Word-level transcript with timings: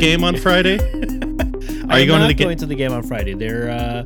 game 0.00 0.24
on 0.24 0.36
Friday? 0.36 0.78
Are 1.90 1.98
you 2.00 2.06
going 2.06 2.20
to 2.22 2.26
the 2.28 2.34
going 2.34 2.34
game? 2.34 2.56
to 2.56 2.66
the 2.66 2.74
game 2.74 2.92
on 2.92 3.02
Friday? 3.02 3.34
They're 3.34 3.70
uh, 3.70 4.04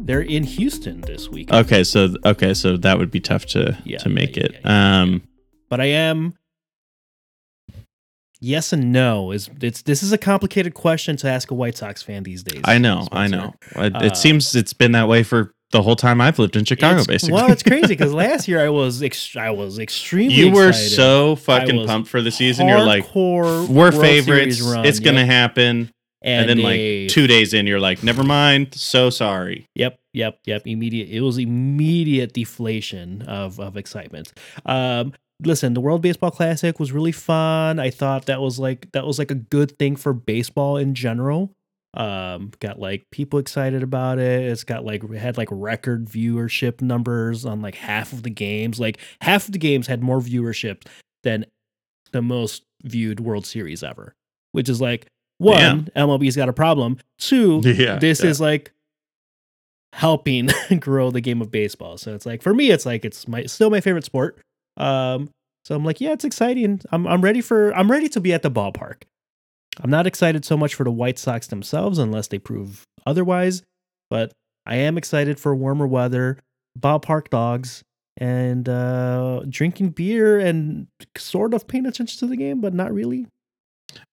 they're 0.00 0.20
in 0.22 0.42
Houston 0.44 1.00
this 1.02 1.28
week, 1.28 1.52
Okay, 1.52 1.84
so 1.84 2.14
okay, 2.24 2.54
so 2.54 2.76
that 2.78 2.98
would 2.98 3.10
be 3.10 3.20
tough 3.20 3.46
to 3.46 3.76
Yeah, 3.84 3.98
to 3.98 4.08
make 4.08 4.36
yeah, 4.36 4.44
it. 4.44 4.60
yeah, 4.64 5.00
um, 5.02 5.22
but 5.68 5.80
I 5.80 5.86
am. 5.86 6.34
Yes 8.40 8.74
and 8.74 8.92
no 8.92 9.30
is 9.30 9.48
it's 9.62 9.80
this 9.82 10.02
is 10.02 10.12
a 10.12 10.18
complicated 10.18 10.74
question 10.74 11.16
to 11.18 11.28
ask 11.28 11.50
a 11.50 11.54
White 11.54 11.78
Sox 11.78 12.02
fan 12.02 12.24
these 12.24 12.42
days. 12.42 12.60
I 12.64 12.76
know, 12.78 13.08
I 13.10 13.26
know. 13.26 13.54
It, 13.76 13.96
Uh, 13.96 14.00
it 14.04 14.16
seems 14.18 14.54
it's 14.54 14.74
been 14.74 14.92
that 14.92 15.08
way 15.08 15.22
for 15.22 15.54
the 15.74 15.82
whole 15.82 15.96
time 15.96 16.20
I've 16.20 16.38
lived 16.38 16.56
in 16.56 16.64
Chicago, 16.64 16.94
It's- 17.02 17.06
basically. 17.06 17.34
Well, 17.34 17.50
it's 17.52 17.62
crazy 17.62 17.88
because 17.88 18.14
last 18.26 18.48
year 18.48 18.64
I 18.64 18.70
was 18.70 19.02
ex- 19.02 19.36
I 19.36 19.50
was 19.50 19.78
extremely. 19.78 20.34
you 20.34 20.50
were 20.52 20.68
excited. 20.68 20.90
so 20.96 21.36
fucking 21.36 21.86
pumped 21.86 22.08
for 22.08 22.22
the 22.22 22.30
season. 22.30 22.68
You're 22.68 22.80
like, 22.84 23.14
we're 23.14 23.66
World 23.66 23.94
favorites. 23.94 24.60
Run, 24.62 24.86
It's 24.86 25.00
gonna 25.00 25.26
happen. 25.26 25.90
And, 26.22 26.48
then 26.48 26.56
they- 26.56 27.02
like 27.02 27.10
two 27.12 27.26
days 27.26 27.52
in, 27.52 27.66
you're 27.66 27.80
like, 27.80 28.02
never 28.02 28.22
mind. 28.24 28.74
So 28.74 29.10
sorry. 29.10 29.66
Yep, 29.74 29.98
yep, 30.14 30.38
yep. 30.46 30.62
Immediate. 30.64 31.10
It 31.10 31.20
was 31.20 31.36
immediate 31.36 32.32
deflation 32.32 33.20
of 33.22 33.58
of 33.60 33.76
excitement. 33.76 34.32
Um, 34.64 35.12
listen, 35.42 35.74
the 35.74 35.80
World 35.80 36.00
Baseball 36.02 36.30
Classic 36.30 36.78
was 36.80 36.92
really 36.92 37.12
fun. 37.12 37.78
I 37.78 37.90
thought 37.90 38.26
that 38.26 38.40
was 38.40 38.58
like 38.58 38.90
that 38.92 39.04
was 39.06 39.18
like 39.18 39.30
a 39.30 39.34
good 39.34 39.78
thing 39.78 39.96
for 39.96 40.12
baseball 40.14 40.76
in 40.78 40.94
general. 40.94 41.50
Um, 41.96 42.50
got 42.60 42.78
like 42.80 43.04
people 43.12 43.38
excited 43.38 43.82
about 43.82 44.18
it. 44.18 44.42
It's 44.42 44.64
got 44.64 44.84
like 44.84 45.02
we 45.04 45.16
had 45.16 45.36
like 45.36 45.48
record 45.50 46.06
viewership 46.06 46.82
numbers 46.82 47.44
on 47.44 47.62
like 47.62 47.76
half 47.76 48.12
of 48.12 48.22
the 48.24 48.30
games. 48.30 48.80
Like 48.80 48.98
half 49.20 49.46
of 49.46 49.52
the 49.52 49.58
games 49.58 49.86
had 49.86 50.02
more 50.02 50.18
viewership 50.20 50.82
than 51.22 51.46
the 52.12 52.20
most 52.22 52.64
viewed 52.82 53.20
World 53.20 53.46
Series 53.46 53.82
ever. 53.82 54.14
Which 54.52 54.68
is 54.68 54.80
like 54.80 55.06
one, 55.38 55.88
MLB's 55.96 56.36
got 56.36 56.48
a 56.48 56.52
problem. 56.52 56.98
Two, 57.18 57.60
Yeah. 57.64 57.98
this 57.98 58.22
yeah. 58.22 58.30
is 58.30 58.40
like 58.40 58.72
helping 59.92 60.48
grow 60.80 61.10
the 61.10 61.20
game 61.20 61.40
of 61.40 61.50
baseball. 61.50 61.96
So 61.98 62.14
it's 62.14 62.26
like 62.26 62.42
for 62.42 62.52
me, 62.54 62.70
it's 62.70 62.86
like 62.86 63.04
it's 63.04 63.28
my 63.28 63.44
still 63.46 63.70
my 63.70 63.80
favorite 63.80 64.04
sport. 64.04 64.38
Um, 64.76 65.30
so 65.64 65.74
I'm 65.74 65.84
like, 65.84 66.00
yeah, 66.00 66.12
it's 66.12 66.24
exciting. 66.24 66.80
I'm 66.90 67.06
I'm 67.06 67.20
ready 67.22 67.40
for 67.40 67.72
I'm 67.74 67.90
ready 67.90 68.08
to 68.10 68.20
be 68.20 68.32
at 68.32 68.42
the 68.42 68.50
ballpark. 68.50 69.02
I'm 69.80 69.90
not 69.90 70.06
excited 70.06 70.44
so 70.44 70.56
much 70.56 70.74
for 70.74 70.84
the 70.84 70.92
White 70.92 71.18
Sox 71.18 71.46
themselves 71.46 71.98
unless 71.98 72.28
they 72.28 72.38
prove 72.38 72.84
otherwise, 73.06 73.62
but 74.08 74.32
I 74.66 74.76
am 74.76 74.96
excited 74.96 75.38
for 75.38 75.54
warmer 75.54 75.86
weather, 75.86 76.38
ballpark 76.78 77.28
dogs, 77.30 77.82
and 78.16 78.68
uh, 78.68 79.42
drinking 79.48 79.90
beer 79.90 80.38
and 80.38 80.86
sort 81.16 81.54
of 81.54 81.66
paying 81.66 81.86
attention 81.86 82.18
to 82.20 82.26
the 82.26 82.36
game, 82.36 82.60
but 82.60 82.72
not 82.72 82.92
really. 82.92 83.26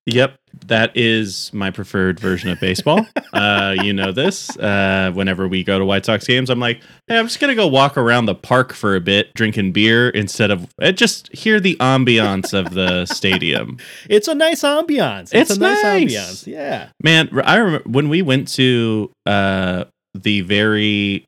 Yep, 0.08 0.36
that 0.66 0.92
is 0.96 1.54
my 1.54 1.70
preferred 1.70 2.20
version 2.20 2.50
of 2.50 2.60
baseball. 2.60 3.06
uh, 3.34 3.76
you 3.84 3.94
know 3.94 4.12
this. 4.12 4.56
Uh, 4.58 5.12
whenever 5.14 5.48
we 5.48 5.64
go 5.64 5.78
to 5.78 5.86
White 5.86 6.06
Sox 6.06 6.26
games, 6.26 6.50
I'm 6.50 6.60
like, 6.60 6.82
hey, 7.08 7.20
I'm 7.20 7.28
just 7.28 7.40
gonna 7.40 7.56
go 7.56 7.68
walk 7.68 7.98
around 7.98 8.26
the 8.26 8.34
park 8.36 8.74
for 8.74 8.96
a 8.96 9.00
bit, 9.00 9.34
drinking 9.36 9.74
beer 9.74 10.10
instead 10.10 10.50
of 10.50 10.68
uh, 10.82 10.92
just 10.92 11.34
hear 11.36 11.60
the 11.60 11.76
ambiance 11.78 12.54
of 12.58 12.74
the 12.74 13.06
stadium. 13.14 13.78
It's 14.10 14.28
a 14.28 14.34
nice 14.34 14.62
ambiance. 14.64 15.34
It's, 15.34 15.52
It's 15.52 15.58
a 15.58 15.60
nice, 15.60 15.84
nice. 15.84 16.14
ambiance. 16.14 16.48
Yeah. 16.48 16.90
Man, 17.04 17.30
I 17.44 17.58
remember 17.58 17.88
when 17.90 18.10
we 18.10 18.22
went 18.24 18.48
to 18.56 19.12
uh, 19.28 19.86
the 20.16 20.42
very 20.42 21.28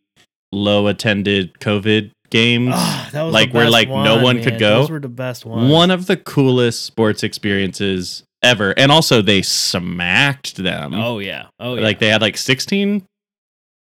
low 0.52 0.88
attended 0.88 1.53
COVID 1.59 2.12
games. 2.30 2.74
That 3.12 3.22
was 3.24 3.34
Like, 3.34 3.53
where, 3.53 3.70
like, 3.70 3.88
no 3.88 4.24
one 4.24 4.41
could 4.41 4.59
go? 4.59 4.81
Those 4.81 4.90
were 4.90 5.00
the 5.00 5.08
best 5.08 5.46
ones. 5.46 5.72
One 5.72 5.91
of 5.91 6.08
the 6.08 6.18
coolest 6.18 6.84
sports 6.84 7.24
experiences 7.24 8.24
ever, 8.44 8.74
and 8.78 8.92
also 8.92 9.22
they 9.22 9.42
smacked 9.42 10.58
them. 10.58 10.94
Oh 10.94 11.20
yeah. 11.20 11.48
Oh 11.59 11.76
yeah. 11.76 11.81
like 11.81 12.00
they 12.00 12.09
had 12.09 12.22
like 12.22 12.38
16 12.38 13.04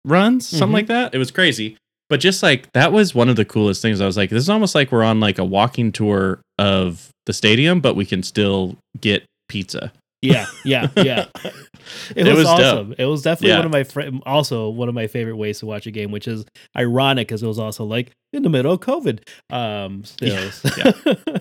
runs 0.05 0.47
something 0.47 0.69
Mhm. 0.69 0.73
like 0.73 0.87
that 0.87 1.13
it 1.13 1.19
was 1.19 1.29
crazy 1.29 1.77
but 2.09 2.19
just 2.19 2.41
like 2.41 2.71
that 2.73 2.91
was 2.91 3.13
one 3.13 3.29
of 3.29 3.35
the 3.35 3.45
coolest 3.45 3.83
things 3.83 4.01
i 4.01 4.05
was 4.07 4.17
like 4.17 4.31
this 4.31 4.41
is 4.41 4.49
almost 4.49 4.73
like 4.73 4.91
we're 4.91 5.03
on 5.03 5.19
like 5.19 5.37
a 5.37 5.45
walking 5.45 5.91
tour 5.91 6.41
of 6.57 7.09
the 7.27 7.33
stadium 7.33 7.79
but 7.81 7.95
we 7.95 8.03
can 8.03 8.23
still 8.23 8.75
get 8.99 9.23
pizza 9.47 9.91
yeah, 10.23 10.45
yeah, 10.63 10.87
yeah. 10.97 11.25
It, 12.15 12.27
It 12.27 12.35
was, 12.35 12.35
was 12.35 12.45
dope. 12.45 12.59
awesome. 12.59 12.95
It 12.99 13.05
was 13.05 13.23
definitely 13.23 13.49
Yeah. 13.49 13.57
one 13.57 13.65
of 13.65 13.71
my 13.71 13.83
fr- 13.83 14.17
also 14.23 14.69
one 14.69 14.87
of 14.87 14.93
my 14.93 15.07
favorite 15.07 15.35
ways 15.35 15.57
to 15.61 15.65
watch 15.65 15.87
a 15.87 15.91
game, 15.91 16.11
which 16.11 16.27
is 16.27 16.45
ironic 16.77 17.27
because 17.27 17.41
it 17.41 17.47
was 17.47 17.57
also 17.57 17.85
like 17.85 18.11
in 18.31 18.43
the 18.43 18.49
middle 18.49 18.71
of 18.71 18.81
COVID. 18.81 19.27
Um, 19.49 20.03
still, 20.05 20.51
Yeah, 20.77 20.91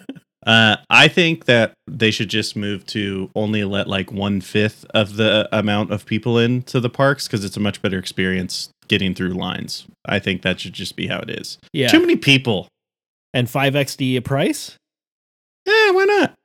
uh 0.47 0.77
i 0.89 1.07
think 1.07 1.45
that 1.45 1.75
they 1.87 2.11
should 2.11 2.29
just 2.29 2.57
move 2.57 2.85
to 2.87 3.31
only 3.35 3.65
let 3.65 3.87
like 3.89 4.11
one 4.11 4.41
fifth 4.41 4.85
of 4.95 5.17
the 5.17 5.49
amount 5.53 5.91
of 5.93 6.07
people 6.07 6.39
into 6.39 6.81
the 6.81 6.91
parks 6.91 7.27
because 7.27 7.45
it's 7.45 7.57
a 7.57 7.61
much 7.61 7.83
better 7.83 7.99
experience 7.99 8.71
getting 8.89 9.15
through 9.15 9.31
lines 9.31 9.87
i 10.07 10.19
think 10.19 10.43
that 10.43 10.59
should 10.61 10.73
just 10.73 10.97
be 10.97 11.07
how 11.07 11.19
it 11.19 11.31
is 11.31 11.59
yeah. 11.73 11.89
too 11.89 12.01
many 12.01 12.17
people 12.17 12.69
and 13.33 13.49
five 13.49 13.75
XD 13.75 14.17
a 14.17 14.21
price. 14.23 14.77
yeah 15.67 15.91
why 15.93 16.05
not 16.05 16.37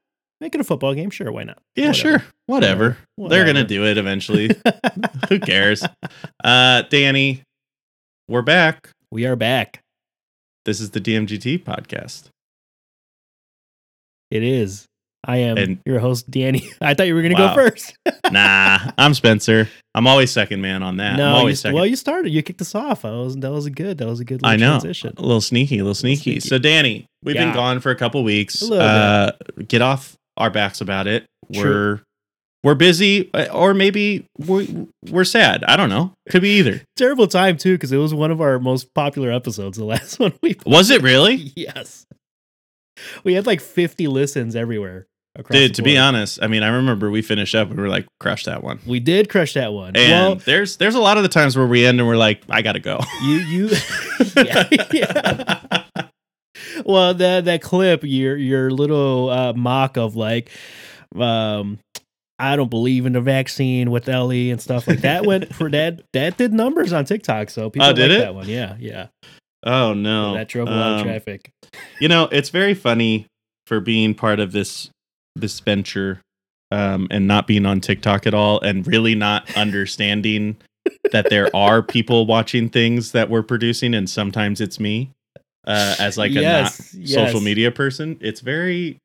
Make 0.42 0.54
it 0.54 0.60
a 0.60 0.66
football 0.66 0.94
game, 0.94 1.10
sure. 1.10 1.32
Why 1.32 1.44
not? 1.44 1.60
yeah 1.76 1.88
Whatever. 1.88 2.20
sure 2.20 2.28
whatever. 2.46 2.98
They're 3.18 3.46
gonna 3.46 3.64
do 3.64 3.86
it 3.86 3.98
eventually. 3.98 4.52
Who 5.30 5.40
cares? 5.40 5.84
Uh, 6.44 6.82
Danny, 6.84 7.42
we're 8.28 8.42
back. 8.42 8.90
we 9.10 9.26
are 9.26 9.38
back. 9.38 9.82
This 10.66 10.82
is 10.82 10.90
the 10.92 11.00
DMGT 11.00 11.64
podcast. 11.64 12.30
It 14.32 14.44
is. 14.44 14.86
I 15.28 15.38
am 15.38 15.58
And- 15.58 15.80
your 15.88 16.00
host, 16.00 16.30
Danny. 16.30 16.70
I 16.82 16.94
thought 16.94 17.08
you 17.08 17.16
were 17.16 17.22
gonna 17.24 17.34
Wow. 17.36 17.56
go 17.56 17.70
first. 17.70 17.96
Nah, 18.32 18.80
I'm 18.98 19.14
Spencer. 19.14 19.70
I'm 19.94 20.08
always 20.08 20.32
second 20.32 20.60
man 20.62 20.82
on 20.84 20.98
that. 20.98 21.16
No, 21.18 21.24
I'm 21.26 21.30
no, 21.30 21.34
you, 21.36 21.40
always 21.40 21.60
second. 21.62 21.76
well, 21.76 21.86
you 21.86 21.96
started. 21.96 22.32
You 22.32 22.42
kicked 22.44 22.60
us 22.62 22.74
off. 22.76 23.04
That 23.04 23.12
was 23.14 23.36
that 23.38 23.52
was 23.52 23.66
a 23.66 23.72
good. 23.72 23.98
That 24.00 24.08
was 24.08 24.20
a 24.20 24.26
good. 24.26 24.42
Little 24.42 24.50
I 24.50 24.56
know. 24.56 24.80
Transition. 24.80 25.14
A 25.18 25.22
little 25.22 25.42
sneaky, 25.42 25.78
a 25.80 25.84
little 25.84 25.94
sneaky. 25.96 26.40
sneaky. 26.40 26.40
So, 26.42 26.58
Danny, 26.58 27.06
we've 27.24 27.36
been 27.36 27.54
gone 27.54 27.80
for 27.80 27.92
a 27.92 27.96
couple 27.96 28.24
weeks. 28.24 28.62
A 28.64 28.76
Uh, 28.82 29.32
get 29.68 29.82
off 29.82 30.16
our 30.38 30.50
backs 30.50 30.82
about 30.82 31.08
it. 31.08 31.26
True. 31.54 31.64
We're 31.64 32.00
we're 32.64 32.76
busy, 32.76 33.30
uh, 33.36 33.46
or 33.54 33.76
maybe 33.76 34.26
we're, 34.40 34.66
we're 35.12 35.24
sad. 35.24 35.64
I 35.66 35.78
don't 35.78 35.90
know. 35.90 36.14
Could 36.32 36.42
be 36.42 36.58
either. 36.58 36.82
Terrible 36.98 37.28
time 37.28 37.58
too, 37.58 37.74
because 37.76 37.92
it 37.92 37.98
was 37.98 38.12
one 38.12 38.32
of 38.32 38.42
our 38.42 38.58
most 38.58 38.92
popular 38.96 39.32
episodes. 39.32 39.78
The 39.78 39.86
last 39.86 40.20
one 40.20 40.34
we 40.42 40.56
Was 40.66 40.90
it 40.90 41.04
really? 41.04 41.54
yes, 41.56 42.06
we 43.24 43.34
had 43.34 43.46
like 43.46 43.62
fifty 43.62 44.08
listens 44.08 44.56
everywhere. 44.56 45.08
Dude, 45.50 45.76
to 45.76 45.82
be 45.82 45.98
honest, 45.98 46.40
I 46.42 46.48
mean, 46.48 46.64
I 46.64 46.70
remember 46.70 47.12
we 47.12 47.22
finished 47.22 47.56
up 47.56 47.68
and 47.68 47.76
we 47.76 47.84
were 47.84 47.90
like, 47.90 48.06
crush 48.22 48.46
that 48.46 48.64
one. 48.64 48.80
we 48.88 49.02
did 49.02 49.28
crush 49.28 49.54
that 49.56 49.74
one. 49.74 49.94
And 49.98 50.10
well, 50.12 50.36
there's 50.36 50.78
there's 50.78 50.96
a 50.96 51.02
lot 51.02 51.18
of 51.18 51.24
the 51.24 51.30
times 51.30 51.58
where 51.58 51.68
we 51.68 51.86
end 51.86 52.00
and 52.00 52.08
we're 52.08 52.16
like, 52.16 52.42
I 52.50 52.62
gotta 52.62 52.80
go. 52.80 53.02
you 53.24 53.36
you 53.40 53.70
yeah, 54.38 54.64
yeah. 54.94 55.84
well 56.86 57.14
that 57.14 57.46
that 57.46 57.62
clip 57.62 58.02
your 58.04 58.38
your 58.38 58.72
little 58.72 59.30
uh, 59.30 59.54
mock 59.54 59.98
of 59.98 60.16
like 60.16 60.50
um 61.18 61.80
I 62.38 62.56
don't 62.58 62.70
believe 62.70 63.06
in 63.06 63.14
the 63.14 63.22
vaccine 63.22 63.92
with 63.92 64.10
Ellie 64.10 64.52
and 64.52 64.62
stuff 64.62 64.88
like 64.88 65.00
that 65.02 65.26
went 65.26 65.54
for 65.56 65.70
that 65.70 66.02
that 66.14 66.38
did 66.38 66.54
numbers 66.54 66.94
on 66.94 67.06
TikTok 67.06 67.50
so 67.50 67.70
people 67.70 67.88
Oh, 67.90 67.94
did 67.94 68.10
like 68.12 68.20
it? 68.20 68.22
that 68.22 68.36
one 68.36 68.48
yeah 68.48 68.76
yeah 68.80 69.08
Oh 69.66 69.94
no, 69.94 70.34
that 70.34 70.48
drove 70.48 70.68
a 70.68 70.72
lot 70.72 70.92
of 70.94 71.00
Um, 71.00 71.06
traffic 71.06 71.52
You 72.00 72.08
know, 72.08 72.30
it's 72.32 72.50
very 72.50 72.74
funny 72.74 73.26
for 73.66 73.80
being 73.80 74.14
part 74.14 74.40
of 74.40 74.52
this 74.52 74.90
this 75.36 75.60
venture, 75.60 76.22
um, 76.72 77.08
and 77.12 77.28
not 77.28 77.48
being 77.48 77.66
on 77.66 77.82
TikTok 77.82 78.26
at 78.28 78.34
all, 78.34 78.62
and 78.62 78.86
really 78.88 79.16
not 79.16 79.50
understanding 79.56 80.58
that 81.12 81.30
there 81.30 81.48
are 81.56 81.82
people 81.82 82.26
watching 82.26 82.70
things 82.70 83.12
that 83.12 83.30
we're 83.30 83.44
producing, 83.44 83.94
and 83.94 84.10
sometimes 84.10 84.62
it's 84.62 84.80
me, 84.80 85.12
uh, 85.66 85.96
as 86.00 86.18
like 86.18 86.32
a 86.32 86.42
Yes, 86.42 86.94
not 86.94 87.08
social 87.10 87.42
media 87.42 87.72
person. 87.72 88.18
It's 88.22 88.40
very 88.42 88.98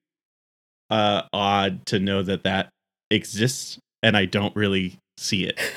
uh, 0.90 1.22
odd 1.32 1.86
to 1.86 1.98
know 1.98 2.22
that 2.22 2.44
that 2.44 2.68
exists, 3.10 3.78
and 4.02 4.16
I 4.16 4.26
don't 4.26 4.54
really 4.54 4.98
see 5.16 5.44
it. 5.44 5.58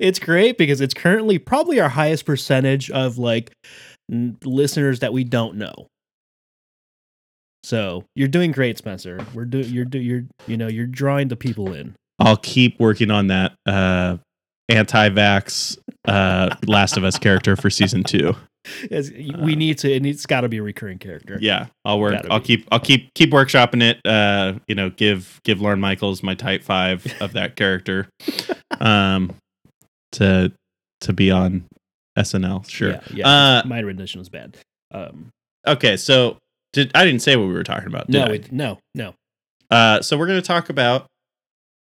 it's 0.00 0.18
great 0.18 0.58
because 0.58 0.80
it's 0.80 0.94
currently 0.94 1.38
probably 1.38 1.80
our 1.80 1.88
highest 1.88 2.24
percentage 2.26 2.90
of 2.90 3.18
like 3.18 3.52
n- 4.10 4.36
listeners 4.44 5.00
that 5.00 5.12
we 5.12 5.24
don't 5.24 5.56
know. 5.56 5.86
So 7.64 8.04
you're 8.14 8.28
doing 8.28 8.52
great, 8.52 8.78
Spencer. 8.78 9.18
We're 9.34 9.44
doing 9.44 9.64
you're 9.68 9.84
do 9.84 9.98
you're 9.98 10.22
you 10.46 10.56
know 10.56 10.68
you're 10.68 10.86
drawing 10.86 11.28
the 11.28 11.36
people 11.36 11.72
in. 11.72 11.94
I'll 12.18 12.36
keep 12.36 12.78
working 12.80 13.10
on 13.10 13.26
that 13.26 13.52
uh, 13.66 14.16
anti-vax 14.70 15.76
uh, 16.06 16.54
Last 16.66 16.96
of 16.96 17.04
Us 17.04 17.18
character 17.18 17.56
for 17.56 17.68
season 17.68 18.04
two. 18.04 18.34
We 19.38 19.54
need 19.54 19.78
to, 19.78 19.94
and 19.94 20.04
it's 20.06 20.26
got 20.26 20.40
to 20.40 20.48
be 20.48 20.56
a 20.56 20.62
recurring 20.62 20.98
character. 20.98 21.34
Uh, 21.34 21.38
Yeah, 21.40 21.66
I'll 21.84 22.00
work. 22.00 22.14
Gotta 22.14 22.32
I'll 22.32 22.40
be. 22.40 22.46
keep. 22.46 22.68
I'll 22.72 22.80
keep 22.80 23.12
keep 23.14 23.30
workshopping 23.32 23.82
it. 23.82 23.98
Uh, 24.04 24.54
you 24.66 24.74
know, 24.74 24.90
give 24.90 25.40
give 25.44 25.60
Lorne 25.60 25.80
Michaels 25.80 26.22
my 26.22 26.34
type 26.34 26.62
five 26.62 27.06
of 27.20 27.32
that 27.34 27.54
character, 27.56 28.08
um, 28.80 29.32
to 30.12 30.52
to 31.02 31.12
be 31.12 31.30
on 31.30 31.64
SNL. 32.18 32.68
Sure. 32.68 32.90
yeah. 32.90 33.00
yeah. 33.12 33.28
Uh, 33.28 33.62
my 33.66 33.80
rendition 33.80 34.18
was 34.18 34.28
bad. 34.28 34.56
Um, 34.92 35.30
Okay, 35.66 35.96
so 35.96 36.38
did 36.72 36.92
I 36.94 37.04
didn't 37.04 37.22
say 37.22 37.34
what 37.36 37.48
we 37.48 37.52
were 37.52 37.64
talking 37.64 37.88
about? 37.88 38.06
Did 38.08 38.18
no, 38.20 38.24
I? 38.26 38.40
no, 38.52 38.78
no. 38.94 39.14
Uh, 39.70 40.00
so 40.00 40.16
we're 40.16 40.28
gonna 40.28 40.40
talk 40.40 40.70
about 40.70 41.06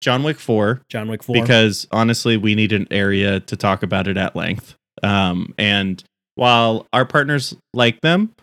John 0.01 0.21
Wick 0.23 0.39
4 0.39 0.81
John 0.89 1.07
Wick 1.09 1.23
Four. 1.23 1.33
because 1.41 1.88
honestly, 1.91 2.38
we 2.38 2.53
need 2.56 2.71
an 2.73 2.88
area 2.91 3.39
to 3.39 3.56
talk 3.56 3.81
about 3.83 4.07
it 4.07 4.18
at 4.18 4.35
length. 4.35 4.75
Um, 5.03 5.53
and 5.57 6.03
while 6.35 6.85
our 6.94 7.06
partners 7.06 7.56
like 7.74 8.00
them, 8.01 8.33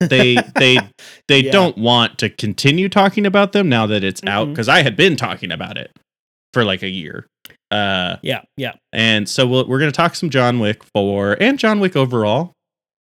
they 0.00 0.36
they 0.56 0.78
they 1.28 1.40
Yeah. 1.44 1.52
don't 1.52 1.76
want 1.76 2.18
to 2.18 2.30
continue 2.30 2.88
talking 2.88 3.26
about 3.26 3.52
them 3.52 3.68
now 3.68 3.86
that 3.86 4.02
it's 4.02 4.22
out 4.26 4.48
Mhm. 4.48 4.50
because 4.52 4.68
I 4.70 4.82
had 4.82 4.96
been 4.96 5.16
talking 5.16 5.52
about 5.52 5.76
it 5.76 5.90
for 6.54 6.64
like 6.64 6.82
a 6.82 6.88
year. 6.88 7.26
Uh, 7.72 8.18
yeah, 8.22 8.42
yeah, 8.56 8.74
and 8.92 9.28
so 9.28 9.46
we'll, 9.46 9.66
we're 9.66 9.78
going 9.78 9.90
to 9.90 9.96
talk 9.96 10.14
some 10.14 10.28
John 10.30 10.58
Wick 10.60 10.82
4 10.94 11.38
and 11.40 11.58
John 11.58 11.80
Wick 11.80 11.96
overall. 11.96 12.52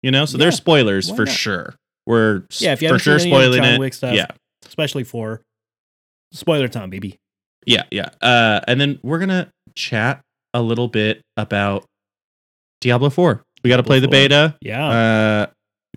You 0.03 0.11
know, 0.11 0.25
so 0.25 0.37
there's 0.37 0.55
Yeah, 0.55 0.57
spoilers 0.57 1.09
why 1.09 1.15
for 1.15 1.25
not? 1.25 1.35
sure. 1.35 1.75
We're 2.05 2.43
yeah. 2.59 2.73
If 2.73 2.81
you 2.81 2.89
for 2.89 2.99
sure 2.99 3.17
seen 3.19 3.33
any 3.33 3.45
of 3.45 3.51
the 3.51 3.57
spoiling 3.57 3.63
John 3.63 3.73
it. 3.75 3.79
Wick 3.79 3.93
stuff, 3.93 4.13
Yeah, 4.15 4.27
especially 4.65 5.03
for 5.03 5.41
spoiler 6.33 6.67
time, 6.67 6.89
baby. 6.89 7.17
yeah, 7.65 7.83
yeah. 7.91 8.09
Uh, 8.21 8.59
and 8.67 8.79
then 8.79 8.99
we're 9.03 9.19
gonna 9.19 9.49
chat 9.75 10.21
a 10.53 10.61
little 10.61 10.87
bit 10.87 11.21
about 11.35 11.85
Diablo 12.81 13.09
4. 13.09 13.41
We 13.63 13.69
got 13.69 13.77
to 13.77 13.83
play 13.83 13.99
the 13.99 14.07
beta. 14.07 14.55
Yeah, 14.61 14.87
Uh, 14.87 15.45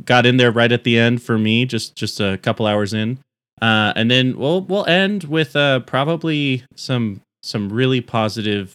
got 0.04 0.24
in 0.26 0.36
there 0.38 0.50
right 0.50 0.72
at 0.72 0.82
the 0.84 0.98
end 0.98 1.22
for 1.22 1.38
me, 1.38 1.66
just 1.66 1.94
just 1.96 2.20
a 2.20 2.38
couple 2.38 2.66
hours 2.66 2.94
in. 2.94 3.18
Uh, 3.60 3.92
and 3.96 4.10
then 4.10 4.36
we'll 4.38 4.62
we'll 4.62 4.86
end 4.86 5.24
with 5.24 5.54
uh, 5.54 5.80
probably 5.80 6.64
some 6.74 7.20
some 7.42 7.68
really 7.72 8.00
positive 8.00 8.72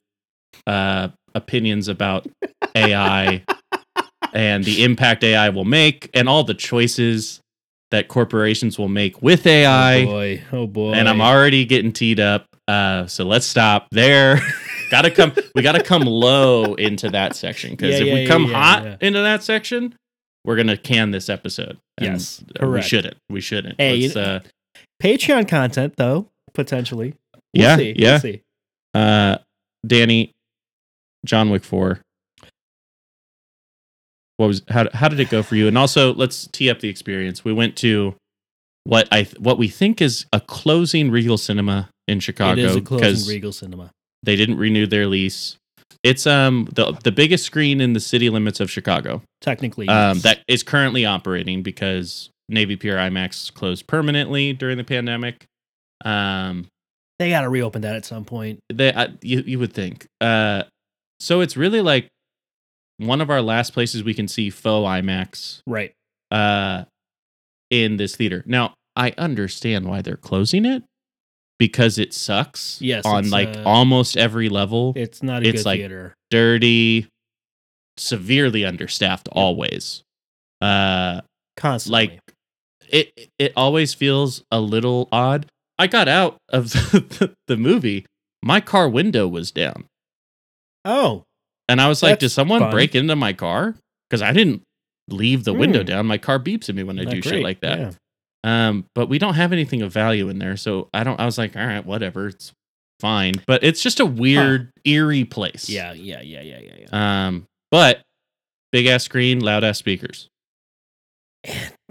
uh, 0.68 1.10
opinions 1.34 1.88
about 1.88 2.28
AI 2.76 3.44
and 4.34 4.64
the 4.64 4.84
impact 4.84 5.24
AI 5.24 5.50
will 5.50 5.66
make, 5.66 6.10
and 6.14 6.28
all 6.28 6.44
the 6.44 6.54
choices 6.54 7.40
that 7.92 8.08
corporations 8.08 8.78
will 8.78 8.88
make 8.90 9.22
with 9.22 9.46
AI. 9.48 10.02
oh 10.02 10.06
boy, 10.06 10.42
oh 10.52 10.68
boy. 10.68 10.94
and 10.94 11.08
I'm 11.08 11.22
already 11.22 11.66
getting 11.66 11.92
teed 11.94 12.20
up. 12.20 12.46
Uh, 12.68 13.06
so 13.06 13.24
let's 13.26 13.46
stop 13.46 13.88
there. 13.92 14.40
gotta 14.92 15.12
come. 15.12 15.32
We 15.54 15.62
gotta 15.62 15.84
come 15.84 16.02
low 16.02 16.74
into 16.74 17.10
that 17.12 17.36
section 17.36 17.72
because 17.72 17.92
Yeah, 17.96 18.02
if 18.02 18.08
yeah, 18.08 18.14
we 18.14 18.22
yeah, 18.22 18.28
come 18.28 18.46
hot 18.46 18.98
into 19.02 19.22
that 19.22 19.44
section, 19.44 19.96
we're 20.44 20.56
gonna 20.56 20.76
can 20.78 21.12
this 21.12 21.30
episode. 21.30 21.78
And, 22.00 22.14
Yes, 22.14 22.44
uh, 22.62 22.68
we 22.68 22.82
shouldn't. 22.82 23.18
We 23.30 23.40
shouldn't. 23.40 23.76
Hey, 23.80 24.00
Let's, 24.02 24.16
you- 24.16 24.22
uh, 24.22 24.40
Patreon 25.02 25.48
content 25.48 25.94
though 25.98 26.28
potentially. 26.54 27.14
We'll 27.54 27.64
Yeah, 27.64 27.78
see. 27.78 27.96
yeah. 27.98 28.12
We'll 28.14 28.20
see. 28.20 28.42
Uh, 28.96 29.38
Danny, 29.86 30.32
John 31.26 31.50
Wick 31.52 31.64
Four. 31.64 32.00
What 34.38 34.48
was 34.48 34.62
how 34.70 34.88
how 34.94 35.08
did 35.08 35.20
it 35.20 35.30
go 35.30 35.44
for 35.44 35.56
you? 35.56 35.68
And 35.68 35.78
also, 35.78 36.14
let's 36.14 36.48
tee 36.48 36.70
up 36.70 36.80
the 36.80 36.90
experience. 36.90 37.46
We 37.46 37.54
went 37.54 37.76
to 37.78 38.16
what 38.84 39.08
I 39.12 39.24
what 39.38 39.58
we 39.58 39.68
think 39.70 40.02
is 40.02 40.26
a 40.34 40.42
closing 40.42 41.10
Regal 41.12 41.38
Cinema 41.38 41.90
in 42.08 42.20
Chicago 42.20 42.60
it 42.62 42.66
is 42.66 42.76
a 42.76 42.82
because 42.82 43.00
closing 43.02 43.34
Regal 43.34 43.52
Cinema. 43.52 43.92
they 44.24 44.36
didn't 44.36 44.58
renew 44.58 44.88
their 44.88 45.08
lease. 45.08 45.56
It's 46.04 46.28
um 46.28 46.68
the 46.74 46.92
the 47.04 47.12
biggest 47.12 47.46
screen 47.46 47.80
in 47.80 47.94
the 47.94 48.00
city 48.02 48.30
limits 48.30 48.60
of 48.60 48.70
Chicago. 48.70 49.22
Technically, 49.42 49.88
Um, 49.88 50.18
yes. 50.18 50.24
that 50.24 50.40
is 50.48 50.64
currently 50.64 51.06
operating 51.06 51.64
because 51.64 52.30
Navy 52.50 52.76
Pier 52.76 52.98
IMAX 52.98 53.54
closed 53.54 53.88
permanently 53.88 54.52
during 54.54 54.78
the 54.78 54.84
pandemic. 54.84 55.46
Um, 56.04 56.68
they 57.20 57.30
got 57.30 57.42
to 57.42 57.50
reopen 57.50 57.82
that 57.84 57.96
at 57.96 58.06
some 58.06 58.26
point. 58.26 58.60
they 58.72 58.94
I, 58.94 59.10
you 59.22 59.44
you 59.46 59.60
would 59.60 59.74
think. 59.74 60.08
Uh, 60.22 60.64
so 61.20 61.42
it's 61.42 61.56
really 61.58 61.82
like 61.82 62.08
one 62.98 63.22
of 63.22 63.30
our 63.30 63.42
last 63.42 63.74
places 63.74 64.04
we 64.04 64.14
can 64.14 64.28
see 64.28 64.50
faux 64.50 64.86
IMAX. 64.88 65.60
Right. 65.68 65.94
Uh, 66.32 66.86
in 67.70 67.98
this 67.98 68.16
theater. 68.16 68.44
Now 68.46 68.74
I 68.96 69.14
understand 69.18 69.86
why 69.88 70.02
they're 70.02 70.18
closing 70.18 70.66
it 70.66 70.84
because 71.60 71.98
it 71.98 72.14
sucks. 72.14 72.82
Yes, 72.82 73.06
on 73.06 73.30
like 73.30 73.56
uh, 73.58 73.64
almost 73.66 74.18
every 74.18 74.50
level. 74.50 74.94
It's 74.96 75.24
not 75.24 75.44
a 75.44 75.48
It's 75.48 75.64
good 75.64 75.66
like- 75.70 75.80
theater. 75.80 76.14
dirty, 76.32 77.08
severely 77.98 78.66
understaffed 78.66 79.28
always. 79.32 80.04
Uh 80.62 81.22
Constantly. 81.58 82.08
like 82.08 82.20
it 82.90 83.30
it 83.40 83.54
always 83.56 83.94
feels 83.94 84.44
a 84.52 84.60
little 84.60 85.08
odd. 85.12 85.48
I 85.78 85.88
got 85.88 86.08
out 86.08 86.38
of 86.50 86.72
the, 86.72 87.34
the 87.48 87.58
movie. 87.58 88.06
My 88.42 88.62
car 88.62 88.88
window 88.90 89.28
was 89.28 89.52
down. 89.52 89.86
oh, 90.86 91.24
And 91.68 91.82
I 91.82 91.88
was 91.88 92.04
like, 92.04 92.20
did 92.20 92.30
someone 92.30 92.60
fun. 92.60 92.72
break 92.72 92.94
into 92.96 93.16
my 93.16 93.34
car? 93.34 93.76
Because 94.10 94.22
I 94.22 94.32
didn't 94.34 94.62
leave 95.10 95.44
the 95.44 95.54
window 95.54 95.80
Hmm. 95.82 95.86
down. 95.86 96.06
My 96.06 96.18
car 96.18 96.40
beeps 96.40 96.70
at 96.70 96.76
me 96.76 96.84
when 96.84 97.00
I 97.00 97.04
not 97.04 97.14
do 97.14 97.22
shit 97.22 97.42
like 97.44 97.60
that. 97.62 97.80
Yeah. 97.80 97.92
Um, 98.70 98.86
but 98.94 99.10
we 99.10 99.18
don't 99.18 99.34
have 99.34 99.52
anything 99.52 99.82
of 99.82 99.92
value 99.92 100.30
in 100.30 100.38
there. 100.38 100.56
So 100.58 100.88
I 100.94 101.04
don't 101.04 101.20
I 101.20 101.26
was 101.26 101.38
like, 101.40 101.56
all 101.56 101.66
right, 101.66 101.84
whatever. 101.84 102.28
It's 102.28 102.52
fine. 103.00 103.34
But 103.48 103.64
it's 103.64 103.82
just 103.82 104.00
a 104.00 104.06
weird, 104.06 104.70
eerie 104.86 105.26
place. 105.26 105.68
Yeah, 105.68 105.94
yeah, 105.94 106.22
yeah, 106.22 106.42
yeah, 106.42 106.60
yeah, 106.60 106.76
yeah. 106.92 107.26
Um, 107.28 107.46
but 107.72 108.02
big 108.72 108.86
ass 108.86 109.04
screen, 109.04 109.40
loud 109.40 109.64
ass 109.64 109.80
speakers. 109.80 110.28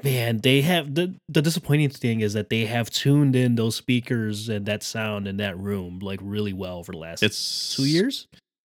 Man, 0.04 0.38
they 0.38 0.60
have 0.60 0.94
the 0.94 1.14
the 1.28 1.40
disappointing 1.42 1.88
thing 1.88 2.20
is 2.20 2.34
that 2.34 2.50
they 2.50 2.66
have 2.66 2.90
tuned 2.90 3.34
in 3.34 3.54
those 3.56 3.74
speakers 3.76 4.48
and 4.50 4.66
that 4.66 4.82
sound 4.82 5.26
in 5.26 5.38
that 5.38 5.58
room 5.58 5.98
like 6.00 6.20
really 6.22 6.52
well 6.52 6.82
for 6.84 6.92
the 6.92 6.98
last 6.98 7.22
It's 7.22 7.74
two 7.74 7.86
years. 7.86 8.26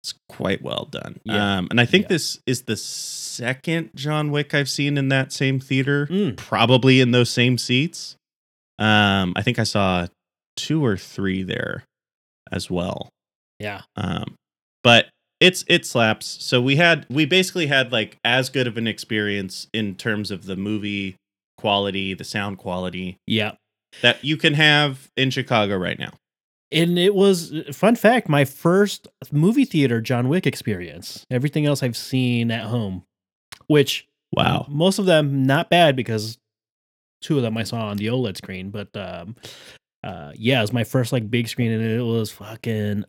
It's 0.04 0.14
quite 0.30 0.62
well 0.62 0.88
done. 0.90 1.20
Yeah. 1.26 1.58
Um, 1.58 1.68
and 1.70 1.82
I 1.82 1.86
think 1.86 2.04
Yeah. 2.04 2.10
this 2.10 2.40
is 2.46 2.62
the 2.62 2.78
second 2.78 3.90
John 3.94 4.32
Wick 4.32 4.54
I've 4.54 4.70
seen 4.70 4.98
in 4.98 5.10
that 5.10 5.34
same 5.34 5.60
theater, 5.60 6.08
Mm. 6.08 6.38
probably 6.38 7.02
in 7.02 7.12
those 7.12 7.30
same 7.30 7.58
seats. 7.58 8.16
Um, 8.80 9.34
I 9.36 9.42
think 9.42 9.60
I 9.60 9.64
saw 9.64 10.08
two 10.56 10.86
or 10.86 10.96
three 10.96 11.44
there 11.44 11.84
as 12.52 12.70
well. 12.72 13.10
Yeah, 13.60 13.82
Um, 13.98 14.36
but 14.84 15.10
it's 15.40 15.66
it 15.68 15.86
slaps. 15.86 16.26
So 16.44 16.62
we 16.62 16.78
had 16.78 17.06
we 17.10 17.26
basically 17.26 17.68
had 17.68 17.92
like 17.92 18.18
as 18.24 18.50
good 18.50 18.66
of 18.68 18.78
an 18.78 18.88
experience 18.88 19.68
in 19.74 19.96
terms 19.96 20.32
of 20.32 20.46
the 20.46 20.56
movie 20.56 21.16
quality, 21.58 22.14
the 22.14 22.24
sound 22.24 22.58
quality 22.58 23.20
yeah. 23.28 23.54
that 24.02 24.24
you 24.24 24.38
can 24.38 24.54
have 24.54 25.10
in 25.18 25.30
Chicago 25.32 25.76
right 25.78 26.00
now. 26.00 26.14
And 26.72 27.00
it 27.00 27.16
was 27.16 27.54
fun 27.72 27.96
fact, 27.96 28.28
my 28.28 28.44
first 28.46 29.08
movie 29.32 29.64
theater 29.66 30.02
John 30.02 30.28
Wick 30.28 30.46
experience. 30.46 31.26
Everything 31.32 31.66
else 31.66 31.82
I've 31.82 31.96
seen 31.98 32.52
at 32.52 32.66
home, 32.66 33.04
which 33.68 34.08
Wow. 34.34 34.66
most 34.68 35.00
of 35.00 35.06
them 35.06 35.44
not 35.46 35.70
bad 35.70 35.96
because 35.96 36.38
two 37.22 37.38
of 37.38 37.44
them 37.44 37.58
I 37.58 37.64
saw 37.64 37.88
on 37.88 37.98
the 37.98 38.08
OLED 38.08 38.36
screen, 38.38 38.70
but 38.70 38.90
um 38.96 39.36
uh 40.04 40.34
yeah, 40.36 40.60
it 40.60 40.64
was 40.64 40.74
my 40.74 40.84
first 40.84 41.14
like 41.14 41.32
big 41.32 41.48
screen 41.48 41.72
and 41.72 41.82
it 41.82 42.02
was 42.04 42.30
fucking 42.32 43.06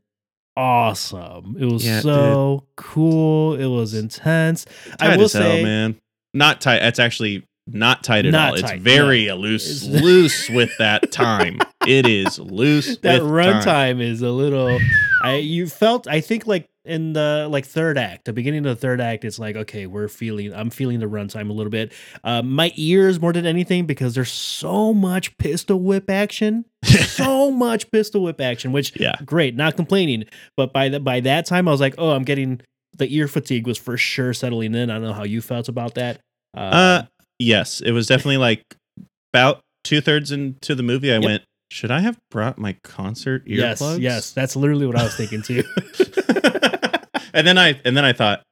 awesome. 0.56 1.56
It 1.58 1.66
was 1.66 1.84
Yeah, 1.84 2.00
so 2.00 2.64
cool. 2.76 3.54
It 3.54 3.66
was 3.66 3.94
intense. 3.94 4.66
I 5.00 5.08
tight 5.08 5.16
will 5.16 5.24
as 5.24 5.32
hell, 5.32 5.42
say 5.42 5.62
man. 5.64 5.96
Not 6.34 6.60
tight. 6.60 6.78
That's 6.80 6.98
actually 6.98 7.44
not 7.72 8.02
tight 8.04 8.26
at 8.26 8.32
Not 8.32 8.50
all. 8.54 8.56
tight, 8.58 8.74
It's 8.76 8.82
very 8.82 9.26
yeah. 9.26 9.34
loose, 9.34 9.84
loose 9.84 10.48
with 10.50 10.70
that 10.78 11.10
time. 11.12 11.58
it 11.86 12.06
is 12.06 12.38
loose. 12.38 12.96
that 12.98 13.22
runtime 13.22 14.00
is 14.02 14.22
a 14.22 14.30
little 14.30 14.78
I 15.22 15.36
you 15.36 15.66
felt 15.66 16.06
I 16.06 16.20
think 16.20 16.46
like 16.46 16.68
in 16.84 17.12
the 17.12 17.46
like 17.50 17.66
third 17.66 17.98
act, 17.98 18.24
the 18.24 18.32
beginning 18.32 18.60
of 18.64 18.74
the 18.74 18.80
third 18.80 19.00
act, 19.00 19.24
it's 19.24 19.38
like 19.38 19.56
okay, 19.56 19.86
we're 19.86 20.08
feeling 20.08 20.54
I'm 20.54 20.70
feeling 20.70 21.00
the 21.00 21.06
runtime 21.06 21.50
a 21.50 21.52
little 21.52 21.70
bit. 21.70 21.92
Um, 22.24 22.50
my 22.50 22.72
ears 22.76 23.20
more 23.20 23.32
than 23.32 23.44
anything 23.44 23.84
because 23.84 24.14
there's 24.14 24.30
so 24.32 24.94
much 24.94 25.36
pistol 25.38 25.80
whip 25.80 26.08
action, 26.08 26.64
so 26.84 27.50
much 27.50 27.90
pistol 27.90 28.22
whip 28.22 28.40
action, 28.40 28.72
which 28.72 28.98
Yeah. 28.98 29.16
great, 29.24 29.54
not 29.56 29.76
complaining. 29.76 30.24
But 30.56 30.72
by 30.72 30.88
the 30.88 31.00
by 31.00 31.20
that 31.20 31.44
time, 31.46 31.68
I 31.68 31.72
was 31.72 31.80
like, 31.80 31.94
oh, 31.98 32.12
I'm 32.12 32.24
getting 32.24 32.60
the 32.96 33.12
ear 33.14 33.28
fatigue 33.28 33.66
was 33.66 33.76
for 33.76 33.96
sure 33.98 34.32
settling 34.32 34.74
in. 34.74 34.88
I 34.90 34.94
don't 34.94 35.02
know 35.02 35.12
how 35.12 35.24
you 35.24 35.42
felt 35.42 35.68
about 35.68 35.94
that. 35.96 36.20
Um, 36.56 36.72
Uh, 36.72 37.02
yes, 37.38 37.80
it 37.80 37.92
was 37.92 38.06
definitely 38.06 38.36
like 38.38 38.62
about 39.32 39.60
two 39.84 40.00
thirds 40.00 40.32
into 40.32 40.74
the 40.74 40.82
movie. 40.82 41.10
I 41.12 41.16
Yep. 41.16 41.24
went, 41.24 41.42
should 41.70 41.90
I 41.90 42.00
have 42.00 42.18
brought 42.30 42.58
my 42.58 42.76
concert 42.82 43.42
yes, 43.46 43.80
earplugs? 43.80 44.00
yes, 44.00 44.30
that's 44.32 44.56
literally 44.56 44.86
what 44.86 44.96
I 44.96 45.04
was 45.04 45.14
thinking 45.14 45.42
too. 45.42 45.62
and 47.34 47.46
then 47.46 47.58
I 47.58 47.80
and 47.84 47.96
then 47.96 48.04
I 48.04 48.12
thought, 48.12 48.42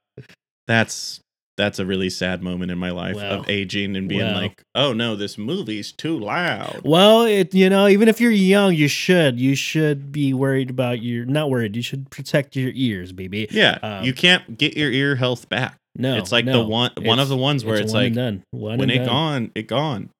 that's 0.66 1.20
that's 1.56 1.78
a 1.78 1.86
really 1.86 2.10
sad 2.10 2.42
moment 2.42 2.70
in 2.70 2.76
my 2.76 2.90
life 2.90 3.16
of 3.16 3.48
aging 3.48 3.96
and 3.96 4.10
being 4.10 4.34
like, 4.34 4.60
oh 4.74 4.92
no, 4.92 5.16
this 5.16 5.38
movie's 5.38 5.90
too 5.90 6.18
loud. 6.18 6.82
Well, 6.84 7.22
it 7.22 7.54
you 7.54 7.70
know, 7.70 7.88
even 7.88 8.08
if 8.08 8.20
you're 8.20 8.30
young, 8.30 8.74
you 8.74 8.88
should 8.88 9.40
you 9.40 9.54
should 9.54 10.12
be 10.12 10.34
worried 10.34 10.68
about 10.68 11.00
your 11.02 11.24
not 11.24 11.48
worried. 11.48 11.74
You 11.74 11.80
should 11.82 12.10
protect 12.10 12.56
your 12.56 12.72
ears, 12.74 13.12
baby. 13.12 13.46
Yeah, 13.50 13.78
Um, 13.82 14.04
you 14.04 14.12
can't 14.12 14.58
get 14.58 14.76
your 14.76 14.90
ear 14.90 15.16
health 15.16 15.48
back. 15.48 15.78
No, 15.98 16.16
it's 16.18 16.32
like 16.32 16.44
no. 16.44 16.62
the 16.62 16.68
one 16.68 16.90
one 16.98 17.18
of 17.18 17.28
the 17.28 17.36
ones 17.36 17.64
where 17.64 17.76
it's, 17.76 17.92
one 17.92 18.04
like 18.04 18.12
done. 18.12 18.42
One 18.50 18.78
when 18.78 18.90
it 18.90 18.98
done. 18.98 19.06
gone, 19.06 19.52
it 19.54 19.66
gone. 19.66 20.10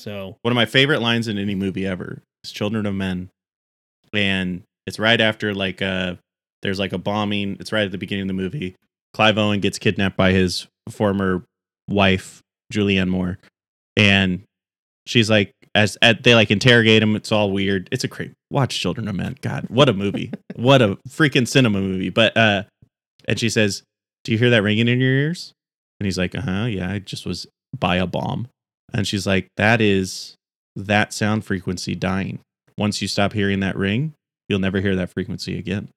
So 0.00 0.36
One 0.42 0.52
of 0.52 0.56
my 0.56 0.66
favorite 0.66 1.00
lines 1.00 1.28
in 1.28 1.38
any 1.38 1.54
movie 1.54 1.86
ever 1.86 2.22
is 2.44 2.52
"Children 2.52 2.86
of 2.86 2.94
Men," 2.94 3.30
and 4.12 4.62
it's 4.86 4.98
right 4.98 5.20
after 5.20 5.54
like 5.54 5.82
uh 5.82 6.16
there's 6.62 6.78
like 6.78 6.92
a 6.92 6.98
bombing. 6.98 7.56
It's 7.60 7.72
right 7.72 7.84
at 7.84 7.92
the 7.92 7.98
beginning 7.98 8.22
of 8.22 8.28
the 8.28 8.34
movie. 8.34 8.76
Clive 9.14 9.38
Owen 9.38 9.60
gets 9.60 9.78
kidnapped 9.78 10.16
by 10.16 10.32
his 10.32 10.66
former 10.90 11.44
wife 11.88 12.42
Julianne 12.72 13.08
Moore, 13.08 13.38
and 13.96 14.42
she's 15.06 15.30
like 15.30 15.52
as, 15.74 15.96
as 16.02 16.16
they 16.22 16.34
like 16.34 16.50
interrogate 16.50 17.02
him. 17.02 17.16
It's 17.16 17.32
all 17.32 17.50
weird. 17.50 17.88
It's 17.90 18.04
a 18.04 18.08
great 18.08 18.32
watch. 18.50 18.78
Children 18.78 19.08
of 19.08 19.14
Men. 19.14 19.36
God, 19.40 19.66
what 19.68 19.88
a 19.88 19.92
movie! 19.92 20.30
what 20.56 20.82
a 20.82 20.98
freaking 21.08 21.48
cinema 21.48 21.80
movie. 21.80 22.10
But 22.10 22.36
uh, 22.36 22.64
and 23.26 23.38
she 23.38 23.48
says, 23.48 23.82
"Do 24.28 24.32
you 24.32 24.38
hear 24.38 24.50
that 24.50 24.62
ringing 24.62 24.88
in 24.88 25.00
your 25.00 25.10
ears?" 25.10 25.54
And 25.98 26.04
he's 26.04 26.18
like, 26.18 26.34
"Uh 26.34 26.42
huh. 26.42 26.64
Yeah, 26.66 26.90
I 26.90 26.98
just 26.98 27.24
was 27.24 27.46
by 27.78 27.96
a 27.96 28.06
bomb." 28.06 28.48
And 28.92 29.08
she's 29.08 29.26
like, 29.26 29.48
"That 29.56 29.80
is 29.80 30.34
that 30.76 31.14
sound 31.14 31.46
frequency 31.46 31.94
dying. 31.94 32.40
Once 32.76 33.00
you 33.00 33.08
stop 33.08 33.32
hearing 33.32 33.60
that 33.60 33.74
ring, 33.74 34.12
you'll 34.46 34.58
never 34.58 34.82
hear 34.82 34.94
that 34.96 35.08
frequency 35.08 35.58
again." 35.58 35.88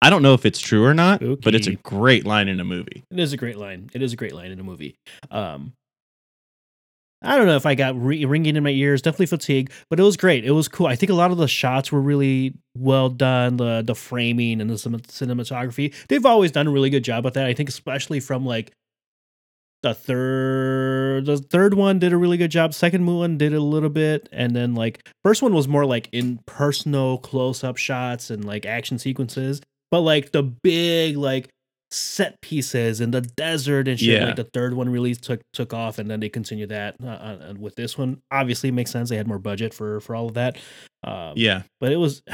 I 0.00 0.08
don't 0.08 0.22
know 0.22 0.34
if 0.34 0.46
it's 0.46 0.60
true 0.60 0.84
or 0.84 0.94
not, 0.94 1.20
but 1.42 1.56
it's 1.56 1.66
a 1.66 1.74
great 1.74 2.24
line 2.24 2.46
in 2.46 2.60
a 2.60 2.64
movie. 2.64 3.02
It 3.10 3.18
is 3.18 3.32
a 3.32 3.36
great 3.36 3.56
line. 3.56 3.90
It 3.92 4.02
is 4.02 4.12
a 4.12 4.16
great 4.16 4.34
line 4.34 4.52
in 4.52 4.60
a 4.60 4.64
movie. 4.64 4.94
Um, 5.32 5.72
I 7.22 7.36
don't 7.36 7.46
know 7.46 7.56
if 7.56 7.66
I 7.66 7.74
got 7.74 8.00
re- 8.00 8.24
ringing 8.24 8.56
in 8.56 8.62
my 8.62 8.70
ears. 8.70 9.02
Definitely 9.02 9.26
fatigue, 9.26 9.70
but 9.88 10.00
it 10.00 10.02
was 10.02 10.16
great. 10.16 10.44
It 10.44 10.50
was 10.50 10.68
cool. 10.68 10.86
I 10.86 10.96
think 10.96 11.10
a 11.10 11.14
lot 11.14 11.30
of 11.30 11.38
the 11.38 11.48
shots 11.48 11.92
were 11.92 12.00
really 12.00 12.54
well 12.76 13.08
done. 13.08 13.56
The 13.56 13.82
the 13.82 13.94
framing 13.94 14.60
and 14.60 14.68
the 14.68 14.74
cinematography. 14.74 15.94
They've 16.08 16.26
always 16.26 16.50
done 16.50 16.66
a 16.66 16.70
really 16.70 16.90
good 16.90 17.04
job 17.04 17.24
with 17.24 17.34
that. 17.34 17.46
I 17.46 17.54
think 17.54 17.68
especially 17.68 18.20
from 18.20 18.44
like 18.44 18.72
the 19.82 19.94
third 19.94 21.26
the 21.26 21.38
third 21.38 21.74
one 21.74 21.98
did 21.98 22.12
a 22.12 22.16
really 22.16 22.36
good 22.36 22.50
job. 22.50 22.74
Second 22.74 23.06
one 23.06 23.36
did 23.36 23.52
a 23.52 23.60
little 23.60 23.90
bit, 23.90 24.28
and 24.32 24.54
then 24.54 24.74
like 24.74 25.08
first 25.22 25.42
one 25.42 25.54
was 25.54 25.68
more 25.68 25.84
like 25.84 26.08
in 26.12 26.38
personal 26.46 27.18
close 27.18 27.64
up 27.64 27.76
shots 27.76 28.30
and 28.30 28.44
like 28.44 28.64
action 28.64 28.98
sequences. 28.98 29.60
But 29.90 30.00
like 30.00 30.32
the 30.32 30.42
big 30.42 31.16
like 31.16 31.50
set 31.92 32.40
pieces 32.40 33.00
in 33.00 33.10
the 33.10 33.20
desert 33.20 33.86
and 33.88 33.98
shit. 34.00 34.20
Yeah. 34.20 34.26
Like 34.26 34.36
the 34.36 34.44
third 34.52 34.74
one 34.74 34.88
really 34.88 35.14
took 35.14 35.40
took 35.52 35.72
off, 35.74 35.98
and 35.98 36.10
then 36.10 36.20
they 36.20 36.28
continue 36.28 36.66
that 36.66 36.96
uh, 37.02 37.06
uh, 37.06 37.54
with 37.58 37.74
this 37.76 37.96
one. 37.98 38.22
Obviously, 38.30 38.70
it 38.70 38.72
makes 38.72 38.90
sense. 38.90 39.10
They 39.10 39.16
had 39.16 39.26
more 39.28 39.38
budget 39.38 39.74
for 39.74 40.00
for 40.00 40.14
all 40.16 40.26
of 40.28 40.34
that. 40.34 40.56
Um, 41.04 41.34
Yeah. 41.36 41.62
but 41.80 41.92
it 41.92 41.96
was 41.96 42.22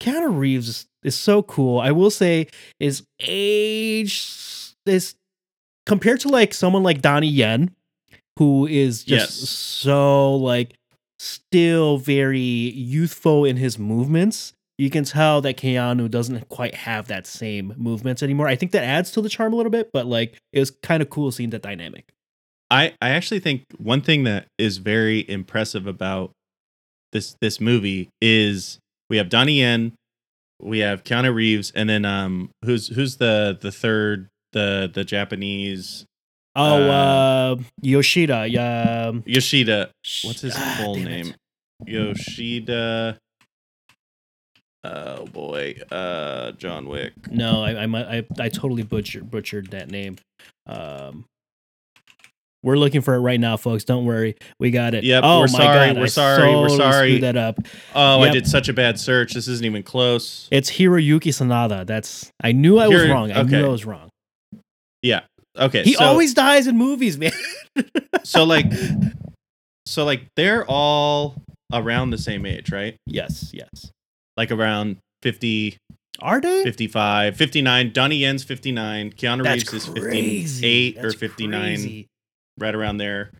Keanu 0.00 0.36
Reeves 0.38 0.68
is, 0.68 0.86
is 1.02 1.16
so 1.16 1.42
cool. 1.42 1.80
I 1.80 1.90
will 1.92 2.10
say 2.10 2.48
his 2.78 3.02
age 3.20 4.30
is 4.84 5.14
compared 5.86 6.20
to 6.20 6.28
like 6.28 6.52
someone 6.54 6.82
like 6.82 7.00
Donnie 7.02 7.28
Yen, 7.28 7.70
who 8.38 8.66
is 8.66 9.04
just 9.04 9.40
Yes. 9.40 9.48
so 9.50 10.36
like 10.36 10.74
still 11.18 11.96
very 11.98 12.38
youthful 12.40 13.44
in 13.44 13.56
his 13.56 13.78
movements. 13.78 14.52
You 14.78 14.90
can 14.90 15.04
tell 15.04 15.40
that 15.40 15.56
Keanu 15.56 16.10
doesn't 16.10 16.48
quite 16.50 16.74
have 16.74 17.08
that 17.08 17.26
same 17.26 17.72
movements 17.76 18.22
anymore. 18.22 18.46
I 18.46 18.56
think 18.56 18.72
that 18.72 18.84
adds 18.84 19.10
to 19.12 19.22
the 19.22 19.28
charm 19.30 19.52
a 19.52 19.56
little 19.56 19.70
bit, 19.70 19.90
but 19.92 20.06
like 20.06 20.36
it 20.52 20.60
was 20.60 20.70
kind 20.70 21.02
of 21.02 21.08
cool 21.10 21.30
seeing 21.32 21.50
that 21.50 21.62
dynamic. 21.62 22.12
I, 22.70 22.94
I 23.00 23.10
actually 23.10 23.40
think 23.40 23.62
one 23.78 24.00
thing 24.02 24.24
that 24.24 24.46
is 24.58 24.78
very 24.78 25.24
impressive 25.30 25.86
about 25.86 26.32
this 27.12 27.36
this 27.40 27.60
movie 27.60 28.10
is 28.20 28.78
we 29.08 29.16
have 29.16 29.28
Donnie 29.28 29.60
Yen, 29.60 29.92
we 30.60 30.80
have 30.80 31.04
Keanu 31.04 31.32
Reeves, 31.34 31.70
and 31.74 31.88
then 31.88 32.04
um 32.04 32.50
who's 32.64 32.88
who's 32.88 33.16
the 33.16 33.56
the 33.60 33.72
third 33.72 34.28
the 34.52 34.90
the 34.92 35.04
Japanese 35.04 36.04
Oh, 36.58 36.82
Uh, 36.88 36.90
uh, 36.90 37.56
Yoshida, 37.82 38.46
yeah. 38.48 39.08
um, 39.08 39.22
Yoshida. 39.26 39.90
What's 40.24 40.40
his 40.40 40.54
ah, 40.56 40.78
full 40.82 40.94
damn 40.94 41.06
it. 41.06 41.10
name? 41.10 41.34
Yoshida. 41.84 43.18
Oh 44.86 45.26
boy, 45.26 45.76
uh, 45.90 46.52
John 46.52 46.88
Wick. 46.88 47.12
No, 47.30 47.62
I, 47.62 47.84
I, 47.84 48.18
I, 48.18 48.26
I 48.38 48.48
totally 48.48 48.82
butchered 48.82 49.30
butchered 49.30 49.68
that 49.72 49.90
name. 49.90 50.16
Um, 50.66 51.24
we're 52.62 52.76
looking 52.76 53.00
for 53.00 53.14
it 53.14 53.20
right 53.20 53.38
now, 53.38 53.56
folks. 53.56 53.84
Don't 53.84 54.04
worry, 54.04 54.36
we 54.60 54.70
got 54.70 54.94
it. 54.94 55.04
Yep, 55.04 55.22
oh 55.24 55.38
we're 55.40 55.42
my 55.44 55.58
sorry, 55.58 55.86
God, 55.88 55.96
we're 55.96 56.04
I 56.04 56.06
sorry, 56.06 56.54
we're 56.56 56.68
sorry. 56.68 57.08
screwed 57.10 57.22
that 57.22 57.36
up. 57.36 57.58
Oh, 57.94 58.22
I 58.22 58.30
did 58.30 58.46
such 58.46 58.68
a 58.68 58.72
bad 58.72 58.98
search. 58.98 59.34
This 59.34 59.48
isn't 59.48 59.64
even 59.64 59.82
close. 59.82 60.48
It's 60.50 60.70
Hiroyuki 60.70 61.28
Sanada. 61.32 61.86
That's 61.86 62.30
I 62.42 62.52
knew 62.52 62.78
I 62.78 62.88
was 62.88 63.02
Hiro- 63.02 63.14
wrong. 63.14 63.32
I 63.32 63.40
okay. 63.40 63.50
knew 63.50 63.66
I 63.66 63.68
was 63.68 63.84
wrong. 63.84 64.10
Yeah. 65.02 65.22
Okay, 65.58 65.84
He 65.84 65.94
so, 65.94 66.04
always 66.04 66.34
dies 66.34 66.66
in 66.66 66.76
movies, 66.76 67.16
man. 67.16 67.32
so 68.24 68.44
like 68.44 68.66
so 69.86 70.04
like 70.04 70.26
they're 70.36 70.64
all 70.66 71.34
around 71.72 72.10
the 72.10 72.18
same 72.18 72.44
age, 72.46 72.70
right? 72.70 72.96
yes, 73.06 73.50
yes. 73.54 73.90
Like 74.36 74.50
around 74.50 74.98
50, 75.22 75.76
Are 76.20 76.40
they? 76.40 76.62
55, 76.64 77.36
59. 77.36 77.92
Donnie 77.92 78.16
Yen's 78.16 78.44
59. 78.44 79.12
Keanu 79.12 79.42
That's 79.42 79.72
Reeves 79.72 79.86
is 79.88 80.02
crazy. 80.02 80.92
58 80.92 81.04
or 81.04 81.12
59, 81.12 81.60
crazy. 81.62 82.06
right 82.58 82.74
around 82.74 82.98
there. 82.98 83.30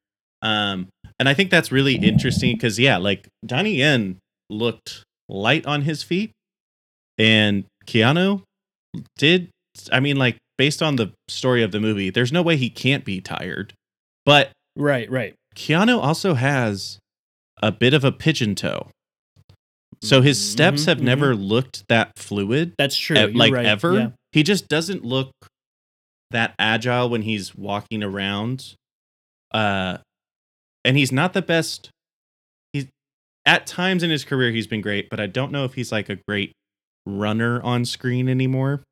Um, 0.42 0.88
and 1.18 1.28
I 1.28 1.34
think 1.34 1.50
that's 1.50 1.72
really 1.72 1.94
interesting 1.96 2.54
because 2.56 2.78
yeah, 2.78 2.96
like 2.98 3.28
Donnie 3.44 3.76
Yen 3.76 4.18
looked 4.50 5.02
light 5.28 5.66
on 5.66 5.82
his 5.82 6.02
feet, 6.02 6.30
and 7.18 7.64
Keanu 7.86 8.42
did. 9.16 9.48
I 9.90 10.00
mean, 10.00 10.16
like 10.16 10.36
based 10.58 10.82
on 10.82 10.96
the 10.96 11.12
story 11.28 11.62
of 11.62 11.72
the 11.72 11.80
movie, 11.80 12.10
there's 12.10 12.32
no 12.32 12.42
way 12.42 12.56
he 12.56 12.70
can't 12.70 13.04
be 13.04 13.20
tired. 13.20 13.72
But 14.24 14.50
Right, 14.76 15.10
right. 15.10 15.34
Keanu 15.54 15.98
also 16.02 16.34
has 16.34 16.98
a 17.62 17.72
bit 17.72 17.94
of 17.94 18.04
a 18.04 18.12
pigeon 18.12 18.54
toe. 18.54 18.88
So 20.02 20.20
his 20.22 20.38
steps 20.52 20.82
Mhm, 20.82 20.86
have 20.86 20.98
mhm. 20.98 21.02
never 21.02 21.34
looked 21.34 21.84
that 21.88 22.12
fluid, 22.18 22.74
That's 22.78 22.96
true. 22.96 23.16
e- 23.16 23.26
like 23.32 23.52
right. 23.52 23.66
ever. 23.66 23.94
Yeah. 23.98 24.08
He 24.32 24.42
just 24.42 24.68
doesn't 24.68 25.04
look 25.04 25.30
that 26.30 26.54
agile 26.58 27.08
when 27.08 27.22
he's 27.22 27.54
walking 27.54 28.02
around. 28.02 28.74
Uh 29.52 29.98
and 30.84 30.96
he's 30.96 31.10
not 31.12 31.32
the 31.32 31.42
best 31.42 31.90
he's 32.72 32.86
at 33.44 33.66
times 33.66 34.02
in 34.02 34.10
his 34.10 34.24
career 34.24 34.50
he's 34.52 34.66
been 34.66 34.80
great, 34.80 35.08
but 35.10 35.18
I 35.20 35.26
don't 35.26 35.50
know 35.52 35.64
if 35.64 35.74
he's 35.74 35.90
like 35.92 36.08
a 36.08 36.16
great 36.28 36.52
runner 37.06 37.62
on 37.62 37.84
screen 37.84 38.28
anymore. 38.28 38.82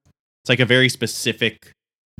It's 0.42 0.48
like 0.48 0.60
a 0.60 0.66
very 0.66 0.88
specific 0.88 1.72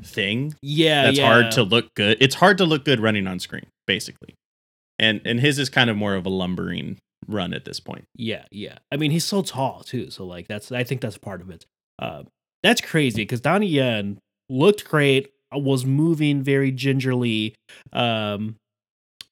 thing 0.03 0.55
Yeah, 0.63 1.05
that's 1.05 1.19
yeah. 1.19 1.27
hard 1.27 1.53
to 1.53 1.63
look 1.63 1.87
good. 1.95 2.19
It's 2.21 2.35
hard 2.37 2.59
to 2.59 2.65
look 2.65 2.85
good 2.85 2.99
running 3.01 3.27
on 3.27 3.39
screen, 3.39 3.67
basically. 3.87 4.35
And 4.99 5.21
and 5.25 5.41
his 5.41 5.59
is 5.59 5.69
kind 5.71 5.89
of 5.91 5.97
more 5.97 6.15
of 6.15 6.27
a 6.27 6.31
lumbering 6.31 6.99
run 7.29 7.55
at 7.55 7.65
this 7.65 7.81
point. 7.81 8.05
Yeah, 8.17 8.45
yeah. 8.51 8.79
I 8.93 8.97
mean, 8.97 9.11
he's 9.11 9.25
so 9.25 9.43
tall 9.43 9.83
too, 9.83 10.11
so 10.11 10.25
like 10.25 10.49
that's 10.49 10.73
I 10.73 10.85
think 10.85 11.01
that's 11.01 11.19
part 11.19 11.41
of 11.41 11.51
it. 11.51 11.65
Uh, 11.99 12.25
that's 12.63 12.81
crazy 12.81 13.23
because 13.23 13.41
Donnie 13.41 13.67
Yen 13.67 14.19
looked 14.49 14.85
great, 14.85 15.33
uh, 15.55 15.59
was 15.59 15.85
moving 15.85 16.43
very 16.43 16.71
gingerly. 16.71 17.55
Um, 17.93 18.57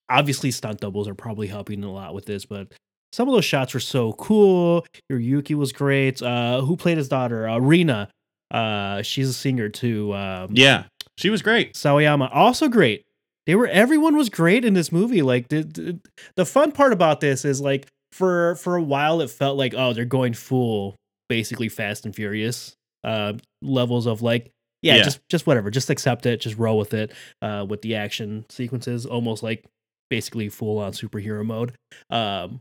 obviously, 0.09 0.51
stunt 0.51 0.81
doubles 0.81 1.09
are 1.09 1.15
probably 1.15 1.47
helping 1.47 1.83
a 1.85 1.93
lot 1.93 2.15
with 2.15 2.27
this, 2.27 2.45
but 2.45 2.73
some 3.13 3.29
of 3.29 3.35
those 3.35 3.45
shots 3.45 3.75
were 3.75 3.81
so 3.81 4.13
cool. 4.15 4.87
Hiroyuki 5.11 5.55
was 5.55 5.73
great. 5.73 6.23
Uh, 6.23 6.63
who 6.63 6.77
played 6.77 6.99
his 6.99 7.09
daughter? 7.09 7.49
Uh, 7.49 7.59
Rina. 7.59 8.09
Uh, 8.51 9.01
she's 9.03 9.29
a 9.29 9.33
singer 9.33 9.69
too. 9.69 10.15
Um, 10.15 10.51
Yeah, 10.53 10.85
she 11.17 11.31
was 11.31 11.41
great. 11.43 11.75
Sawayama 11.75 12.29
also 12.33 12.69
great. 12.69 13.05
They 13.47 13.55
were 13.57 13.67
everyone 13.67 14.17
was 14.17 14.29
great 14.29 14.65
in 14.65 14.75
this 14.75 14.93
movie. 14.93 15.23
Like 15.23 15.49
the, 15.49 15.63
the 15.63 16.01
the 16.37 16.47
fun 16.47 16.73
part 16.73 16.93
about 16.93 17.21
this 17.21 17.45
is 17.45 17.61
like 17.61 17.89
for 18.13 18.57
for 18.57 18.77
a 18.77 18.83
while 18.83 19.21
it 19.21 19.31
felt 19.31 19.57
like 19.57 19.75
oh 19.77 19.93
they're 19.93 20.05
going 20.05 20.35
full 20.35 20.95
basically 21.29 21.69
Fast 21.69 22.05
and 22.05 22.15
Furious 22.15 22.75
uh 23.05 23.33
levels 23.63 24.07
of 24.07 24.21
like 24.23 24.51
yeah, 24.83 24.97
Yeah. 24.97 25.03
just 25.05 25.21
just 25.31 25.47
whatever 25.47 25.71
just 25.71 25.89
accept 25.91 26.27
it 26.27 26.41
just 26.41 26.59
roll 26.59 26.77
with 26.79 26.93
it 26.95 27.13
uh 27.41 27.65
with 27.69 27.81
the 27.83 27.95
action 27.97 28.45
sequences 28.51 29.07
almost 29.07 29.43
like 29.43 29.65
basically 30.11 30.49
full 30.51 30.79
on 30.79 30.93
superhero 30.93 31.45
mode 31.45 31.73
um 32.11 32.61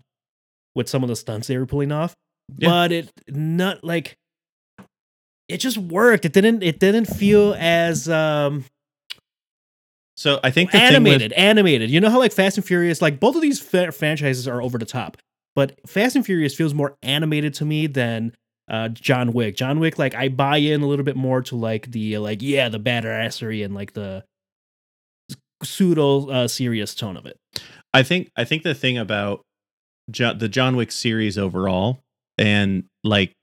with 0.73 0.87
some 0.87 1.03
of 1.03 1.09
the 1.09 1.15
stunts 1.17 1.47
they 1.47 1.57
were 1.57 1.65
pulling 1.65 1.91
off 1.91 2.15
Yeah. 2.57 2.69
but 2.69 2.91
it 2.93 3.11
not 3.27 3.83
like 3.83 4.15
it 5.49 5.57
just 5.57 5.77
worked 5.77 6.23
it 6.25 6.31
didn't 6.33 6.63
it 6.63 6.79
didn't 6.79 7.05
feel 7.05 7.55
as 7.59 8.07
um 8.07 8.63
So 10.17 10.39
I 10.43 10.51
think 10.51 10.71
the 10.71 10.77
thing 10.77 10.87
animated, 10.87 11.31
with 11.31 11.39
animated. 11.39 11.89
You 11.89 11.99
know 11.99 12.09
how 12.09 12.19
like 12.19 12.31
Fast 12.31 12.57
and 12.57 12.65
Furious, 12.65 13.01
like 13.01 13.19
both 13.19 13.35
of 13.35 13.41
these 13.41 13.59
fa- 13.59 13.91
franchises 13.91 14.47
are 14.47 14.61
over 14.61 14.77
the 14.77 14.85
top, 14.85 15.17
but 15.55 15.79
Fast 15.87 16.15
and 16.15 16.25
Furious 16.25 16.53
feels 16.53 16.73
more 16.73 16.95
animated 17.01 17.53
to 17.55 17.65
me 17.65 17.87
than 17.87 18.35
uh, 18.69 18.89
John 18.89 19.33
Wick. 19.33 19.55
John 19.55 19.79
Wick, 19.79 19.97
like 19.97 20.13
I 20.15 20.29
buy 20.29 20.57
in 20.57 20.81
a 20.81 20.87
little 20.87 21.05
bit 21.05 21.15
more 21.15 21.41
to 21.43 21.55
like 21.55 21.91
the 21.91 22.17
like 22.17 22.41
yeah 22.41 22.69
the 22.69 22.79
badassery 22.79 23.63
and 23.63 23.73
like 23.73 23.93
the 23.93 24.23
pseudo 25.63 26.29
uh, 26.29 26.47
serious 26.47 26.95
tone 26.95 27.17
of 27.17 27.25
it. 27.25 27.37
I 27.93 28.03
think 28.03 28.29
I 28.35 28.43
think 28.43 28.63
the 28.63 28.75
thing 28.75 28.97
about 28.97 29.41
the 30.07 30.49
John 30.49 30.75
Wick 30.75 30.91
series 30.91 31.37
overall, 31.37 32.01
and 32.37 32.85
like, 33.03 33.33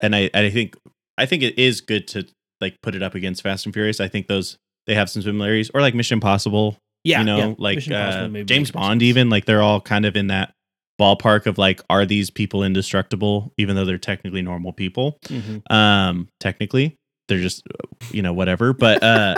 and 0.00 0.14
I 0.14 0.30
I 0.34 0.50
think 0.50 0.76
I 1.18 1.26
think 1.26 1.42
it 1.42 1.58
is 1.58 1.80
good 1.80 2.06
to 2.08 2.26
like 2.60 2.76
put 2.82 2.94
it 2.94 3.02
up 3.02 3.14
against 3.14 3.42
Fast 3.42 3.66
and 3.66 3.74
Furious. 3.74 4.00
I 4.00 4.08
think 4.08 4.26
those 4.26 4.58
they 4.90 4.96
have 4.96 5.08
some 5.08 5.22
similarities, 5.22 5.70
or 5.72 5.80
like 5.80 5.94
Mission 5.94 6.16
Impossible. 6.16 6.76
Yeah, 7.04 7.20
you 7.20 7.24
know, 7.26 7.38
yeah. 7.38 7.54
like 7.58 7.78
uh, 7.90 8.28
James 8.44 8.72
Bond. 8.72 9.00
sense. 9.00 9.02
Even 9.04 9.30
like 9.30 9.44
they're 9.46 9.62
all 9.62 9.80
kind 9.80 10.04
of 10.04 10.16
in 10.16 10.26
that 10.26 10.52
ballpark 11.00 11.46
of 11.46 11.56
like, 11.56 11.80
are 11.88 12.04
these 12.04 12.28
people 12.28 12.62
indestructible, 12.64 13.52
even 13.56 13.76
though 13.76 13.84
they're 13.84 13.96
technically 13.98 14.42
normal 14.42 14.72
people? 14.72 15.16
Mhm. 15.28 15.62
Um, 15.72 16.28
technically, 16.40 16.96
they're 17.28 17.38
just 17.38 17.62
you 18.10 18.20
know 18.20 18.32
whatever. 18.32 18.72
But 18.72 19.02
uh, 19.02 19.36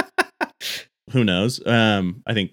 who 1.12 1.22
knows? 1.22 1.64
Um, 1.66 2.22
I 2.26 2.32
think 2.34 2.52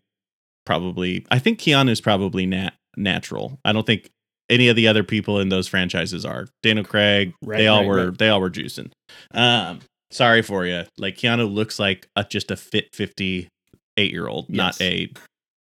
probably 0.65 1.25
I 1.31 1.39
think 1.39 1.59
Keanu's 1.59 2.01
probably 2.01 2.45
nat- 2.45 2.73
natural. 2.97 3.57
I 3.65 3.71
don't 3.71 3.85
think 3.85 4.09
any 4.49 4.67
of 4.67 4.75
the 4.75 4.87
other 4.87 5.03
people 5.03 5.39
in 5.39 5.49
those 5.49 5.67
franchises 5.67 6.25
are. 6.25 6.47
Daniel 6.63 6.85
Craig, 6.85 7.33
Right, 7.43 7.57
they 7.59 7.67
all 7.67 7.79
right, 7.79 7.87
were 7.87 8.05
right. 8.09 8.17
they 8.17 8.29
all 8.29 8.41
were 8.41 8.49
juicing. 8.51 8.91
Um, 9.33 9.79
sorry 10.11 10.41
for 10.41 10.65
you. 10.65 10.83
Like 10.97 11.15
Keanu 11.17 11.51
looks 11.51 11.79
like 11.79 12.07
a, 12.15 12.23
just 12.23 12.51
a 12.51 12.55
fit 12.55 12.93
58 12.93 14.11
year 14.11 14.27
old, 14.27 14.49
not 14.49 14.79
a 14.81 15.11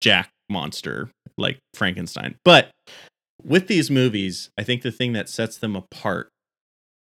jack 0.01 0.29
monster 0.49 1.09
like 1.37 1.59
Frankenstein. 1.73 2.35
But 2.43 2.69
with 3.43 3.67
these 3.67 3.89
movies, 3.89 4.49
I 4.57 4.63
think 4.63 4.81
the 4.81 4.91
thing 4.91 5.13
that 5.13 5.29
sets 5.29 5.57
them 5.57 5.75
apart 5.75 6.29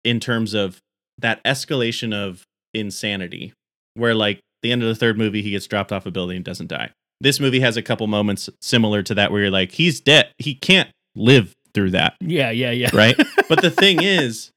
in 0.04 0.20
terms 0.20 0.54
of 0.54 0.80
that 1.18 1.44
escalation 1.44 2.14
of 2.14 2.44
insanity, 2.74 3.54
where 3.96 4.16
like 4.16 4.40
the 4.62 4.72
end 4.72 4.82
of 4.82 4.88
the 4.88 4.96
third 4.96 5.18
movie, 5.18 5.42
he 5.42 5.52
gets 5.52 5.68
dropped 5.68 5.92
off 5.92 6.06
a 6.06 6.12
building 6.12 6.38
and 6.38 6.46
doesn't 6.46 6.68
die. 6.68 6.92
This 7.22 7.40
movie 7.40 7.60
has 7.62 7.78
a 7.78 7.82
couple 7.82 8.08
moments 8.08 8.50
similar 8.62 9.02
to 9.04 9.14
that 9.16 9.32
where 9.32 9.42
you're 9.44 9.52
like, 9.52 9.72
he's 9.72 10.00
dead. 10.02 10.32
He 10.38 10.56
can't 10.56 10.90
live 11.16 11.54
through 11.74 11.92
that 11.92 12.16
Yeah, 12.22 12.52
yeah, 12.52 12.72
yeah. 12.72 12.90
right 12.94 13.16
but 13.50 13.62
the 13.62 13.72
thing 13.72 14.02
is 14.02 14.52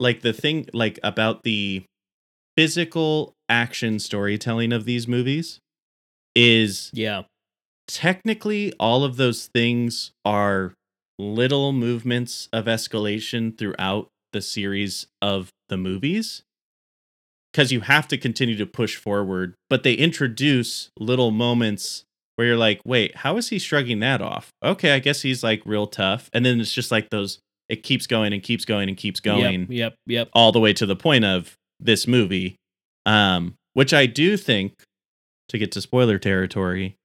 like 0.00 0.22
the 0.22 0.32
thing 0.32 0.66
like 0.72 0.98
about 1.02 1.42
the 1.42 1.84
physical 2.56 3.32
action 3.48 3.98
storytelling 3.98 4.72
of 4.72 4.84
these 4.84 5.06
movies 5.08 5.58
is 6.34 6.90
Yeah. 6.94 7.22
technically 7.86 8.72
all 8.80 9.04
of 9.04 9.16
those 9.16 9.46
things 9.54 10.12
are 10.24 10.72
little 11.18 11.72
movements 11.72 12.48
of 12.52 12.64
escalation 12.66 13.56
throughout 13.56 14.08
the 14.32 14.40
series 14.40 15.06
of 15.20 15.50
the 15.68 15.76
movies 15.76 16.42
because 17.52 17.70
you 17.70 17.80
have 17.80 18.08
to 18.08 18.16
continue 18.16 18.56
to 18.56 18.64
push 18.66 18.96
forward 18.96 19.54
but 19.68 19.82
they 19.82 19.92
introduce 19.92 20.88
little 20.98 21.30
moments 21.30 22.04
where 22.36 22.46
you're 22.46 22.56
like 22.56 22.80
wait 22.86 23.14
how 23.16 23.36
is 23.36 23.48
he 23.50 23.58
shrugging 23.58 24.00
that 24.00 24.22
off 24.22 24.50
okay 24.64 24.92
i 24.94 24.98
guess 24.98 25.20
he's 25.20 25.44
like 25.44 25.60
real 25.66 25.86
tough 25.86 26.30
and 26.32 26.46
then 26.46 26.58
it's 26.60 26.72
just 26.72 26.90
like 26.90 27.10
those 27.10 27.40
it 27.68 27.82
keeps 27.82 28.06
going 28.06 28.32
and 28.32 28.42
keeps 28.42 28.64
going 28.64 28.88
and 28.88 28.96
keeps 28.96 29.20
going 29.20 29.60
Yep, 29.60 29.68
yep, 29.70 29.94
yep. 30.06 30.28
all 30.32 30.50
the 30.50 30.60
way 30.60 30.72
to 30.72 30.86
the 30.86 30.96
point 30.96 31.24
of 31.26 31.54
this 31.84 32.06
movie 32.06 32.56
um 33.06 33.54
which 33.74 33.92
i 33.92 34.06
do 34.06 34.36
think 34.36 34.72
to 35.48 35.58
get 35.58 35.72
to 35.72 35.80
spoiler 35.80 36.18
territory 36.18 36.96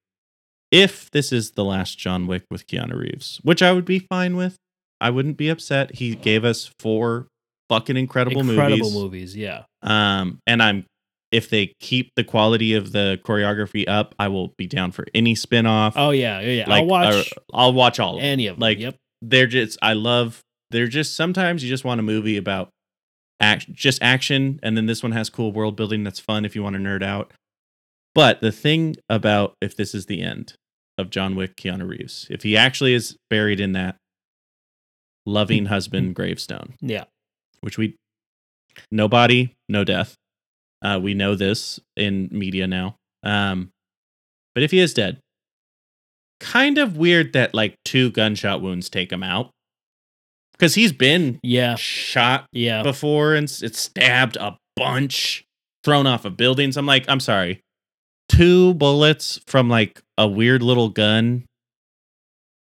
if 0.70 1.10
this 1.10 1.32
is 1.32 1.52
the 1.52 1.64
last 1.64 1.98
john 1.98 2.26
wick 2.26 2.44
with 2.50 2.66
keanu 2.66 2.98
reeves 2.98 3.40
which 3.42 3.62
i 3.62 3.72
would 3.72 3.84
be 3.84 3.98
fine 3.98 4.36
with 4.36 4.56
i 5.00 5.10
wouldn't 5.10 5.36
be 5.36 5.48
upset 5.48 5.96
he 5.96 6.14
gave 6.14 6.44
us 6.44 6.70
four 6.78 7.26
fucking 7.68 7.96
incredible, 7.98 8.42
movies. 8.42 8.58
Incredible 8.58 8.90
movies 8.90 9.34
movies, 9.34 9.36
yeah. 9.36 9.64
um 9.82 10.38
and 10.46 10.62
i'm 10.62 10.84
if 11.30 11.50
they 11.50 11.74
keep 11.78 12.10
the 12.16 12.24
quality 12.24 12.72
of 12.72 12.92
the 12.92 13.20
choreography 13.24 13.86
up 13.86 14.14
i 14.18 14.28
will 14.28 14.54
be 14.56 14.66
down 14.66 14.92
for 14.92 15.04
any 15.14 15.34
spin-off 15.34 15.94
Oh 15.96 16.10
yeah, 16.10 16.40
yeah, 16.40 16.50
yeah. 16.50 16.70
like 16.70 16.82
I'll 16.82 16.86
watch 16.86 17.32
uh, 17.36 17.40
i'll 17.52 17.72
watch 17.72 18.00
all 18.00 18.14
of 18.14 18.20
them 18.22 18.30
any 18.30 18.46
of 18.46 18.56
them. 18.56 18.60
like, 18.60 18.78
yep. 18.78 18.96
they're 19.20 19.46
just 19.46 19.78
I 19.82 19.92
love 19.92 20.40
they're 20.70 20.86
just 20.86 21.16
sometimes 21.16 21.62
you 21.62 21.68
just 21.68 21.84
want 21.84 21.98
a 22.00 22.02
movie 22.02 22.36
about 22.36 22.70
act 23.40 23.72
just 23.72 24.02
action 24.02 24.58
and 24.62 24.76
then 24.76 24.86
this 24.86 25.02
one 25.02 25.12
has 25.12 25.30
cool 25.30 25.52
world 25.52 25.76
building 25.76 26.02
that's 26.04 26.18
fun 26.20 26.44
if 26.44 26.54
you 26.56 26.62
want 26.62 26.74
to 26.74 26.80
nerd 26.82 27.02
out. 27.02 27.32
But 28.14 28.40
the 28.40 28.50
thing 28.52 28.96
about 29.08 29.54
if 29.60 29.76
this 29.76 29.94
is 29.94 30.06
the 30.06 30.22
end 30.22 30.54
of 30.96 31.10
John 31.10 31.36
Wick 31.36 31.56
Keanu 31.56 31.88
Reeves, 31.88 32.26
if 32.30 32.42
he 32.42 32.56
actually 32.56 32.94
is 32.94 33.16
buried 33.30 33.60
in 33.60 33.72
that 33.72 33.96
loving 35.26 35.66
husband 35.66 36.14
gravestone, 36.14 36.74
Yeah. 36.80 37.04
which 37.60 37.78
we 37.78 37.94
no 38.90 39.08
body, 39.08 39.54
no 39.68 39.84
death. 39.84 40.14
Uh, 40.82 40.98
we 41.02 41.12
know 41.14 41.34
this 41.34 41.80
in 41.96 42.28
media 42.32 42.66
now. 42.66 42.96
Um, 43.24 43.70
but 44.54 44.62
if 44.62 44.70
he 44.70 44.78
is 44.78 44.94
dead, 44.94 45.18
kind 46.40 46.78
of 46.78 46.96
weird 46.96 47.32
that 47.32 47.52
like 47.54 47.74
two 47.84 48.10
gunshot 48.10 48.62
wounds 48.62 48.88
take 48.88 49.12
him 49.12 49.22
out 49.24 49.50
because 50.58 50.74
he's 50.74 50.92
been 50.92 51.38
Yeah. 51.42 51.74
shot 51.76 52.46
Yeah. 52.52 52.82
before 52.82 53.34
and 53.34 53.44
it's 53.62 53.78
stabbed 53.80 54.36
a 54.36 54.56
bunch, 54.76 55.44
thrown 55.84 56.06
off 56.06 56.24
of 56.24 56.36
buildings. 56.36 56.76
I'm 56.76 56.86
like, 56.86 57.04
I'm 57.08 57.20
sorry, 57.20 57.60
two 58.28 58.74
bullets 58.74 59.40
from 59.46 59.68
like 59.68 60.00
a 60.16 60.26
weird 60.28 60.62
little 60.62 60.88
gun, 60.88 61.44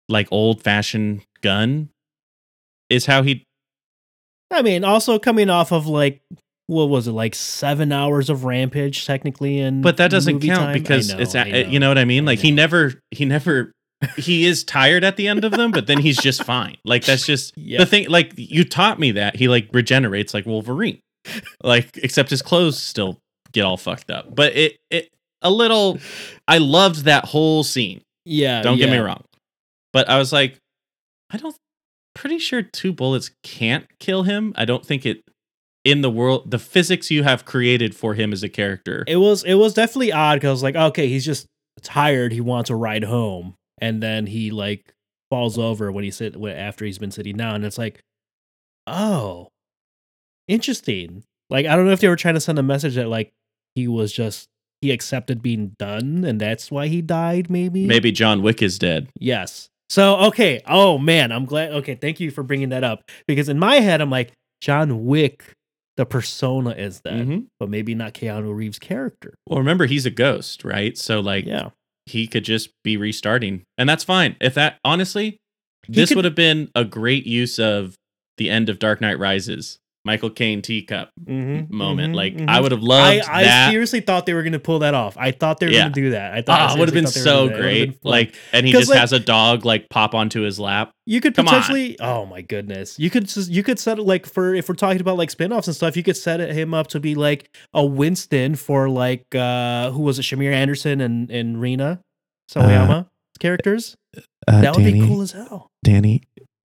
like 0.10 0.28
old 0.32 0.62
fashioned 0.64 1.22
gun, 1.42 1.90
is 2.90 3.06
how 3.06 3.24
he 3.24 3.44
I 4.52 4.62
mean, 4.62 4.86
also 4.86 5.20
coming 5.20 5.50
off 5.50 5.72
of 5.74 5.88
like 5.88 6.22
what 6.68 6.86
was 6.86 7.08
it, 7.08 7.12
like 7.14 7.34
seven 7.36 7.92
hours 7.94 8.30
of 8.30 8.44
rampage 8.44 9.06
technically 9.06 9.60
and 9.60 9.82
but 9.82 9.98
that 9.98 10.12
doesn't 10.12 10.40
count 10.42 10.60
time? 10.60 10.74
Because 10.74 11.14
know, 11.14 11.20
it's 11.20 11.34
know. 11.34 11.44
you 11.44 11.80
know 11.80 11.88
what 11.90 11.98
I 11.98 12.06
mean. 12.06 12.24
I 12.24 12.28
Like 12.28 12.40
he 12.40 12.52
never 12.52 12.94
he 13.12 13.26
never 13.26 13.72
he 14.18 14.46
is 14.46 14.64
tired 14.64 15.04
at 15.04 15.18
the 15.18 15.28
end 15.28 15.44
of 15.44 15.52
them, 15.52 15.72
but 15.72 15.88
then 15.88 16.00
he's 16.00 16.18
just 16.18 16.44
fine. 16.46 16.78
Like 16.86 17.06
that's 17.06 17.26
just 17.26 17.58
Yep. 17.58 17.80
the 17.80 17.86
thing. 17.86 18.10
Like 18.10 18.34
you 18.36 18.64
taught 18.64 19.00
me 19.00 19.12
that 19.12 19.36
he 19.36 19.48
like 19.48 19.70
regenerates 19.74 20.34
like 20.34 20.46
Wolverine, 20.46 21.00
like 21.64 21.98
except 21.98 22.30
his 22.30 22.42
clothes 22.42 22.82
still 22.82 23.18
get 23.52 23.64
all 23.64 23.78
fucked 23.78 24.12
up. 24.12 24.34
But 24.36 24.56
it 24.56 24.78
it 24.90 25.10
a 25.42 25.52
little. 25.52 26.00
I 26.48 26.58
loved 26.60 27.06
that 27.06 27.26
whole 27.26 27.64
scene. 27.64 28.02
Yeah. 28.26 28.62
Don't 28.62 28.78
get 28.78 28.90
me 28.90 28.98
wrong, 28.98 29.24
but 29.94 30.10
I 30.10 30.18
was 30.18 30.32
like, 30.34 30.58
I 31.30 31.38
don't. 31.38 31.56
Pretty 32.16 32.40
sure 32.40 32.64
two 32.64 32.92
bullets 32.94 33.30
can't 33.44 33.86
kill 34.00 34.24
him. 34.24 34.52
I 34.56 34.66
don't 34.66 34.84
think 34.84 35.06
it 35.06 35.22
in 35.86 36.02
the 36.02 36.10
world 36.10 36.50
the 36.50 36.58
physics 36.60 37.12
you 37.12 37.22
have 37.24 37.46
created 37.46 37.96
for 37.96 38.16
him 38.16 38.34
as 38.34 38.42
a 38.42 38.50
character. 38.50 39.04
It 39.08 39.18
was 39.18 39.44
it 39.44 39.54
was 39.54 39.76
definitely 39.76 40.12
odd 40.12 40.40
because 40.40 40.64
like 40.64 40.76
okay, 40.76 41.08
he's 41.08 41.24
just 41.26 41.46
tired. 41.84 42.32
He 42.34 42.42
wants 42.42 42.72
a 42.72 42.76
ride 42.76 43.04
home, 43.04 43.54
and 43.80 44.02
then 44.02 44.28
he 44.28 44.52
like 44.52 44.94
falls 45.30 45.58
over 45.58 45.92
when 45.92 46.04
he 46.04 46.12
sit 46.12 46.36
when, 46.38 46.56
after 46.56 46.86
he's 46.86 46.98
been 46.98 47.12
sitting 47.12 47.38
down. 47.38 47.56
And 47.56 47.66
it's 47.66 47.78
like, 47.78 48.02
oh, 48.86 49.50
interesting. 50.48 51.24
Like 51.50 51.66
I 51.66 51.76
don't 51.76 51.86
know 51.86 51.92
if 51.92 52.02
they 52.02 52.08
were 52.10 52.16
trying 52.16 52.34
to 52.36 52.40
send 52.42 52.60
a 52.60 52.64
message 52.64 52.96
that 52.96 53.08
like 53.08 53.32
he 53.76 53.88
was 53.88 54.12
just 54.12 54.48
he 54.82 54.92
accepted 54.92 55.42
being 55.42 55.74
done, 55.80 56.24
and 56.24 56.40
that's 56.40 56.70
why 56.70 56.88
he 56.88 57.02
died. 57.02 57.50
Maybe 57.50 57.86
Maybe 57.88 58.12
John 58.12 58.42
Wick 58.42 58.62
is 58.62 58.78
dead. 58.78 59.08
Yes. 59.20 59.70
So 59.90 60.18
okay. 60.28 60.62
Oh 60.68 60.98
man, 60.98 61.32
I'm 61.32 61.46
glad. 61.46 61.72
Okay, 61.72 61.96
thank 61.96 62.20
you 62.20 62.32
for 62.32 62.44
bringing 62.44 62.70
that 62.70 62.84
up 62.84 63.04
because 63.28 63.48
in 63.50 63.58
my 63.60 63.76
head 63.76 64.02
I'm 64.02 64.10
like 64.12 64.34
John 64.62 65.06
Wick, 65.06 65.54
the 65.96 66.06
persona 66.06 66.72
is 66.72 67.00
that, 67.02 67.14
Mhm. 67.14 67.46
but 67.60 67.70
maybe 67.70 67.96
not 67.96 68.14
Keanu 68.14 68.54
Reeves' 68.54 68.80
character. 68.80 69.36
Well, 69.48 69.60
remember 69.60 69.86
he's 69.86 70.06
a 70.06 70.12
ghost, 70.12 70.66
right? 70.66 70.98
So 70.98 71.22
like 71.22 71.46
Yeah. 71.46 71.70
He 72.10 72.28
could 72.28 72.44
just 72.46 72.70
be 72.84 72.98
restarting, 72.98 73.64
and 73.78 73.88
that's 73.88 74.04
fine. 74.04 74.36
If 74.42 74.54
that 74.56 74.78
honestly, 74.84 75.38
He 75.86 75.94
this 75.94 76.10
could- 76.10 76.18
would 76.18 76.26
have 76.26 76.36
been 76.36 76.70
a 76.76 76.84
great 76.86 77.26
use 77.26 77.60
of 77.60 77.96
the 78.38 78.50
end 78.50 78.70
of 78.70 78.80
Dark 78.80 79.02
Knight 79.02 79.18
Rises, 79.20 79.80
Michael 80.08 80.32
Caine 80.32 80.62
teacup 80.64 81.12
Mm-hmm, 81.24 81.76
moment. 81.76 82.16
like 82.16 82.34
I 82.48 82.60
would 82.62 82.72
have 82.72 82.82
loved 82.82 83.28
I, 83.28 83.40
I 83.40 83.44
that. 83.44 83.70
seriously 83.72 84.00
thought 84.00 84.26
they 84.26 84.34
were 84.34 84.42
going 84.44 84.54
to 84.54 84.60
pull 84.60 84.80
that 84.80 84.94
off. 84.96 85.16
I 85.18 85.32
thought 85.32 85.60
they 85.60 85.66
were 85.68 85.72
Yeah. 85.74 85.82
going 85.82 85.94
to 85.94 86.02
do 86.02 86.10
that. 86.12 86.34
I 86.34 86.42
thought 86.42 86.60
I 86.62 86.64
Ah, 86.72 86.76
it 86.76 86.80
would 86.80 86.88
have 86.88 86.94
been 86.96 87.06
so 87.08 87.48
they 87.50 87.54
were 87.54 87.60
gonna 87.60 87.62
do 87.62 87.62
that. 87.62 87.70
It 87.70 87.70
would've 87.70 87.92
great. 87.92 88.02
been. 88.02 88.12
Like, 88.12 88.36
and 88.54 88.66
he 88.66 88.72
just 88.72 88.90
like- 88.90 89.00
has 89.00 89.14
a 89.14 89.20
dog 89.20 89.66
like 89.66 89.90
pop 89.90 90.16
onto 90.16 90.42
his 90.42 90.58
lap. 90.60 90.92
you 91.06 91.22
could 91.22 91.36
come 91.36 91.48
on. 91.48 91.54
potentially. 91.54 92.00
Oh 92.00 92.26
my 92.26 92.42
goodness, 92.42 92.98
you 92.98 93.10
could 93.10 93.28
just 93.28 93.50
you 93.52 93.62
could 93.64 93.78
set 93.80 94.00
it 94.00 94.04
like 94.04 94.26
for 94.26 94.56
if 94.56 94.68
we're 94.70 94.76
talking 94.76 95.00
about 95.02 95.18
like 95.18 95.30
spin-offs 95.30 95.68
and 95.68 95.76
stuff. 95.76 95.96
You 95.98 96.04
could 96.04 96.18
set 96.18 96.40
it, 96.42 96.54
him 96.56 96.74
up 96.74 96.88
to 96.88 97.00
be 97.00 97.14
like 97.16 97.54
a 97.74 97.86
Winston 97.86 98.56
for 98.56 98.90
like 98.90 99.26
uh 99.36 99.92
who 99.92 100.02
was 100.02 100.18
it, 100.20 100.24
Shamier 100.24 100.54
Anderson 100.54 101.00
and 101.02 101.30
and 101.30 101.60
Rina 101.62 102.00
Sawayama 102.52 103.08
characters. 103.40 103.96
Uh, 104.48 104.62
That 104.62 104.76
would 104.76 104.86
be 104.86 105.00
cool 105.06 105.22
as 105.22 105.32
hell. 105.34 105.70
Danny, 105.84 106.24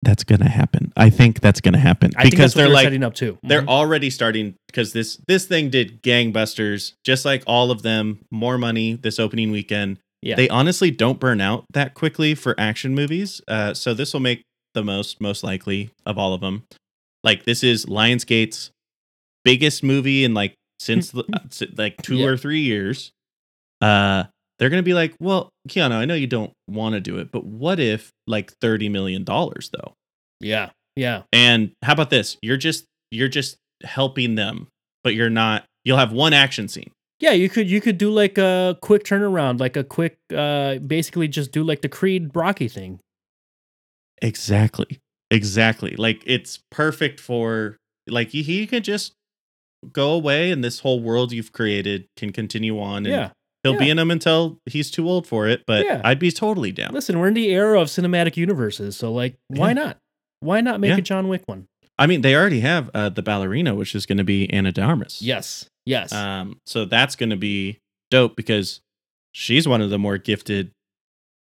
that's 0.04 0.24
gonna 0.24 0.50
happen. 0.50 0.92
I 0.98 1.10
think 1.10 1.40
that's 1.42 1.62
gonna 1.62 1.80
happen 1.80 2.12
I 2.18 2.30
because 2.30 2.54
they're 2.54 2.66
they're 2.66 2.74
like 2.74 2.84
setting 2.84 3.04
up 3.04 3.14
too. 3.16 3.38
they're 3.44 3.62
Mhm. 3.64 3.68
already 3.70 4.10
starting 4.10 4.56
because 4.68 4.94
this 4.94 5.20
this 5.28 5.46
thing 5.46 5.70
did 5.70 6.02
gangbusters, 6.04 6.94
just 7.04 7.26
like 7.26 7.44
all 7.48 7.72
of 7.72 7.82
them. 7.82 8.20
More 8.32 8.58
money 8.58 8.94
this 8.94 9.20
opening 9.20 9.52
weekend. 9.52 10.00
Yeah. 10.22 10.36
They 10.36 10.48
honestly 10.50 10.90
don't 10.92 11.20
burn 11.20 11.42
out 11.42 11.66
that 11.74 11.94
quickly 11.96 12.34
for 12.36 12.56
action 12.58 12.96
movies. 12.96 13.42
Uh, 13.48 13.74
so 13.74 13.94
this 13.94 14.14
will 14.14 14.22
make 14.22 14.44
the 14.74 14.84
most 14.84 15.20
most 15.20 15.44
likely 15.44 15.90
of 16.06 16.18
all 16.18 16.34
of 16.34 16.42
them. 16.42 16.64
Like 17.24 17.46
this 17.46 17.64
is 17.64 17.86
Lionsgate's 17.86 18.72
biggest 19.44 19.84
movie 19.84 20.24
in 20.24 20.34
like 20.34 20.54
since 20.80 21.12
the, 21.12 21.24
uh, 21.34 21.40
like 21.78 22.02
two 22.02 22.18
Yeah. 22.18 22.26
or 22.28 22.38
three 22.38 22.62
years. 22.62 23.12
Uh, 23.82 24.26
they're 24.60 24.70
gonna 24.70 24.84
be 24.84 24.94
like, 24.94 25.16
well, 25.20 25.50
Keanu, 25.70 25.94
I 25.94 26.06
know 26.06 26.14
you 26.16 26.28
don't 26.28 26.54
want 26.68 26.94
to 26.94 27.00
do 27.02 27.18
it, 27.18 27.32
but 27.32 27.44
what 27.46 27.80
if 27.80 28.12
like 28.28 28.52
thirty 28.62 28.90
million 28.90 29.24
dollars 29.24 29.70
though? 29.74 29.94
yeah, 30.40 30.70
yeah, 30.96 31.24
And 31.32 31.72
how 31.84 31.94
about 31.94 32.10
this? 32.10 32.38
You're 32.42 32.58
just 32.58 32.86
you're 33.12 33.30
just 33.30 33.58
helping 33.84 34.36
them, 34.36 34.68
but 35.04 35.14
you're 35.16 35.30
not. 35.30 35.66
You'll 35.86 35.98
have 35.98 36.12
one 36.12 36.34
action 36.34 36.68
scene. 36.68 36.92
yeah. 37.20 37.32
You 37.32 37.50
could 37.50 37.70
you 37.70 37.82
could 37.82 37.98
do 37.98 38.10
like 38.12 38.38
a 38.38 38.78
quick 38.82 39.04
turnaround, 39.04 39.60
like 39.60 39.76
a 39.78 39.84
quick, 39.84 40.18
uh, 40.36 40.76
basically 40.76 41.28
just 41.28 41.52
do 41.52 41.64
like 41.64 41.82
the 41.82 41.90
Creed 41.90 42.32
Rocky 42.36 42.68
thing. 42.68 43.00
Exactly. 44.22 45.00
Exactly. 45.32 45.96
Like 45.96 46.22
it's 46.26 46.60
perfect 46.72 47.20
for 47.20 47.78
like 48.08 48.30
he, 48.30 48.44
he 48.44 48.68
could 48.68 48.84
just 48.84 49.14
go 49.92 50.12
away 50.14 50.52
and 50.52 50.64
this 50.64 50.80
whole 50.80 51.02
world 51.02 51.32
you've 51.32 51.52
created 51.52 52.06
can 52.16 52.32
continue 52.32 52.80
on 52.80 53.06
and 53.06 53.08
Yeah, 53.08 53.32
He'll 53.64 53.80
be 53.80 53.90
in 53.90 53.98
them 53.98 54.12
until 54.12 54.60
he's 54.66 54.92
too 54.92 55.08
old 55.08 55.26
for 55.26 55.48
it, 55.48 55.64
but 55.66 55.86
Yeah. 55.86 56.02
I'd 56.04 56.20
be 56.20 56.32
totally 56.32 56.72
down. 56.74 56.94
Listen, 56.94 57.18
we're 57.20 57.30
in 57.30 57.34
the 57.34 57.48
era 57.50 57.80
of 57.80 57.88
cinematic 57.88 58.36
universes, 58.36 58.98
so 58.98 59.12
like, 59.14 59.38
why 59.48 59.70
Yeah. 59.70 59.74
not? 59.74 59.98
Why 60.42 60.60
not 60.62 60.80
make 60.82 60.90
Yeah. 60.90 60.98
a 60.98 61.02
John 61.02 61.30
Wick 61.30 61.44
one? 61.46 61.68
I 61.98 62.06
mean, 62.08 62.22
they 62.22 62.36
already 62.36 62.60
have 62.60 62.90
uh, 62.94 63.10
the 63.10 63.22
ballerina, 63.22 63.74
which 63.76 63.96
is 63.96 64.06
going 64.06 64.18
to 64.18 64.24
be 64.26 64.52
Ana 64.52 64.72
de 64.74 64.82
Armas. 64.82 65.22
Yes, 65.22 65.70
yes. 65.86 66.12
Um, 66.12 66.60
so 66.66 66.84
that's 66.86 67.16
going 67.16 67.30
to 67.30 67.38
be 67.38 67.80
dope 68.12 68.36
because 68.36 68.82
she's 69.32 69.68
one 69.68 69.80
of 69.82 69.90
the 69.92 70.00
more 70.00 70.18
gifted 70.18 70.72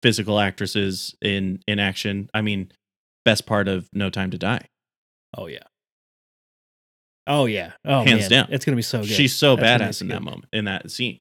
physical 0.03 0.39
actresses 0.39 1.15
in 1.21 1.61
in 1.67 1.79
action. 1.79 2.29
I 2.33 2.41
mean, 2.41 2.71
best 3.25 3.45
part 3.47 3.67
of 3.67 3.87
No 3.93 4.09
Time 4.11 4.29
to 4.31 4.37
Die. 4.37 4.65
oh 5.37 5.47
yeah. 5.47 5.63
Oh 7.27 7.45
yeah. 7.45 7.71
Oh 7.85 8.03
Hands 8.03 8.21
man. 8.21 8.29
down. 8.29 8.47
It's 8.51 8.65
gonna 8.65 8.75
be 8.75 8.81
so 8.81 8.99
good. 8.99 9.09
She's 9.09 9.35
so 9.35 9.55
That's 9.55 9.81
badass 9.83 10.01
in 10.01 10.07
good. 10.07 10.17
that 10.17 10.21
moment, 10.23 10.45
in 10.53 10.65
that 10.65 10.91
scene. 10.91 11.19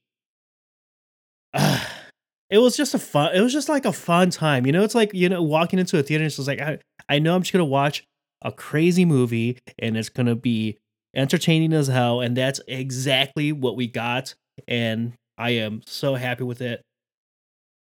it 2.49 2.57
was 2.59 2.75
just 2.77 2.93
a 2.93 2.99
fun 2.99 3.35
it 3.35 3.41
was 3.41 3.53
just 3.53 3.69
like 3.69 3.85
a 3.85 3.93
fun 3.93 4.29
time 4.29 4.65
you 4.65 4.71
know 4.71 4.83
it's 4.83 4.95
like 4.95 5.13
you 5.13 5.29
know 5.29 5.41
walking 5.41 5.79
into 5.79 5.97
a 5.97 6.03
theater 6.03 6.23
and 6.23 6.31
it's 6.31 6.47
like 6.47 6.59
I, 6.61 6.79
I 7.09 7.19
know 7.19 7.35
i'm 7.35 7.41
just 7.41 7.51
gonna 7.53 7.65
watch 7.65 8.03
a 8.41 8.51
crazy 8.51 9.05
movie 9.05 9.57
and 9.79 9.97
it's 9.97 10.09
gonna 10.09 10.35
be 10.35 10.77
entertaining 11.15 11.73
as 11.73 11.87
hell 11.87 12.21
and 12.21 12.35
that's 12.37 12.61
exactly 12.67 13.51
what 13.51 13.75
we 13.75 13.87
got 13.87 14.33
and 14.67 15.13
i 15.37 15.51
am 15.51 15.81
so 15.85 16.15
happy 16.15 16.43
with 16.43 16.61
it 16.61 16.81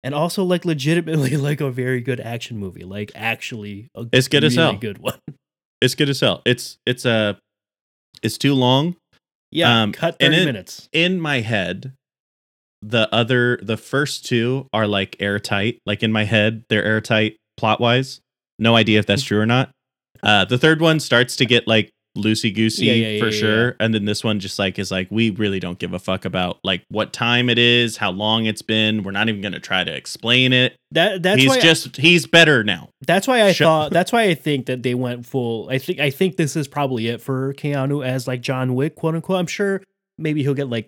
and 0.04 0.14
also 0.14 0.44
like 0.44 0.66
legitimately 0.66 1.38
like 1.38 1.62
a 1.62 1.72
very 1.72 2.02
good 2.02 2.20
action 2.20 2.58
movie 2.58 2.84
like 2.84 3.12
actually 3.16 3.88
a 3.96 4.06
It's 4.12 4.28
good 4.28 4.44
as 4.44 4.58
really 4.58 4.72
hell. 4.72 4.80
good 4.80 4.98
one 5.00 5.18
It's 5.82 5.96
good 5.96 6.08
as 6.08 6.22
hell. 6.22 6.42
It's 6.46 6.78
it's 6.86 7.04
a 7.04 7.38
it's 8.22 8.38
too 8.38 8.54
long. 8.54 8.96
yeah 9.52 9.82
Um, 9.84 9.92
cut 9.92 10.18
30 10.18 10.36
it- 10.38 10.46
minutes 10.46 10.88
In 10.94 11.20
my 11.20 11.42
head, 11.42 11.92
the 12.86 13.14
other 13.14 13.58
the 13.62 13.78
first 13.78 14.26
two 14.26 14.68
are 14.74 14.88
like 14.88 15.16
airtight. 15.20 15.80
Like 15.86 16.04
in 16.04 16.12
my 16.12 16.26
head, 16.26 16.64
they're 16.70 16.84
airtight 16.84 17.38
plot 17.58 17.80
wise. 17.80 18.20
No 18.60 18.76
idea 18.76 19.00
if 19.00 19.06
that's 19.06 19.24
true 19.30 19.40
or 19.40 19.46
not. 19.46 19.72
Uh, 20.22 20.46
the 20.46 20.58
third 20.58 20.82
one 20.82 21.00
starts 21.00 21.36
to 21.38 21.46
get 21.46 21.68
like 21.68 21.90
loosey 22.18 22.54
goosey 22.54 22.86
Yeah, 22.86 22.94
yeah, 22.94 23.20
for 23.20 23.26
yeah, 23.26 23.32
sure, 23.40 23.76
and 23.80 23.94
then 23.94 24.06
this 24.06 24.24
one 24.24 24.40
just 24.40 24.60
like 24.60 24.78
is 24.78 24.92
like 24.92 25.08
we 25.10 25.32
really 25.32 25.60
don't 25.60 25.80
give 25.80 25.94
a 25.94 26.00
fuck 26.00 26.26
about 26.26 26.60
like 26.64 26.84
what 26.90 27.12
time 27.12 27.50
it 27.50 27.58
is, 27.58 27.98
how 27.98 28.12
long 28.12 28.46
it's 28.46 28.62
been. 28.62 29.04
We're 29.04 29.12
not 29.12 29.28
even 29.30 29.42
gonna 29.42 29.60
try 29.60 29.84
to 29.84 29.94
explain 29.94 30.54
it. 30.54 30.76
that 30.92 31.24
that's 31.24 31.42
he's 31.42 31.50
why 31.50 31.56
I- 31.58 31.60
just 31.62 31.98
he's 31.98 32.26
better 32.28 32.64
now. 32.64 32.90
That's 33.06 33.28
why 33.28 33.46
I 33.46 33.54
thought. 33.54 33.92
That's 33.94 34.12
why 34.12 34.24
I 34.24 34.36
think 34.36 34.68
that 34.68 34.84
they 34.84 34.94
went 34.96 35.26
full. 35.26 35.68
I 35.70 35.78
think. 35.78 36.00
I 36.00 36.10
think 36.10 36.38
this 36.38 36.56
is 36.56 36.68
probably 36.68 37.08
it 37.08 37.20
for 37.22 37.54
Keanu 37.56 38.06
as 38.06 38.28
like 38.28 38.42
John 38.42 38.76
Wick, 38.76 38.96
quote 38.96 39.16
unquote. 39.16 39.40
I'm 39.40 39.48
sure 39.48 39.82
maybe 40.18 40.44
he'll 40.44 40.54
get 40.54 40.70
like 40.70 40.88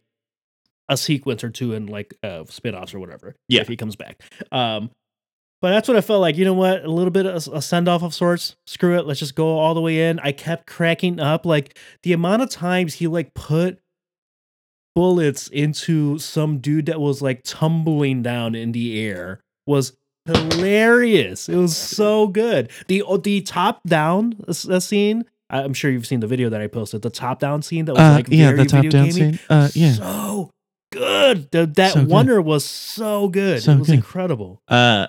a 0.89 0.97
sequence 0.97 1.43
or 1.43 1.49
two 1.49 1.73
in 1.73 1.87
like 1.87 2.13
uh, 2.23 2.43
spin-offs 2.45 2.93
or 2.93 2.99
whatever. 2.99 3.35
Yeah. 3.47 3.61
if 3.61 3.67
he 3.67 3.75
comes 3.75 3.95
back. 3.95 4.21
Um, 4.51 4.91
but 5.61 5.71
that's 5.71 5.87
what 5.87 5.97
I 5.97 6.01
felt 6.01 6.21
like. 6.21 6.37
You 6.37 6.45
know 6.45 6.53
what? 6.53 6.83
A 6.83 6.91
little 6.91 7.11
bit 7.11 7.25
of 7.25 7.47
a 7.51 7.61
send 7.61 7.87
off 7.87 8.03
of 8.03 8.13
sorts. 8.13 8.55
Screw 8.67 8.97
it. 8.97 9.07
Let's 9.07 9.19
just 9.19 9.35
go 9.35 9.57
all 9.57 9.73
the 9.73 9.81
way 9.81 10.09
in. 10.09 10.19
I 10.19 10.31
kept 10.31 10.67
cracking 10.67 11.19
up. 11.19 11.45
Like 11.45 11.77
the 12.03 12.13
amount 12.13 12.43
of 12.43 12.49
times 12.49 12.95
he 12.95 13.07
like 13.07 13.33
put 13.33 13.79
bullets 14.93 15.47
into 15.47 16.19
some 16.19 16.59
dude 16.59 16.85
that 16.85 17.01
was 17.01 17.21
like 17.21 17.41
tumbling 17.43 18.21
down 18.21 18.53
in 18.53 18.73
the 18.73 18.99
air 18.99 19.41
was 19.65 19.93
hilarious. 20.25 21.49
It 21.49 21.55
was 21.55 21.75
so 21.75 22.27
good. 22.27 22.69
The 22.87 23.01
oh, 23.01 23.17
the 23.17 23.41
top 23.41 23.81
down 23.87 24.43
uh, 24.47 24.79
scene. 24.79 25.25
I'm 25.49 25.73
sure 25.73 25.91
you've 25.91 26.07
seen 26.07 26.21
the 26.21 26.27
video 26.27 26.49
that 26.49 26.59
I 26.61 26.67
posted. 26.67 27.01
The 27.03 27.09
top 27.09 27.39
down 27.39 27.61
scene 27.61 27.85
that 27.85 27.93
was 27.93 28.01
like 28.15 28.27
yeah, 28.29 28.51
very 28.51 28.63
video 28.65 28.91
gamey. 28.91 29.39
Uh, 29.49 29.67
So 29.93 30.49
good. 30.95 31.51
The, 31.51 31.65
that 31.75 31.93
So 31.93 32.01
good. 32.05 32.11
oner 32.13 32.41
was 32.41 32.65
so 32.65 33.27
good. 33.29 33.61
So 33.63 33.73
it 33.73 33.79
was 33.79 33.87
good. 33.87 33.95
incredible. 33.95 34.59
Uh, 34.67 35.07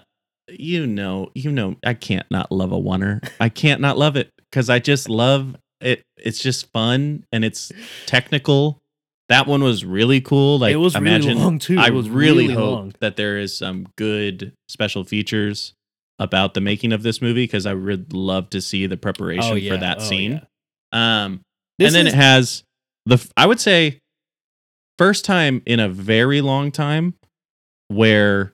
you 0.48 0.86
know, 0.86 1.30
you 1.34 1.50
know, 1.50 1.76
I 1.84 1.94
can't 1.94 2.26
not 2.30 2.52
love 2.52 2.72
a 2.72 2.76
oner. 2.76 3.20
I 3.40 3.48
can't 3.48 3.80
not 3.80 3.98
love 3.98 4.16
it 4.16 4.30
because 4.50 4.70
I 4.70 4.78
just 4.78 5.08
love 5.08 5.56
it. 5.80 6.02
It's 6.16 6.38
just 6.40 6.70
fun 6.72 7.24
and 7.32 7.44
it's 7.44 7.72
technical. 8.06 8.78
That 9.28 9.46
one 9.48 9.62
was 9.62 9.84
really 9.84 10.20
cool. 10.20 10.58
Like, 10.60 10.72
it 10.72 10.76
was 10.76 10.96
really 10.98 11.34
long 11.34 11.58
too. 11.58 11.78
I 11.78 11.88
It 11.88 11.94
was 11.94 12.08
really, 12.08 12.44
really 12.44 12.54
hope 12.54 12.72
long. 12.74 12.94
that 13.00 13.16
there 13.16 13.38
is 13.38 13.56
some 13.56 13.88
good 13.96 14.52
special 14.68 15.02
features 15.02 15.72
about 16.20 16.54
the 16.54 16.60
making 16.60 16.92
of 16.92 17.02
this 17.02 17.20
movie 17.20 17.42
because 17.44 17.66
I 17.66 17.74
would 17.74 18.12
love 18.12 18.50
to 18.50 18.60
see 18.60 18.86
the 18.86 18.96
preparation 18.96 19.52
Oh, 19.52 19.54
yeah. 19.56 19.72
for 19.74 19.78
that 19.80 19.98
Oh, 19.98 20.04
scene. 20.04 20.40
yeah. 20.92 21.24
Um, 21.24 21.40
This 21.78 21.88
and 21.88 21.96
then 21.96 22.06
is- 22.06 22.12
it 22.12 22.16
has 22.16 22.62
the 23.04 23.30
I 23.36 23.46
would 23.46 23.58
say 23.60 23.98
first 24.98 25.24
time 25.24 25.62
in 25.66 25.80
a 25.80 25.88
very 25.88 26.40
long 26.40 26.70
time 26.70 27.14
where 27.88 28.52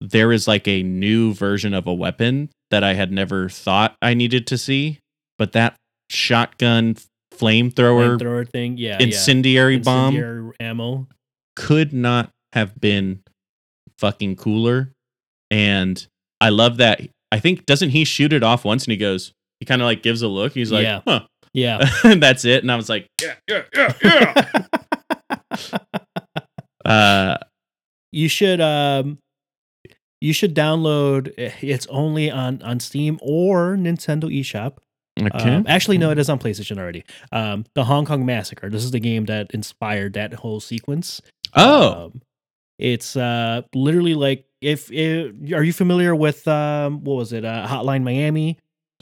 there 0.00 0.32
is 0.32 0.46
like 0.46 0.68
a 0.68 0.82
new 0.82 1.34
version 1.34 1.74
of 1.74 1.86
a 1.86 1.94
weapon 1.94 2.50
that 2.70 2.84
I 2.84 2.94
had 2.94 3.10
never 3.10 3.48
thought 3.48 3.96
I 4.00 4.14
needed 4.14 4.46
to 4.48 4.58
see, 4.58 4.98
but 5.38 5.52
that 5.52 5.74
shotgun 6.10 6.96
flamethrower 7.34 8.18
flamethrower 8.18 8.48
thing. 8.50 8.76
Yeah, 8.76 8.96
yeah. 8.98 9.06
incendiary 9.06 9.78
bomb 9.78 10.14
Incendiary 10.14 10.52
ammo. 10.60 11.08
could 11.56 11.92
not 11.92 12.30
have 12.52 12.80
been 12.80 13.22
fucking 13.98 14.36
cooler. 14.36 14.92
And 15.50 16.06
I 16.40 16.50
love 16.50 16.76
that. 16.76 17.00
I 17.32 17.40
think 17.40 17.66
doesn't 17.66 17.90
he 17.90 18.04
shoot 18.04 18.32
it 18.32 18.42
off 18.42 18.64
once 18.64 18.84
and 18.84 18.92
he 18.92 18.96
goes, 18.96 19.32
he 19.60 19.66
kind 19.66 19.82
of 19.82 19.86
like 19.86 20.02
gives 20.02 20.22
a 20.22 20.28
look. 20.28 20.52
He's 20.52 20.70
like, 20.70 20.84
Yeah. 20.84 21.00
huh. 21.06 21.20
Yeah. 21.52 21.88
and 22.04 22.22
that's 22.22 22.44
it. 22.44 22.62
And 22.62 22.70
I 22.70 22.76
was 22.76 22.88
like, 22.88 23.08
yeah, 23.20 23.34
yeah, 23.48 23.62
yeah, 23.74 23.92
yeah. 24.02 24.66
uh, 26.84 27.36
you 28.12 28.28
should 28.28 28.60
um 28.60 29.18
you 30.20 30.32
should 30.32 30.54
download 30.54 31.32
eh, 31.38 31.52
it's 31.60 31.86
only 31.86 32.30
on 32.30 32.62
on 32.62 32.80
steam 32.80 33.18
or 33.22 33.76
nintendo 33.76 34.24
eshop. 34.24 34.78
Okay. 35.20 35.56
um, 35.56 35.64
actually 35.66 35.98
no 35.98 36.10
it 36.10 36.18
is 36.18 36.28
on 36.28 36.38
playstation 36.38 36.78
already. 36.78 37.04
Um 37.32 37.64
the 37.74 37.84
hong 37.84 38.06
kong 38.06 38.24
massacre. 38.24 38.70
This 38.70 38.84
is 38.84 38.90
the 38.90 39.00
game 39.00 39.26
that 39.26 39.50
inspired 39.52 40.14
that 40.14 40.34
whole 40.34 40.60
sequence. 40.60 41.20
Oh, 41.54 42.04
um, 42.04 42.22
it's 42.78 43.16
uh 43.16 43.62
literally 43.74 44.14
like 44.14 44.44
if, 44.60 44.90
if 44.92 45.52
are 45.52 45.62
you 45.62 45.72
familiar 45.72 46.14
with 46.14 46.46
um 46.48 47.04
what 47.04 47.14
was 47.16 47.32
it 47.32 47.44
uh 47.44 47.66
hotline 47.66 48.02
miami? 48.02 48.58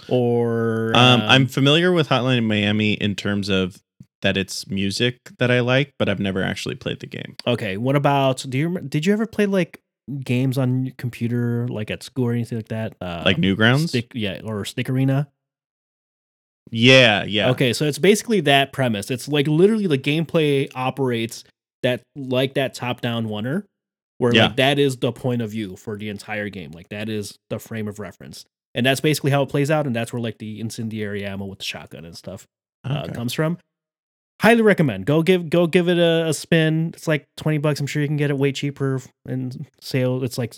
Or 0.08 0.92
um, 0.94 1.22
I'm 1.22 1.46
familiar 1.46 1.90
with 1.90 2.08
Hotline 2.08 2.44
Miami 2.44 2.92
in 2.92 3.14
terms 3.14 3.48
of 3.48 3.82
that 4.26 4.36
it's 4.36 4.66
music 4.68 5.18
that 5.38 5.50
I 5.52 5.60
like, 5.60 5.94
but 6.00 6.08
I've 6.08 6.18
never 6.18 6.42
actually 6.42 6.74
played 6.74 6.98
the 6.98 7.06
game. 7.06 7.36
okay 7.46 7.76
what 7.76 7.94
about 7.94 8.44
do 8.48 8.58
you 8.58 8.68
did 8.80 9.06
you 9.06 9.12
ever 9.12 9.26
play 9.26 9.46
like 9.46 9.80
games 10.24 10.58
on 10.58 10.86
your 10.86 10.94
computer 10.98 11.66
like 11.68 11.90
at 11.90 12.02
school 12.02 12.26
or 12.26 12.32
anything 12.32 12.58
like 12.58 12.68
that 12.68 12.94
uh 13.00 13.22
Like 13.24 13.36
Newgrounds? 13.36 13.88
stick 13.90 14.08
yeah 14.14 14.40
or 14.44 14.64
stick 14.64 14.90
arena 14.90 15.28
yeah, 16.72 17.22
yeah. 17.24 17.50
Okay, 17.50 17.72
so 17.72 17.84
it's 17.84 17.98
basically 17.98 18.40
that 18.40 18.72
premise. 18.72 19.08
It's 19.10 19.28
like 19.28 19.46
literally 19.46 19.86
the 19.86 19.98
gameplay 19.98 20.68
operates 20.74 21.44
that 21.84 22.02
like 22.16 22.54
that 22.54 22.74
top 22.74 23.00
down 23.00 23.30
oner, 23.30 23.66
where 24.18 24.34
Yeah. 24.34 24.46
like 24.48 24.56
that 24.56 24.78
is 24.80 24.96
the 24.96 25.12
point 25.12 25.42
of 25.42 25.50
view 25.52 25.76
for 25.76 25.96
the 25.96 26.08
entire 26.08 26.48
game. 26.48 26.72
Like 26.72 26.88
that 26.88 27.08
is 27.08 27.38
the 27.50 27.60
frame 27.60 27.86
of 27.86 28.00
reference. 28.00 28.44
And 28.74 28.84
that's 28.84 29.00
basically 29.00 29.30
how 29.30 29.42
it 29.44 29.48
plays 29.48 29.70
out, 29.70 29.86
and 29.86 29.94
that's 29.94 30.12
where 30.12 30.20
like 30.20 30.38
the 30.38 30.58
incendiary 30.60 31.24
ammo 31.24 31.44
with 31.46 31.60
the 31.60 31.64
shotgun 31.64 32.04
and 32.04 32.16
stuff 32.16 32.46
uh, 32.84 33.02
Okay. 33.04 33.12
comes 33.14 33.32
from. 33.32 33.58
Highly 34.42 34.62
recommend. 34.62 35.06
Go 35.06 35.22
give 35.22 35.48
go 35.50 35.66
give 35.66 35.88
it 35.88 35.98
a, 35.98 36.26
a 36.28 36.34
spin. 36.34 36.92
It's 36.94 37.08
like 37.08 37.26
twenty 37.36 37.58
bucks. 37.58 37.80
I'm 37.80 37.86
sure 37.86 38.02
you 38.02 38.08
can 38.08 38.16
get 38.18 38.30
it 38.30 38.36
way 38.38 38.52
cheaper 38.52 39.00
in 39.26 39.66
sale. 39.80 40.22
It's 40.22 40.36
like 40.38 40.54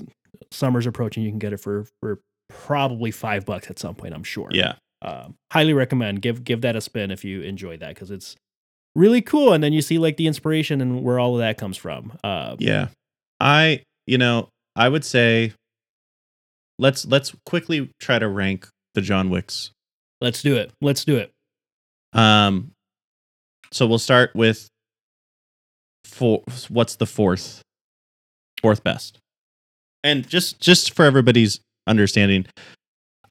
summer's 0.51 0.87
approaching. 0.87 1.23
You 1.23 1.31
can 1.31 1.39
get 1.39 1.53
it 1.53 1.59
for 1.59 1.87
for 2.01 2.21
probably 2.49 3.11
five 3.11 3.45
bucks 3.47 3.71
at 3.71 3.79
some 3.79 3.95
point. 3.95 4.15
I'm 4.15 4.25
sure 4.25 4.49
Yeah. 4.53 4.75
um, 5.03 5.35
highly 5.53 5.75
recommend 5.75 6.23
give 6.23 6.43
give 6.45 6.63
that 6.63 6.75
a 6.77 6.81
spin 6.81 7.11
if 7.11 7.25
you 7.25 7.43
enjoy 7.43 7.77
that 7.77 7.91
because 7.95 8.11
it's 8.11 8.35
really 8.97 9.21
cool 9.23 9.53
and 9.53 9.63
then 9.63 9.73
you 9.73 9.81
see 9.83 9.99
like 9.99 10.17
the 10.17 10.27
inspiration 10.27 10.81
and 10.81 11.05
where 11.05 11.21
all 11.21 11.35
of 11.35 11.39
that 11.41 11.57
comes 11.59 11.77
from 11.77 12.19
uh, 12.25 12.57
Yeah. 12.59 12.89
I, 13.39 13.83
you 14.07 14.19
know, 14.19 14.49
I 14.75 14.89
would 14.89 15.05
say 15.05 15.53
let's 16.79 17.07
let's 17.07 17.33
quickly 17.47 17.91
try 18.01 18.19
to 18.19 18.27
rank 18.29 18.67
the 18.95 19.03
John 19.03 19.31
Wicks. 19.31 19.71
let's 20.21 20.43
do 20.43 20.57
it 20.57 20.73
let's 20.81 21.05
do 21.05 21.17
it 21.17 21.31
Um 22.13 22.73
so 23.73 23.87
we'll 23.87 23.99
start 23.99 24.31
with 24.35 24.69
four 26.05 26.43
what's 26.69 26.97
the 26.97 27.07
fourth 27.07 27.63
fourth 28.61 28.83
best. 28.85 29.19
And 30.05 30.27
just 30.29 30.61
just 30.61 30.95
for 30.95 31.05
everybody's 31.05 31.61
understanding, 31.87 32.47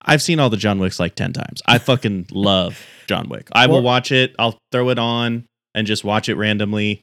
I've 0.01 0.21
seen 0.21 0.39
all 0.39 0.49
the 0.49 0.57
John 0.57 0.79
Wicks 0.79 0.99
like 0.99 1.15
10 1.15 1.33
times. 1.33 1.61
I 1.65 1.77
fucking 1.79 2.27
love 2.31 2.85
John 3.07 3.29
Wick. 3.29 3.47
I 3.51 3.67
will 3.67 3.81
watch 3.81 4.11
it. 4.11 4.35
I'll 4.39 4.57
throw 4.71 4.89
it 4.89 4.99
on 4.99 5.45
and 5.75 5.87
just 5.87 6.03
watch 6.03 6.29
it 6.29 6.35
randomly. 6.35 7.01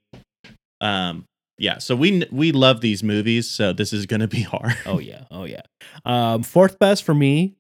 Um 0.80 1.24
yeah, 1.56 1.78
so 1.78 1.94
we 1.94 2.26
we 2.32 2.50
love 2.50 2.80
these 2.80 3.04
movies, 3.04 3.48
so 3.48 3.72
this 3.72 3.92
is 3.92 4.06
going 4.06 4.20
to 4.20 4.28
be 4.28 4.42
hard. 4.54 4.74
oh 4.86 4.98
yeah 4.98 5.24
oh 5.30 5.44
yeah 5.44 5.62
um, 6.04 6.42
fourth 6.42 6.78
best 6.78 7.04
for 7.04 7.14
me 7.14 7.54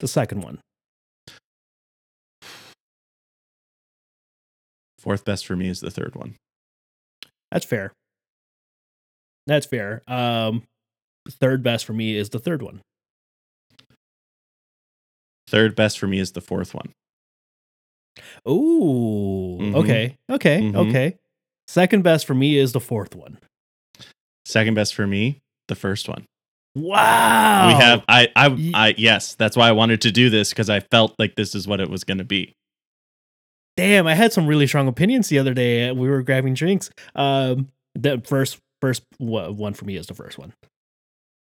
the 0.00 0.08
second 0.08 0.42
one 0.42 0.58
Fourth 5.06 5.24
best 5.24 5.46
for 5.46 5.54
me 5.54 5.68
is 5.68 5.78
the 5.78 5.90
third 5.90 6.16
one. 6.16 6.34
that's 7.52 7.64
fair 7.64 7.92
That's 9.46 9.64
fair. 9.64 10.02
Um, 10.08 10.64
third 11.30 11.62
best 11.62 11.84
for 11.84 11.92
me 11.92 12.16
is 12.16 12.30
the 12.30 12.40
third 12.40 12.60
one. 12.60 12.80
Third 15.48 15.76
best 15.76 16.00
for 16.00 16.08
me 16.08 16.18
is 16.18 16.32
the 16.32 16.40
fourth 16.40 16.74
one. 16.74 16.92
Ooh. 18.48 19.58
Mhm. 19.60 19.74
Okay. 19.76 20.16
Okay. 20.28 20.60
Mhm. 20.62 20.88
Okay. 20.88 21.16
Second 21.68 22.02
best 22.02 22.26
for 22.26 22.34
me 22.34 22.56
is 22.58 22.72
the 22.72 22.80
fourth 22.80 23.14
one. 23.14 23.38
Second 24.44 24.74
best 24.74 24.92
for 24.94 25.06
me, 25.06 25.38
the 25.68 25.76
first 25.76 26.08
one. 26.08 26.24
Wow. 26.74 27.68
We 27.68 27.74
have 27.74 28.04
I 28.08 28.28
I 28.34 28.72
I 28.74 28.94
yes, 28.98 29.36
that's 29.36 29.56
why 29.56 29.68
I 29.68 29.72
wanted 29.72 30.00
to 30.02 30.10
do 30.10 30.30
this 30.30 30.50
because 30.50 30.68
I 30.68 30.80
felt 30.80 31.14
like 31.20 31.36
this 31.36 31.54
is 31.54 31.68
what 31.68 31.80
it 31.80 31.88
was 31.88 32.02
going 32.02 32.18
to 32.18 32.24
be. 32.24 32.54
Damn, 33.76 34.06
I 34.06 34.14
had 34.14 34.32
some 34.32 34.46
really 34.46 34.66
strong 34.66 34.88
opinions 34.88 35.28
the 35.28 35.38
other 35.38 35.52
day. 35.54 35.92
We 35.92 36.08
were 36.08 36.22
grabbing 36.22 36.54
drinks. 36.54 36.90
Um, 37.14 37.68
the 37.94 38.22
first 38.24 38.58
first 38.80 39.02
one 39.18 39.74
for 39.74 39.84
me 39.84 39.96
is 39.96 40.06
the 40.06 40.14
first 40.14 40.38
one. 40.38 40.52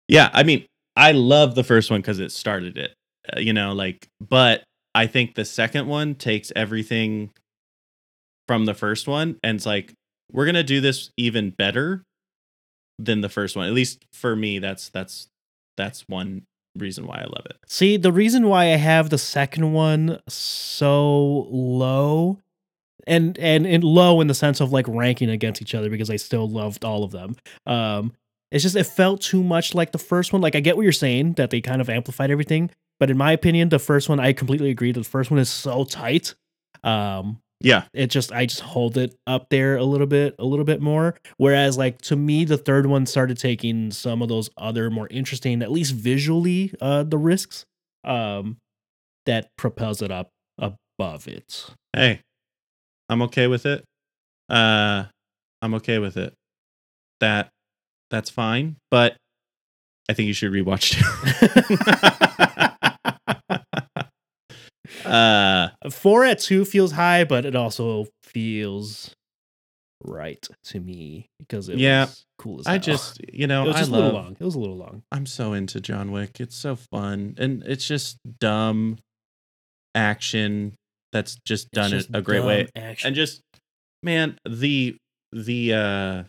Yeah, 0.08 0.30
I 0.32 0.42
mean, 0.42 0.66
I 0.96 1.12
love 1.12 1.54
the 1.54 1.64
first 1.64 1.90
one 1.90 2.00
because 2.00 2.20
it 2.20 2.32
started 2.32 2.76
it. 2.78 2.94
uh, 3.34 3.40
you 3.40 3.52
know, 3.52 3.72
like, 3.72 4.08
but 4.20 4.64
I 4.94 5.06
think 5.06 5.34
the 5.34 5.44
second 5.44 5.86
one 5.86 6.14
takes 6.14 6.52
everything 6.54 7.30
from 8.46 8.66
the 8.66 8.74
first 8.74 9.08
one 9.08 9.38
and 9.42 9.56
it's 9.56 9.66
like 9.66 9.94
we're 10.30 10.44
gonna 10.46 10.62
do 10.62 10.80
this 10.80 11.10
even 11.16 11.50
better 11.50 12.02
than 12.98 13.20
the 13.22 13.28
first 13.28 13.56
one. 13.56 13.66
At 13.66 13.72
least 13.72 14.04
for 14.12 14.36
me, 14.36 14.58
that's 14.58 14.88
that's 14.90 15.28
that's 15.76 16.02
one 16.08 16.42
reason 16.76 17.06
why 17.06 17.18
I 17.18 17.24
love 17.24 17.46
it. 17.46 17.56
See, 17.66 17.96
the 17.96 18.12
reason 18.12 18.48
why 18.48 18.64
I 18.64 18.76
have 18.76 19.10
the 19.10 19.18
second 19.18 19.72
one 19.72 20.20
so 20.28 21.46
low 21.50 22.38
and 23.06 23.38
and 23.38 23.66
and 23.66 23.84
low 23.84 24.20
in 24.20 24.26
the 24.26 24.34
sense 24.34 24.60
of 24.60 24.72
like 24.72 24.86
ranking 24.88 25.30
against 25.30 25.60
each 25.62 25.74
other 25.74 25.90
because 25.90 26.10
I 26.10 26.16
still 26.16 26.48
loved 26.48 26.84
all 26.84 27.04
of 27.04 27.12
them. 27.12 27.36
Um 27.66 28.12
it's 28.50 28.62
just 28.62 28.76
it 28.76 28.84
felt 28.84 29.20
too 29.20 29.42
much 29.42 29.74
like 29.74 29.92
the 29.92 29.98
first 29.98 30.32
one. 30.32 30.40
Like 30.42 30.54
I 30.54 30.60
get 30.60 30.76
what 30.76 30.82
you're 30.82 30.92
saying 30.92 31.34
that 31.34 31.50
they 31.50 31.60
kind 31.60 31.80
of 31.80 31.90
amplified 31.90 32.30
everything, 32.30 32.70
but 32.98 33.10
in 33.10 33.16
my 33.16 33.32
opinion, 33.32 33.68
the 33.68 33.78
first 33.78 34.08
one 34.08 34.20
I 34.20 34.32
completely 34.32 34.70
agree. 34.70 34.92
The 34.92 35.04
first 35.04 35.30
one 35.30 35.40
is 35.40 35.50
so 35.50 35.84
tight. 35.84 36.34
Um 36.82 37.40
Yeah, 37.64 37.84
it 37.94 38.08
just 38.08 38.30
I 38.30 38.44
just 38.46 38.60
hold 38.60 38.98
it 38.98 39.16
up 39.26 39.48
there 39.48 39.76
a 39.76 39.84
little 39.84 40.06
bit, 40.06 40.34
a 40.38 40.44
little 40.44 40.66
bit 40.66 40.82
more. 40.82 41.16
Whereas 41.38 41.78
like 41.78 42.00
to 42.02 42.16
me, 42.16 42.44
the 42.44 42.58
third 42.58 42.86
one 42.86 43.06
started 43.06 43.38
taking 43.38 43.90
some 43.90 44.20
of 44.20 44.28
those 44.28 44.50
other 44.58 44.90
more 44.90 45.08
interesting, 45.10 45.62
at 45.62 45.72
least 45.72 45.94
visually, 45.94 46.72
uh, 46.80 47.04
the 47.04 47.16
risks, 47.18 47.64
um, 48.04 48.58
that 49.26 49.48
propels 49.56 50.02
it 50.02 50.10
up 50.10 50.28
above 50.58 51.26
it. 51.26 51.70
hey, 51.94 52.20
I'm 53.08 53.22
okay 53.22 53.46
with 53.46 53.64
it. 53.64 53.82
Uh, 54.50 55.04
I'm 55.62 55.74
okay 55.74 55.98
with 55.98 56.18
it. 56.18 56.34
That 57.20 57.48
that's 58.10 58.28
fine, 58.28 58.76
but 58.90 59.16
I 60.10 60.12
think 60.12 60.26
you 60.26 60.34
should 60.34 60.52
rewatch 60.52 61.00
too. 61.00 62.70
uh, 65.06 65.68
Four 65.90 66.24
at 66.24 66.38
two 66.38 66.64
feels 66.64 66.92
high, 66.92 67.24
but 67.24 67.44
it 67.44 67.54
also 67.56 68.06
feels 68.22 69.14
right 70.02 70.46
to 70.64 70.80
me 70.80 71.26
because 71.38 71.68
it 71.68 71.78
Yeah, 71.78 72.04
was 72.06 72.24
cool 72.38 72.60
as 72.60 72.66
I 72.66 72.78
just 72.78 73.20
you 73.32 73.46
know 73.46 73.64
it 73.64 73.68
was 73.68 73.76
I 73.76 73.78
just 73.80 73.90
a 73.90 73.94
little 73.94 74.12
love. 74.12 74.24
long. 74.24 74.36
It 74.38 74.44
was 74.44 74.54
a 74.54 74.58
little 74.58 74.76
long. 74.76 75.02
I'm 75.12 75.26
so 75.26 75.52
into 75.52 75.80
John 75.80 76.12
Wick. 76.12 76.40
It's 76.40 76.56
so 76.56 76.76
fun, 76.76 77.34
and 77.38 77.62
it's 77.64 77.86
just 77.86 78.18
dumb 78.40 78.98
action 79.94 80.74
that's 81.12 81.36
just 81.46 81.70
done 81.70 81.90
just 81.90 82.10
it 82.10 82.16
a 82.16 82.22
great 82.22 82.44
way. 82.44 82.68
Action. 82.74 83.08
and 83.08 83.16
just 83.16 83.40
man 84.02 84.36
the 84.48 84.96
the 85.32 85.72
uh 85.72 86.22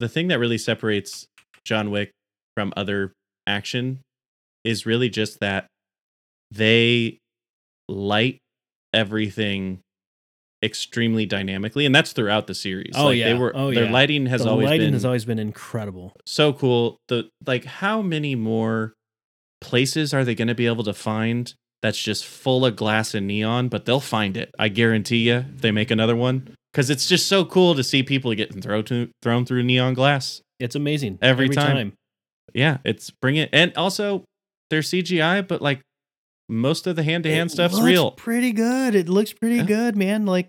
the 0.00 0.08
thing 0.08 0.28
that 0.28 0.38
really 0.38 0.58
separates 0.58 1.26
john 1.64 1.90
wick 1.90 2.10
from 2.54 2.72
other 2.76 3.12
action 3.46 4.00
is 4.64 4.84
really 4.86 5.08
just 5.08 5.40
that 5.40 5.66
they 6.50 7.18
light 7.88 8.38
everything 8.92 9.80
extremely 10.62 11.26
dynamically 11.26 11.84
and 11.84 11.94
that's 11.94 12.12
throughout 12.12 12.46
the 12.46 12.54
series 12.54 12.92
Oh, 12.96 13.06
like 13.06 13.18
yeah. 13.18 13.26
they 13.32 13.34
were 13.34 13.52
Oh, 13.54 13.72
their 13.74 13.84
yeah. 13.84 13.90
lighting 13.92 14.26
has 14.26 14.42
the 14.44 14.48
always 14.50 14.66
lighting 14.66 14.86
been 14.86 14.92
has 14.94 15.04
always 15.04 15.24
been 15.26 15.38
incredible. 15.38 16.12
so 16.24 16.52
cool 16.54 16.96
the 17.08 17.28
like 17.46 17.64
how 17.66 18.00
many 18.00 18.34
more 18.34 18.94
places 19.60 20.14
are 20.14 20.24
they 20.24 20.34
going 20.34 20.48
to 20.48 20.54
be 20.54 20.66
able 20.66 20.84
to 20.84 20.94
find 20.94 21.54
that's 21.82 22.00
just 22.02 22.24
full 22.24 22.64
of 22.64 22.76
glass 22.76 23.14
and 23.14 23.26
neon 23.26 23.68
but 23.68 23.84
they'll 23.84 24.00
find 24.00 24.36
it 24.38 24.54
i 24.58 24.68
guarantee 24.68 25.28
you 25.28 25.34
if 25.54 25.60
they 25.60 25.70
make 25.70 25.90
another 25.90 26.16
one 26.16 26.48
because 26.72 26.88
it's 26.88 27.06
just 27.06 27.26
so 27.28 27.44
cool 27.44 27.74
to 27.74 27.84
see 27.84 28.02
people 28.02 28.32
getting 28.34 28.60
thrown 28.62 28.84
to, 28.84 29.10
thrown 29.22 29.44
through 29.44 29.62
neon 29.62 29.92
glass 29.92 30.40
It's 30.58 30.74
amazing 30.74 31.18
Every 31.20 31.48
time. 31.50 31.92
yeah 32.54 32.78
it's 32.84 33.10
bring 33.10 33.36
it 33.36 33.50
and 33.52 33.76
also 33.76 34.24
they're 34.70 34.80
cgi 34.80 35.46
but 35.46 35.60
like 35.60 35.82
most 36.48 36.86
of 36.86 36.96
the 36.96 37.02
hand-to-hand 37.02 37.50
It 37.50 37.52
stuff's 37.52 37.74
looks 37.74 37.86
real 37.86 38.10
Pretty 38.12 38.52
good. 38.52 38.94
It 38.94 39.08
looks 39.08 39.32
pretty 39.32 39.56
Yeah. 39.56 39.62
good, 39.64 39.96
man. 39.96 40.26
Like 40.26 40.48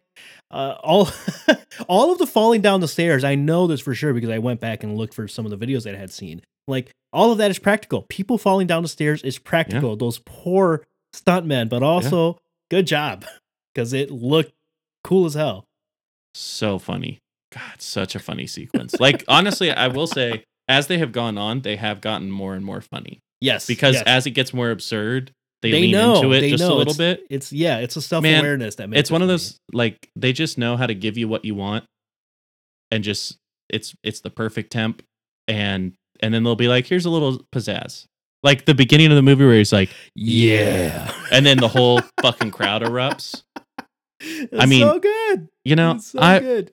uh, 0.52 0.76
all 0.84 1.10
all 1.88 2.12
of 2.12 2.18
the 2.18 2.28
falling 2.28 2.62
down 2.62 2.80
the 2.82 2.88
stairs. 2.88 3.24
I 3.24 3.36
know 3.36 3.68
this 3.68 3.82
for 3.82 3.96
sure 3.96 4.14
because 4.14 4.30
I 4.30 4.40
went 4.40 4.60
back 4.60 4.84
and 4.84 4.98
looked 4.98 5.14
for 5.14 5.28
some 5.28 5.46
of 5.46 5.58
the 5.58 5.66
videos 5.66 5.84
that 5.84 5.96
I 5.96 5.98
had 5.98 6.12
seen. 6.12 6.42
Like 6.68 6.92
all 7.14 7.32
of 7.32 7.38
that 7.38 7.50
is 7.52 7.60
practical. 7.60 8.06
People 8.10 8.38
falling 8.38 8.68
down 8.68 8.84
the 8.84 8.90
stairs 8.90 9.22
is 9.24 9.38
practical. 9.38 9.96
Those 9.96 10.20
poor 10.26 10.84
stuntmen, 11.16 11.70
but 11.70 11.82
also 11.84 12.40
good 12.70 12.88
job 12.88 13.26
because 13.74 13.94
it 13.94 14.12
looked 14.12 14.52
cool 15.04 15.26
as 15.26 15.34
hell. 15.36 15.66
so 16.34 16.78
funny 16.80 17.20
god 17.54 17.80
such 17.82 18.16
a 18.16 18.20
funny 18.20 18.46
sequence 18.48 19.00
like 19.00 19.24
honestly 19.28 19.72
i 19.72 19.88
will 19.88 20.08
say 20.08 20.44
as 20.68 20.88
they 20.88 20.98
have 20.98 21.12
gone 21.14 21.38
on 21.38 21.62
they 21.62 21.76
have 21.78 22.02
gotten 22.02 22.30
more 22.32 22.54
and 22.56 22.66
more 22.66 22.82
funny 22.82 23.20
Yes, 23.40 23.68
because 23.68 23.96
yes. 23.96 24.04
as 24.08 24.26
it 24.26 24.32
gets 24.32 24.54
more 24.54 24.72
absurd 24.72 25.32
they, 25.62 25.72
they 25.72 25.82
lean 25.82 25.92
know 25.92 26.16
into 26.18 26.34
it 26.34 26.50
just 26.50 26.62
know. 26.62 26.74
a 26.74 26.78
little 26.78 26.94
it's- 26.94 26.98
bit? 26.98 27.26
It's 27.30 27.52
yeah, 27.54 27.78
it's 27.80 27.96
a 27.96 28.02
self 28.02 28.24
awareness 28.24 28.76
that 28.76 28.90
makes 28.90 29.00
it's 29.00 29.10
it 29.10 29.14
one 29.14 29.22
of 29.22 29.28
those 29.28 29.60
like 29.74 30.10
they 30.16 30.34
just 30.34 30.58
know 30.58 30.78
how 30.78 30.86
to 30.88 30.94
give 30.96 31.18
you 31.18 31.28
what 31.28 31.46
you 31.46 31.56
want 31.56 31.86
and 32.92 33.04
just 33.04 33.38
it's 33.70 33.96
it's 34.04 34.22
the 34.22 34.30
perfect 34.30 34.72
temp 34.72 35.02
and 35.48 35.94
and 36.22 36.34
then 36.34 36.44
they'll 36.44 36.56
be 36.56 36.68
like 36.68 36.86
here's 36.86 37.06
a 37.06 37.10
little 37.10 37.40
pizzazz. 37.54 38.06
Like 38.44 38.66
the 38.66 38.76
beginning 38.76 39.08
of 39.12 39.16
the 39.16 39.24
movie 39.24 39.44
where 39.44 39.56
he's 39.58 39.74
like 39.74 39.90
Yeah, 40.14 41.12
and 41.32 41.46
then 41.46 41.58
the 41.58 41.68
whole 41.68 42.02
fucking 42.22 42.52
crowd 42.52 42.82
erupts. 42.84 43.44
It's 44.22 44.66
mean, 44.68 44.82
so 44.82 44.98
good. 45.00 45.50
you 45.66 45.76
know 45.76 45.98
so 45.98 46.20
i 46.22 46.40
good. 46.40 46.72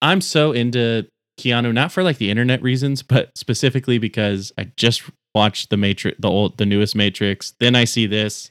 i'm 0.00 0.20
so 0.20 0.52
into 0.52 1.06
keanu 1.38 1.74
not 1.74 1.90
for 1.90 2.02
like 2.04 2.18
the 2.18 2.30
internet 2.30 2.62
reasons 2.62 3.02
but 3.02 3.36
specifically 3.36 3.98
because 3.98 4.52
i 4.56 4.70
just 4.76 5.02
watched 5.36 5.68
the 5.70 5.76
matrix 5.76 6.16
the 6.18 6.28
old 6.28 6.56
the 6.58 6.66
newest 6.66 6.94
matrix 6.96 7.54
then 7.60 7.74
i 7.76 7.84
see 7.84 8.06
this 8.06 8.50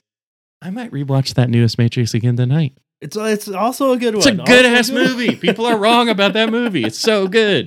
i 0.61 0.69
might 0.69 0.91
rewatch 0.91 1.33
that 1.33 1.49
newest 1.49 1.77
matrix 1.77 2.13
again 2.13 2.35
tonight 2.37 2.73
It's 3.01 3.17
it's 3.17 3.47
also 3.49 3.91
a 3.91 3.97
good 3.97 4.13
one. 4.15 4.19
It's 4.19 4.27
a 4.27 4.43
good 4.53 4.65
Also 4.65 4.77
ass 4.79 4.89
good 4.89 5.03
movie. 5.07 5.35
People 5.35 5.65
are 5.65 5.77
wrong 5.77 6.07
about 6.09 6.31
that 6.33 6.49
movie. 6.49 6.85
It's 6.85 6.97
so 7.11 7.27
good. 7.27 7.63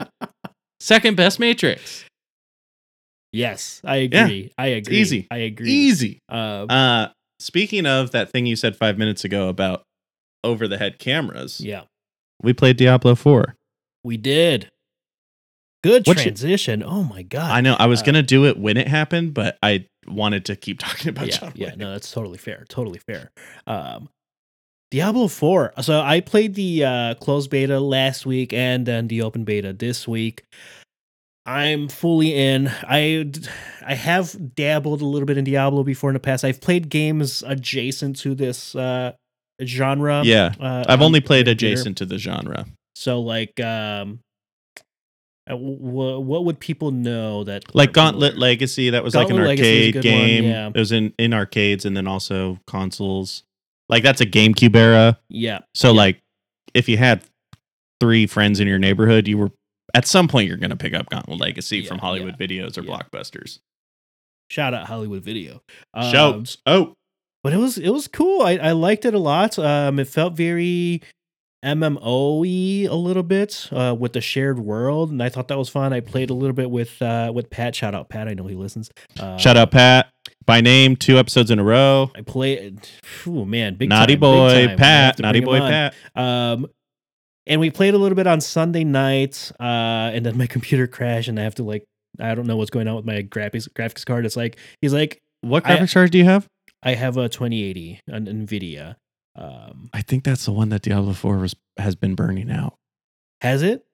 Second 0.80 1.16
best 1.16 1.38
Matrix. 1.38 2.04
Yes, 3.32 3.80
I 3.84 4.08
Yeah, 4.10 4.24
agree. 4.24 4.52
I 4.56 4.66
agree. 4.68 4.96
easy. 4.96 5.26
I 5.30 5.38
agree. 5.38 5.70
Easy. 5.70 6.18
Uh, 6.32 6.66
Uh 6.68 7.08
speaking 7.38 7.84
of 7.86 8.10
that 8.12 8.30
thing 8.32 8.46
you 8.46 8.56
said 8.56 8.74
5 8.74 8.96
minutes 8.98 9.22
ago 9.24 9.48
about 9.48 9.82
over 10.42 10.66
the 10.66 10.78
head 10.78 10.98
cameras. 10.98 11.60
yeah, 11.60 11.82
We 12.42 12.52
played 12.54 12.76
Diablo 12.76 13.14
4. 13.14 13.54
we 14.02 14.16
did. 14.16 14.68
Good 15.84 16.06
What 16.06 16.16
you- 16.18 16.24
transition. 16.24 16.82
oh 16.82 17.04
my 17.04 17.22
god. 17.22 17.50
I 17.52 17.60
know 17.60 17.74
I 17.78 17.86
was 17.86 18.00
Uh, 18.02 18.06
going 18.06 18.14
to 18.16 18.22
do 18.22 18.46
it 18.46 18.58
when 18.58 18.76
it 18.76 18.88
happened, 18.88 19.32
but 19.34 19.58
I 19.62 19.86
wanted 20.06 20.44
to 20.46 20.56
keep 20.56 20.78
talking 20.80 21.08
about 21.10 21.28
yeah, 21.28 21.36
John 21.38 21.52
yeah, 21.54 21.74
no, 21.76 21.92
that's 21.92 22.10
totally 22.10 22.38
fair. 22.38 22.64
Totally 22.68 22.98
fair. 23.06 23.30
Um, 23.66 24.08
Diablo 24.90 25.28
4. 25.28 25.74
So 25.82 26.00
I 26.00 26.20
played 26.20 26.54
the 26.54 26.84
uh, 26.84 27.14
closed 27.16 27.50
beta 27.50 27.78
last 27.78 28.24
week 28.26 28.52
and 28.52 28.86
then 28.86 29.08
the 29.08 29.22
open 29.22 29.44
beta 29.44 29.72
this 29.72 30.08
week. 30.08 30.44
I'm 31.46 31.88
fully 31.88 32.34
in. 32.34 32.68
I 32.82 33.30
I 33.86 33.94
have 33.94 34.54
dabbled 34.54 35.00
a 35.00 35.06
little 35.06 35.24
bit 35.26 35.38
in 35.38 35.44
Diablo 35.44 35.82
before 35.82 36.10
in 36.10 36.14
the 36.14 36.20
past. 36.20 36.44
I've 36.44 36.60
played 36.60 36.90
games 36.90 37.42
adjacent 37.46 38.16
to 38.18 38.34
this 38.34 38.74
uh, 38.74 39.12
genre. 39.64 40.22
Yeah. 40.24 40.52
Uh, 40.60 40.84
I've 40.88 41.00
on 41.00 41.06
only 41.06 41.20
played 41.20 41.48
adjacent 41.48 41.96
to 41.98 42.06
the 42.06 42.18
genre. 42.18 42.66
So 42.96 43.20
like 43.20 43.58
um 43.60 44.20
uh, 45.50 45.56
what 45.56 46.44
would 46.44 46.60
people 46.60 46.90
know 46.90 47.44
that 47.44 47.74
Like 47.74 47.92
Gauntlet? 47.92 48.36
Legacy, 48.38 48.90
that 48.90 49.02
was 49.04 49.14
like 49.14 49.24
an 49.30 49.36
Gauntlet 49.36 49.48
Legacy 49.48 49.88
is 49.90 49.96
arcade 49.96 50.02
good 50.02 50.12
one, 50.12 50.26
game. 50.26 50.44
yeah. 50.44 50.66
It 50.68 50.76
was 50.76 50.92
in 50.92 51.12
in 51.18 51.32
arcades 51.34 51.84
and 51.84 51.96
then 51.96 52.06
also 52.06 52.58
consoles. 52.66 53.42
Like 53.88 54.02
that's 54.02 54.20
a 54.20 54.26
GameCube 54.26 54.76
era. 54.76 55.18
Yeah. 55.28 55.60
So 55.74 55.88
Yeah. 55.88 55.94
like 55.94 56.20
if 56.74 56.88
you 56.88 56.96
had 56.98 57.22
three 58.00 58.26
friends 58.26 58.60
in 58.60 58.68
your 58.68 58.78
neighborhood, 58.78 59.26
you 59.26 59.38
were 59.38 59.50
at 59.94 60.06
some 60.06 60.28
point 60.28 60.46
you're 60.48 60.58
going 60.58 60.70
to 60.70 60.76
pick 60.76 60.92
up 60.94 61.08
Gauntlet 61.08 61.40
Legacy 61.40 61.78
Yeah, 61.78 61.88
from 61.88 61.98
Hollywood 61.98 62.36
Videos 62.38 62.76
or. 62.76 62.82
Blockbusters. 62.82 63.58
Shout 64.50 64.74
out 64.74 64.86
Hollywood 64.86 65.22
Video. 65.24 65.62
Um, 65.94 66.12
Shouts. 66.12 66.58
Oh, 66.66 66.94
but 67.42 67.52
it 67.52 67.56
was 67.58 67.78
it 67.78 67.90
was 67.90 68.08
cool. 68.08 68.42
I, 68.42 68.56
I 68.56 68.72
liked 68.72 69.04
it 69.04 69.14
a 69.14 69.18
lot. 69.18 69.58
Um, 69.58 69.98
it 69.98 70.08
felt 70.08 70.34
very 70.34 71.00
MMOE 71.64 72.88
a 72.88 72.94
little 72.94 73.22
bit 73.22 73.68
uh, 73.72 73.94
with 73.98 74.12
the 74.12 74.20
shared 74.20 74.58
world, 74.58 75.10
and 75.10 75.22
I 75.22 75.28
thought 75.28 75.48
that 75.48 75.58
was 75.58 75.68
fun. 75.68 75.92
I 75.92 76.00
played 76.00 76.30
a 76.30 76.34
little 76.34 76.54
bit 76.54 76.70
with 76.70 77.00
uh, 77.02 77.32
with 77.34 77.50
Pat. 77.50 77.74
Shout 77.74 77.94
out 77.94 78.08
Pat. 78.08 78.28
I 78.28 78.34
know 78.34 78.46
he 78.46 78.54
listens. 78.54 78.90
Uh, 79.18 79.36
Shout 79.38 79.56
out 79.56 79.70
Pat 79.70 80.10
by 80.46 80.60
name, 80.60 80.96
two 80.96 81.18
episodes 81.18 81.50
in 81.50 81.58
a 81.58 81.64
row. 81.64 82.10
I 82.14 82.22
played. 82.22 82.88
Oh 83.26 83.44
man, 83.44 83.74
big 83.74 83.88
naughty 83.88 84.14
time, 84.14 84.20
big 84.20 84.20
boy 84.20 84.66
time. 84.68 84.76
Pat, 84.78 85.18
naughty 85.18 85.40
boy. 85.40 85.58
Pat. 85.58 85.94
Um, 86.14 86.66
and 87.46 87.60
we 87.60 87.70
played 87.70 87.94
a 87.94 87.98
little 87.98 88.16
bit 88.16 88.26
on 88.26 88.40
Sunday 88.40 88.84
night, 88.84 89.50
uh, 89.58 89.62
and 90.12 90.24
then 90.24 90.36
my 90.38 90.46
computer 90.54 90.86
crashed, 90.86 91.28
and 91.28 91.40
I 91.40 91.42
have 91.42 91.54
to 91.56 91.64
like, 91.64 91.84
I 92.20 92.34
don't 92.34 92.46
know 92.46 92.56
what's 92.56 92.70
going 92.70 92.88
on 92.88 92.96
with 92.96 93.04
my 93.04 93.22
graphics 93.22 93.68
graphics 93.68 94.04
card. 94.06 94.26
It's 94.26 94.36
like 94.36 94.58
he's 94.80 94.92
like, 94.94 95.18
What 95.40 95.66
I- 95.66 95.76
graphics 95.76 95.94
card 95.94 96.10
do 96.12 96.18
you 96.18 96.24
have? 96.24 96.46
I 96.84 96.94
have 96.94 97.16
a 97.16 97.28
2080 97.28 98.00
on 98.12 98.26
Nvidia. 98.26 98.94
Um, 99.38 99.88
I 99.92 100.02
think 100.02 100.24
that's 100.24 100.44
the 100.44 100.52
one 100.52 100.68
that 100.70 100.82
Diablo 100.82 101.12
4 101.12 101.38
was, 101.38 101.54
has 101.76 101.94
been 101.94 102.14
burning 102.14 102.50
out. 102.50 102.74
has 103.40 103.62
it? 103.62 103.84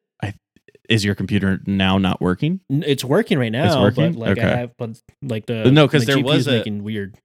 Is 0.86 1.02
your 1.02 1.14
computer 1.14 1.60
now 1.66 1.96
not 1.96 2.20
working? 2.20 2.60
It's 2.68 3.02
working 3.02 3.38
right 3.38 3.50
now. 3.50 3.64
It's 3.66 3.76
working? 3.76 4.12
But 4.12 4.18
like 4.18 4.38
I 4.38 4.42
Okay. 4.42 4.56
have, 4.58 4.72
but 4.76 5.00
like 5.22 5.46
the 5.46 5.70
no, 5.70 5.86
because 5.86 6.04
there 6.04 6.22
was 6.22 6.46
a- 6.46 6.50
making 6.58 6.82
weird. 6.84 7.16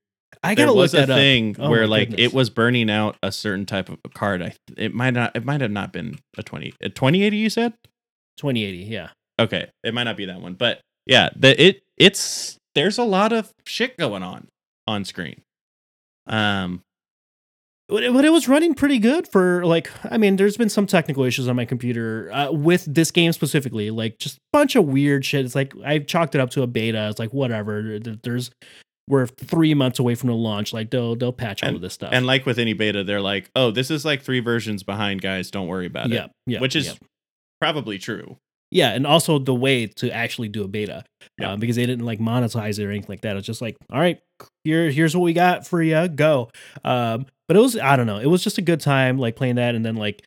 I 0.41 0.55
gotta 0.55 0.71
was 0.71 0.93
look 0.93 1.03
a 1.03 1.07
that 1.07 1.15
thing 1.15 1.57
Oh 1.59 1.69
where 1.69 1.81
my 1.81 1.87
like 1.87 2.09
goodness. 2.11 2.27
it 2.31 2.33
was 2.33 2.49
burning 2.49 2.89
out 2.89 3.17
a 3.21 3.33
certain 3.33 3.65
type 3.65 3.89
of 3.89 3.97
card. 4.13 4.41
I 4.41 4.53
it 4.77 4.93
might 4.93 5.09
not 5.13 5.35
it 5.35 5.43
might 5.43 5.59
have 5.59 5.71
not 5.71 5.91
been 5.91 6.19
a 6.37 6.43
20 6.43 6.73
a 6.81 6.87
2080 6.87 7.35
you 7.35 7.49
said? 7.49 7.73
2080. 8.37 8.77
Yeah. 8.85 9.09
Okay, 9.37 9.69
it 9.83 9.93
might 9.93 10.05
not 10.05 10.15
be 10.15 10.23
that 10.27 10.39
one, 10.39 10.53
but 10.53 10.79
yeah, 11.05 11.27
the 11.35 11.61
it 11.61 11.81
it's 11.97 12.55
there's 12.75 12.97
a 12.97 13.03
lot 13.03 13.33
of 13.33 13.51
shit 13.67 13.97
going 13.97 14.23
on 14.23 14.47
on 14.87 15.03
screen. 15.03 15.41
Um 16.27 16.81
But 17.89 18.03
it, 18.03 18.29
was 18.31 18.47
running 18.47 18.75
pretty 18.75 18.99
good 18.99 19.27
for 19.27 19.65
like 19.65 19.89
I 20.09 20.17
mean 20.17 20.35
there's 20.35 20.57
been 20.57 20.69
some 20.69 20.85
technical 20.85 21.23
issues 21.23 21.47
on 21.47 21.55
my 21.55 21.65
computer 21.65 22.31
uh, 22.31 22.51
with 22.51 22.85
this 22.85 23.09
game 23.09 23.31
specifically 23.33 23.89
like 23.89 24.19
just 24.19 24.37
a 24.37 24.39
bunch 24.53 24.75
of 24.75 24.85
weird 24.85 25.25
shit 25.25 25.43
it's 25.45 25.55
like 25.55 25.73
I 25.83 25.97
chalked 25.99 26.35
it 26.35 26.41
up 26.41 26.51
to 26.51 26.61
a 26.61 26.67
beta 26.67 27.09
it's 27.09 27.17
like 27.19 27.33
whatever 27.33 27.97
there's 27.99 28.51
we're 29.07 29.25
3 29.25 29.73
months 29.73 29.97
away 29.97 30.13
from 30.13 30.29
the 30.29 30.35
launch 30.35 30.71
like 30.71 30.91
they'll 30.91 31.15
they'll 31.15 31.33
patch 31.33 31.63
all 31.63 31.73
of 31.75 31.81
this 31.81 31.95
stuff 31.95 32.11
and 32.13 32.27
like 32.27 32.45
with 32.45 32.59
any 32.59 32.73
beta, 32.73 33.03
they're 33.03 33.21
like, 33.21 33.49
"Oh, 33.55 33.71
this 33.71 33.89
is 33.89 34.05
like 34.05 34.21
three 34.21 34.39
versions 34.39 34.83
behind, 34.83 35.21
guys. 35.23 35.49
Don't 35.49 35.67
worry 35.67 35.87
about 35.87 36.09
yeah 36.09 36.25
it." 36.25 36.31
yeah 36.45 36.59
Which 36.59 36.75
is 36.75 36.85
yeah. 36.87 36.93
probably 37.59 37.97
true. 37.97 38.37
yeah 38.69 38.91
and 38.91 39.07
also 39.07 39.39
the 39.39 39.55
way 39.55 39.87
to 39.87 40.11
actually 40.11 40.47
do 40.47 40.63
a 40.63 40.67
beta 40.67 41.03
Yeah. 41.39 41.53
um, 41.53 41.59
because 41.59 41.75
they 41.75 41.87
didn't 41.87 42.05
like 42.05 42.19
monetize 42.19 42.77
it 42.77 42.85
or 42.85 42.91
anything 42.91 43.09
like 43.09 43.21
that 43.21 43.35
it's 43.35 43.47
just 43.47 43.63
like 43.63 43.75
all 43.91 43.99
right 43.99 44.19
here 44.63 44.91
here's 44.91 45.15
what 45.17 45.23
we 45.23 45.33
got 45.33 45.65
for 45.65 45.81
you 45.81 46.07
go 46.07 46.51
um 46.85 47.25
but 47.49 47.57
it 47.57 47.59
was 47.59 47.75
i 47.77 47.97
don't 47.97 48.07
know 48.07 48.19
it 48.19 48.27
was 48.27 48.41
just 48.41 48.57
a 48.57 48.61
good 48.61 48.79
time 48.79 49.17
like 49.17 49.35
playing 49.35 49.55
that 49.55 49.75
and 49.75 49.83
then 49.85 49.95
like 49.97 50.25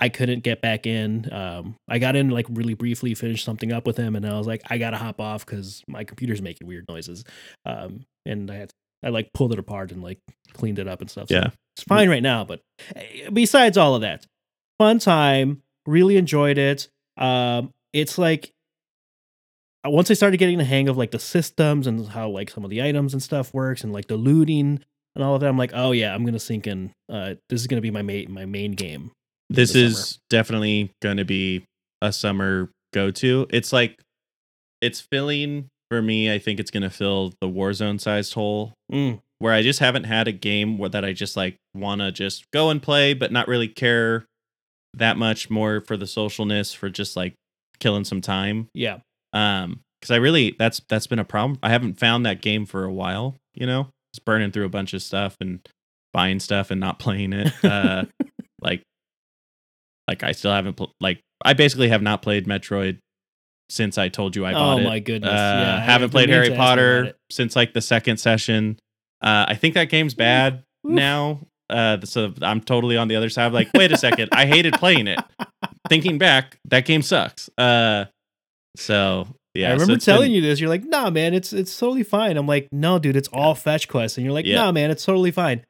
i 0.00 0.08
couldn't 0.08 0.44
get 0.44 0.60
back 0.62 0.86
in 0.86 1.26
um 1.32 1.74
i 1.88 1.98
got 1.98 2.14
in 2.14 2.28
like 2.30 2.46
really 2.50 2.74
briefly 2.74 3.14
finished 3.14 3.44
something 3.44 3.72
up 3.72 3.86
with 3.86 3.96
him 3.96 4.14
and 4.14 4.24
i 4.26 4.36
was 4.38 4.46
like 4.46 4.62
i 4.70 4.78
gotta 4.78 4.96
hop 4.98 5.20
off 5.20 5.44
because 5.44 5.82
my 5.88 6.04
computer's 6.04 6.40
making 6.42 6.66
weird 6.68 6.84
noises 6.88 7.24
um 7.64 8.04
and 8.24 8.50
i 8.50 8.54
had 8.54 8.70
i 9.02 9.08
like 9.08 9.32
pulled 9.32 9.52
it 9.52 9.58
apart 9.58 9.90
and 9.90 10.02
like 10.02 10.20
cleaned 10.52 10.78
it 10.78 10.86
up 10.86 11.00
and 11.00 11.10
stuff 11.10 11.28
so 11.28 11.34
Yeah. 11.34 11.48
it's 11.74 11.82
fine 11.84 12.08
right 12.08 12.22
now 12.22 12.44
but 12.44 12.60
eh, 12.94 13.28
besides 13.32 13.76
all 13.76 13.94
of 13.96 14.02
that 14.02 14.24
fun 14.78 14.98
time 15.00 15.62
really 15.86 16.16
enjoyed 16.16 16.58
it 16.58 16.88
um 17.16 17.72
it's 17.94 18.18
like 18.18 18.52
once 19.84 20.10
i 20.10 20.14
started 20.14 20.36
getting 20.38 20.58
the 20.58 20.64
hang 20.64 20.88
of 20.88 20.96
like 20.96 21.12
the 21.12 21.18
systems 21.18 21.86
and 21.86 22.08
how 22.08 22.28
like 22.28 22.50
some 22.50 22.64
of 22.64 22.70
the 22.70 22.82
items 22.82 23.12
and 23.14 23.22
stuff 23.22 23.54
works 23.54 23.84
and 23.84 23.92
like 23.92 24.08
the 24.08 24.16
looting 24.16 24.80
and 25.16 25.24
all 25.24 25.34
of 25.34 25.40
that 25.40 25.48
i'm 25.48 25.58
like 25.58 25.72
oh 25.74 25.90
yeah 25.90 26.14
i'm 26.14 26.24
gonna 26.24 26.38
sink 26.38 26.68
in 26.68 26.92
uh 27.10 27.34
this 27.48 27.60
is 27.60 27.66
gonna 27.66 27.80
be 27.80 27.90
my 27.90 28.02
main 28.02 28.30
my 28.30 28.44
main 28.44 28.72
game 28.72 29.10
This 29.50 29.74
is 29.74 30.18
definitely 30.30 30.90
going 31.02 31.16
to 31.18 31.24
be 31.24 31.64
a 32.02 32.12
summer 32.12 32.68
go 32.92 33.10
to. 33.12 33.46
It's 33.50 33.72
like 33.72 34.00
it's 34.80 35.00
filling 35.00 35.68
for 35.88 36.02
me. 36.02 36.32
I 36.32 36.38
think 36.40 36.58
it's 36.60 36.70
going 36.70 36.82
to 36.82 36.90
fill 36.90 37.32
the 37.40 37.48
Warzone 37.48 38.00
sized 38.00 38.34
hole 38.34 38.74
Mm, 38.92 39.20
where 39.38 39.52
I 39.52 39.62
just 39.62 39.78
haven't 39.78 40.04
had 40.04 40.26
a 40.28 40.32
game 40.32 40.78
where 40.78 40.90
that 40.90 41.04
I 41.04 41.12
just 41.12 41.36
like 41.36 41.56
want 41.74 42.00
to 42.00 42.10
just 42.10 42.44
go 42.52 42.70
and 42.70 42.82
play, 42.82 43.14
but 43.14 43.30
not 43.32 43.46
really 43.48 43.68
care 43.68 44.26
that 44.94 45.16
much 45.16 45.48
more 45.48 45.80
for 45.80 45.96
the 45.96 46.06
socialness 46.06 46.74
for 46.74 46.88
just 46.90 47.16
like 47.16 47.34
killing 47.78 48.04
some 48.04 48.20
time. 48.20 48.68
yeah 48.74 48.98
Um, 49.32 49.80
because 50.00 50.10
I 50.10 50.16
really 50.16 50.56
that's 50.58 50.80
that's 50.88 51.06
been 51.06 51.18
a 51.20 51.24
problem. 51.24 51.58
I 51.62 51.70
haven't 51.70 51.98
found 52.00 52.26
that 52.26 52.42
game 52.42 52.66
for 52.66 52.82
a 52.84 52.92
while. 52.92 53.36
You 53.54 53.66
know, 53.66 53.88
burning 54.18 54.50
through 54.52 54.64
a 54.66 54.68
bunch 54.70 54.94
of 54.94 55.02
stuff 55.02 55.36
and 55.40 55.66
buying 56.12 56.40
stuff 56.40 56.70
and 56.70 56.80
not 56.80 56.98
playing 56.98 57.32
it. 57.32 57.52
Uh, 57.64 58.04
like, 58.60 58.82
like 60.08 60.22
I 60.22 60.32
still 60.32 60.52
haven't 60.52 60.74
pl- 60.74 60.92
like 61.00 61.20
I 61.44 61.52
basically 61.52 61.88
have 61.88 62.02
not 62.02 62.22
played 62.22 62.46
Metroid 62.46 62.98
since 63.68 63.98
I 63.98 64.08
told 64.08 64.36
you 64.36 64.46
I 64.46 64.52
bought 64.52 64.78
it. 64.78 64.86
oh 64.86 64.88
my 64.88 64.98
goodness 65.00 65.30
Uh, 65.30 65.34
yeah 65.34 65.80
haven't 65.80 66.04
I've 66.06 66.10
played 66.12 66.28
Harry 66.28 66.46
to 66.48 66.52
ask 66.52 66.58
you 66.58 66.62
about 66.62 66.68
Potter 66.68 67.12
since 67.30 67.56
like 67.56 67.72
the 67.74 67.80
second 67.80 68.18
session. 68.18 68.78
Uh, 69.20 69.46
I 69.48 69.54
think 69.54 69.74
that 69.74 69.88
game's 69.90 70.14
bad 70.14 70.62
Oof. 70.86 70.92
now. 70.92 71.40
Uh, 71.68 71.98
so 72.04 72.32
I'm 72.42 72.60
totally 72.60 72.96
on 72.96 73.08
the 73.08 73.16
other 73.16 73.28
side. 73.28 73.52
Like, 73.52 73.68
wait 73.74 73.90
a 73.90 73.96
second, 73.96 74.28
I 74.30 74.46
hated 74.46 74.74
playing 74.74 75.08
it. 75.08 75.18
Thinking 75.88 76.16
back, 76.18 76.58
that 76.66 76.84
game 76.84 77.02
sucks. 77.02 77.50
Uh, 77.58 78.04
so 78.76 79.26
yeah, 79.56 79.68
I 79.70 79.72
remember 79.72 79.94
it's 79.94 80.04
telling 80.04 80.26
been- 80.32 80.32
you 80.36 80.40
this. 80.42 80.60
You're 80.60 80.68
like, 80.68 80.84
nah, 80.84 81.10
man, 81.10 81.34
it's 81.34 81.52
it's 81.52 81.76
totally 81.78 82.02
fine. 82.02 82.36
I'm 82.36 82.46
like, 82.46 82.68
no, 82.72 82.98
dude, 82.98 83.16
it's 83.16 83.28
all 83.32 83.54
fetch 83.54 83.88
quests, 83.88 84.18
and 84.18 84.24
you're 84.24 84.34
like, 84.34 84.46
Yeah. 84.46 84.56
nah, 84.64 84.72
man, 84.72 84.90
it's 84.90 85.04
totally 85.04 85.30
fine. 85.30 85.64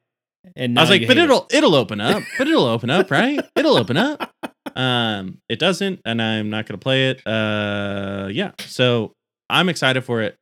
And 0.55 0.77
I 0.79 0.81
was 0.81 0.89
like, 0.89 1.01
but 1.01 1.17
hate 1.17 1.23
it. 1.23 1.23
it'll 1.25 1.47
it'll 1.51 1.75
open 1.75 1.99
up, 1.99 2.23
but 2.37 2.47
it'll 2.47 2.65
open 2.65 2.89
up, 2.89 3.11
right? 3.11 3.39
It'll 3.55 3.77
open 3.77 3.97
up. 3.97 4.31
Um, 4.75 5.39
it 5.49 5.59
doesn't, 5.59 6.01
and 6.05 6.21
I'm 6.21 6.49
not 6.49 6.65
gonna 6.65 6.77
play 6.77 7.09
it. 7.09 7.25
Uh, 7.27 8.29
yeah. 8.31 8.51
So 8.59 9.13
I'm 9.49 9.67
excited 9.69 10.03
for 10.03 10.21
it. 10.21 10.35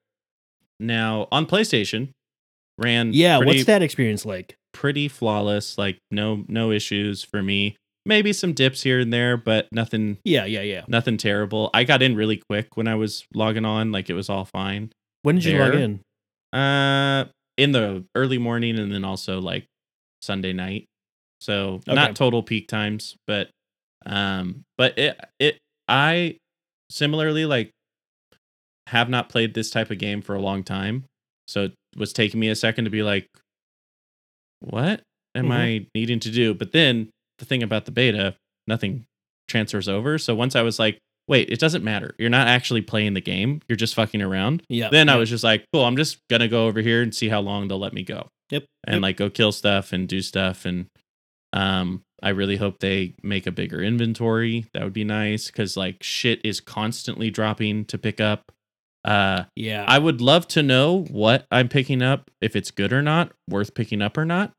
Now 0.79 1.27
on 1.31 1.45
PlayStation, 1.45 2.09
ran 2.77 3.13
yeah. 3.13 3.37
pretty, 3.37 3.51
What's 3.59 3.65
that 3.65 3.81
experience 3.81 4.25
like? 4.25 4.55
pretty 4.73 5.07
flawless. 5.07 5.77
Like 5.77 5.97
no 6.11 6.43
no 6.47 6.71
issues 6.71 7.23
for 7.23 7.41
me. 7.41 7.77
Maybe 8.05 8.33
some 8.33 8.53
dips 8.53 8.83
here 8.83 8.99
and 8.99 9.11
there, 9.11 9.35
but 9.35 9.67
nothing 9.71 10.17
Yeah, 10.23 10.45
yeah, 10.45 10.61
yeah. 10.61 10.83
nothing 10.87 11.17
terrible. 11.17 11.71
I 11.73 11.83
got 11.83 12.03
in 12.03 12.15
really 12.15 12.37
quick 12.49 12.77
when 12.77 12.87
I 12.87 12.95
was 12.95 13.25
logging 13.33 13.65
on. 13.65 13.91
Like 13.91 14.09
it 14.09 14.13
was 14.13 14.29
all 14.29 14.45
fine. 14.45 14.91
When 15.23 15.35
did 15.35 15.45
you 15.45 15.57
log 15.57 15.73
in? 15.73 16.01
Uh, 16.53 17.25
in 17.57 17.71
the 17.71 18.05
early 18.13 18.37
morning 18.37 18.77
and 18.77 18.91
then 18.93 19.03
also 19.03 19.41
like 19.41 19.65
Sunday 20.21 20.53
night. 20.53 20.85
So 21.41 21.81
Okay. 21.87 21.95
not 21.95 22.15
total 22.15 22.43
peak 22.43 22.67
times, 22.67 23.15
but 23.25 23.49
um, 24.05 24.63
but 24.77 24.97
it 24.99 25.19
it 25.39 25.57
I 25.87 26.37
similarly 26.91 27.45
like 27.45 27.71
have 28.87 29.09
not 29.09 29.29
played 29.29 29.55
this 29.55 29.71
type 29.71 29.89
of 29.89 29.97
game 29.97 30.21
for 30.21 30.35
a 30.35 30.39
long 30.39 30.63
time, 30.63 31.05
so 31.47 31.63
it 31.63 31.73
was 31.97 32.13
taking 32.13 32.39
me 32.39 32.49
a 32.49 32.55
second 32.55 32.85
to 32.85 32.91
be 32.91 33.01
like, 33.01 33.27
what 34.59 35.01
am 35.35 35.47
Mhm. 35.47 35.51
I 35.51 35.87
needing 35.95 36.19
to 36.19 36.31
do? 36.31 36.53
But 36.53 36.71
then 36.71 37.09
the 37.39 37.45
thing 37.45 37.63
about 37.63 37.85
the 37.85 37.91
beta, 37.91 38.35
nothing 38.67 39.05
transfers 39.47 39.87
over. 39.87 40.17
So 40.17 40.33
once 40.35 40.55
I 40.55 40.61
was 40.61 40.79
like, 40.79 40.97
wait, 41.27 41.49
it 41.49 41.59
doesn't 41.59 41.83
matter. 41.83 42.13
You're 42.17 42.29
not 42.29 42.47
actually 42.47 42.81
playing 42.81 43.13
the 43.13 43.21
game. 43.21 43.61
You're 43.67 43.75
just 43.75 43.95
fucking 43.95 44.21
around 44.21 44.63
Yeah. 44.69 44.89
then 44.89 45.09
I 45.09 45.15
was 45.15 45.29
just 45.29 45.43
like, 45.43 45.65
cool, 45.73 45.83
I'm 45.85 45.97
just 45.97 46.19
gonna 46.29 46.47
go 46.47 46.67
over 46.67 46.81
here 46.81 47.01
and 47.01 47.13
see 47.13 47.29
how 47.29 47.41
long 47.41 47.67
they'll 47.67 47.79
let 47.79 47.93
me 47.93 48.03
go. 48.03 48.27
Yep. 48.51 48.65
And 48.85 48.95
yep. 48.97 49.01
like 49.01 49.17
go 49.17 49.29
kill 49.29 49.51
stuff 49.51 49.91
and 49.91 50.07
do 50.07 50.21
stuff. 50.21 50.65
And 50.65 50.85
um 51.53 52.01
I 52.23 52.29
really 52.29 52.57
hope 52.57 52.79
they 52.79 53.15
make 53.23 53.45
a 53.47 53.51
bigger 53.51 53.81
inventory. 53.81 54.65
That 54.73 54.83
would 54.83 54.93
be 54.93 55.03
nice 55.03 55.47
because 55.47 55.75
like 55.75 56.01
shit 56.01 56.41
is 56.43 56.59
constantly 56.59 57.29
dropping 57.31 57.85
to 57.85 57.97
pick 57.97 58.21
up. 58.21 58.51
Uh 59.03 59.45
yeah. 59.55 59.83
I 59.87 59.97
would 59.99 60.21
love 60.21 60.47
to 60.49 60.61
know 60.63 61.05
what 61.09 61.45
I'm 61.51 61.69
picking 61.69 62.01
up, 62.03 62.29
if 62.39 62.55
it's 62.55 62.71
good 62.71 62.93
or 62.93 63.01
not, 63.01 63.31
worth 63.49 63.73
picking 63.73 64.01
up 64.01 64.15
or 64.17 64.25
not. 64.25 64.51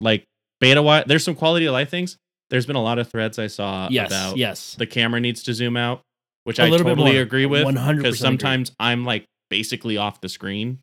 Like 0.00 0.24
beta 0.60 0.82
wise, 0.82 1.04
there's 1.06 1.24
some 1.24 1.34
quality 1.34 1.66
of 1.66 1.72
life 1.72 1.90
things. 1.90 2.16
There's 2.50 2.66
been 2.66 2.76
a 2.76 2.82
lot 2.82 2.98
of 2.98 3.08
threads 3.10 3.38
I 3.38 3.48
saw 3.48 3.88
yes. 3.90 4.06
about 4.08 4.36
yes. 4.36 4.76
the 4.78 4.86
camera 4.86 5.20
needs 5.20 5.42
to 5.44 5.54
zoom 5.54 5.76
out, 5.76 6.02
which 6.44 6.58
A 6.58 6.64
I 6.64 6.70
totally 6.70 7.18
agree 7.18 7.46
with. 7.46 7.64
100% 7.64 7.74
Because 7.74 7.96
agree. 7.98 8.12
sometimes 8.12 8.72
I'm 8.78 9.04
like 9.04 9.24
basically 9.50 9.96
off 9.96 10.20
the 10.20 10.28
screen, 10.28 10.78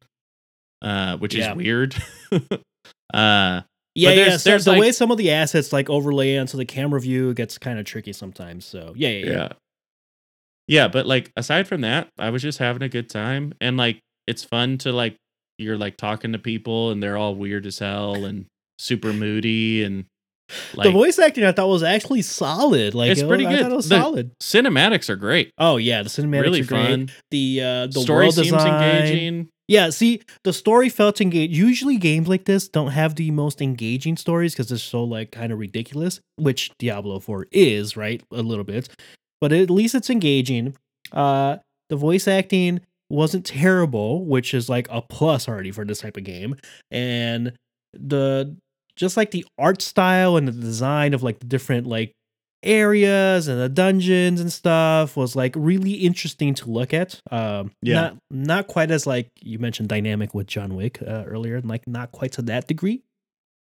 uh, 0.82 1.17
which 1.17 1.36
Yeah. 1.36 1.51
is 1.51 1.57
weird. 1.57 1.95
uh, 2.32 2.38
Yeah, 3.13 3.61
But 3.61 3.63
yeah. 3.95 4.09
there's- 4.15 4.43
so 4.43 4.49
there's, 4.49 4.65
the 4.65 4.71
like- 4.71 4.82
way 4.82 4.91
some 4.91 5.11
of 5.11 5.17
the 5.17 5.32
assets 5.32 5.71
like 5.71 5.89
overlay 5.89 6.38
onto 6.38 6.57
the 6.57 6.65
camera 6.65 6.99
view 6.99 7.34
gets 7.34 7.57
kind 7.57 7.80
of 7.80 7.86
tricky 7.86 8.11
sometimes. 8.13 8.65
So 8.65 8.93
yeah, 8.95 9.09
yeah, 9.09 9.26
yeah. 9.26 9.32
yeah, 9.34 9.49
yeah. 10.67 10.88
But 10.88 11.05
like 11.05 11.32
aside 11.38 11.67
from 11.67 11.82
that, 11.82 12.09
I 12.17 12.30
was 12.32 12.41
just 12.41 12.57
having 12.57 12.82
a 12.82 12.89
good 12.89 13.09
time, 13.09 13.53
and 13.61 13.78
like 13.78 13.99
it's 14.28 14.43
fun 14.43 14.78
to 14.80 14.91
like 14.91 15.15
you're 15.59 15.78
like 15.78 15.95
talking 15.95 16.32
to 16.34 16.39
people, 16.39 16.89
and 16.91 17.01
they're 17.03 17.17
all 17.17 17.36
weird 17.36 17.65
as 17.67 17.80
hell 17.80 18.26
and 18.26 18.47
super 18.80 19.13
moody, 19.13 19.84
and 19.84 20.05
like 20.76 20.86
the 20.86 20.91
voice 20.91 21.17
acting 21.19 21.43
I 21.45 21.51
thought 21.51 21.67
was 21.69 21.84
actually 21.84 22.21
solid. 22.21 22.93
Like 22.93 23.11
It's 23.11 23.21
it 23.21 23.28
pretty 23.28 23.45
was- 23.45 23.53
I 23.53 23.55
good. 23.57 23.61
thought 23.63 23.71
it 23.71 23.76
was 23.76 23.89
The- 23.89 23.99
solid. 24.01 24.32
cinematics 24.41 25.09
are 25.09 25.15
great. 25.15 25.51
Oh 25.57 25.78
yeah, 25.78 26.03
the 26.03 26.09
cinematics 26.09 26.41
really 26.41 26.61
are 26.61 26.65
great. 26.65 26.88
fun. 26.88 27.09
The 27.32 27.61
uh, 27.61 27.88
the 27.88 28.01
Story 28.01 28.26
world 28.26 28.36
seems 28.36 28.47
design. 28.51 28.84
engaging. 29.05 29.49
Yeah, 29.69 29.91
see, 29.91 30.21
the 30.43 30.51
story 30.51 30.89
felt 30.89 31.21
engaged. 31.21 31.55
Usually, 31.55 31.97
games 31.97 32.28
like 32.28 32.43
this 32.43 32.67
don't 32.67 32.91
have 32.91 33.15
the 33.15 33.32
most 33.32 33.61
engaging 33.61 34.17
stories 34.17 34.53
because 34.53 34.67
they're 34.67 34.78
so 34.78 35.05
like 35.05 35.32
kind 35.32 35.53
of 35.53 35.57
ridiculous, 35.59 36.19
which 36.36 36.69
Diablo 36.80 37.19
4 37.19 37.47
is, 37.53 37.95
right? 37.95 38.21
A 38.34 38.41
little 38.41 38.65
bit, 38.65 38.89
but 39.39 39.53
at 39.53 39.69
least 39.69 39.95
it's 39.95 40.09
engaging. 40.09 40.76
Uh, 41.13 41.57
the 41.89 41.95
voice 41.95 42.28
acting 42.28 42.82
wasn't 43.09 43.45
terrible, 43.45 44.26
which 44.26 44.53
is 44.53 44.67
like 44.67 44.88
a 44.91 45.01
plus 45.01 45.47
already 45.47 45.71
for 45.71 45.86
this 45.86 45.99
type 45.99 46.17
of 46.17 46.26
game, 46.26 46.55
and 46.91 47.53
the 47.93 48.55
just 48.95 49.17
like 49.17 49.31
the 49.31 49.45
art 49.57 49.81
style 49.81 50.37
and 50.37 50.47
the 50.47 50.51
design 50.51 51.13
of 51.13 51.23
like 51.23 51.39
the 51.39 51.45
different 51.47 51.87
like 51.87 52.11
areas 52.63 53.47
and 53.47 53.59
the 53.59 53.67
dungeons 53.69 54.39
and 54.39 54.51
stuff 54.51 55.17
was 55.17 55.35
like 55.35 55.53
really 55.57 55.91
interesting 55.93 56.53
to 56.55 56.69
look 56.69 56.93
at. 56.93 57.19
Um, 57.31 57.71
Yeah. 57.81 57.93
not 57.95 58.17
not 58.31 58.67
quite 58.67 58.91
as 58.91 59.05
like 59.05 59.29
you 59.41 59.59
mentioned 59.59 59.89
dynamic 59.89 60.33
with 60.33 60.47
John 60.47 60.75
Wick 60.75 61.01
uh, 61.01 61.23
earlier, 61.25 61.59
like 61.61 61.87
not 61.87 62.11
quite 62.11 62.31
to 62.33 62.41
that 62.43 62.67
degree, 62.67 63.03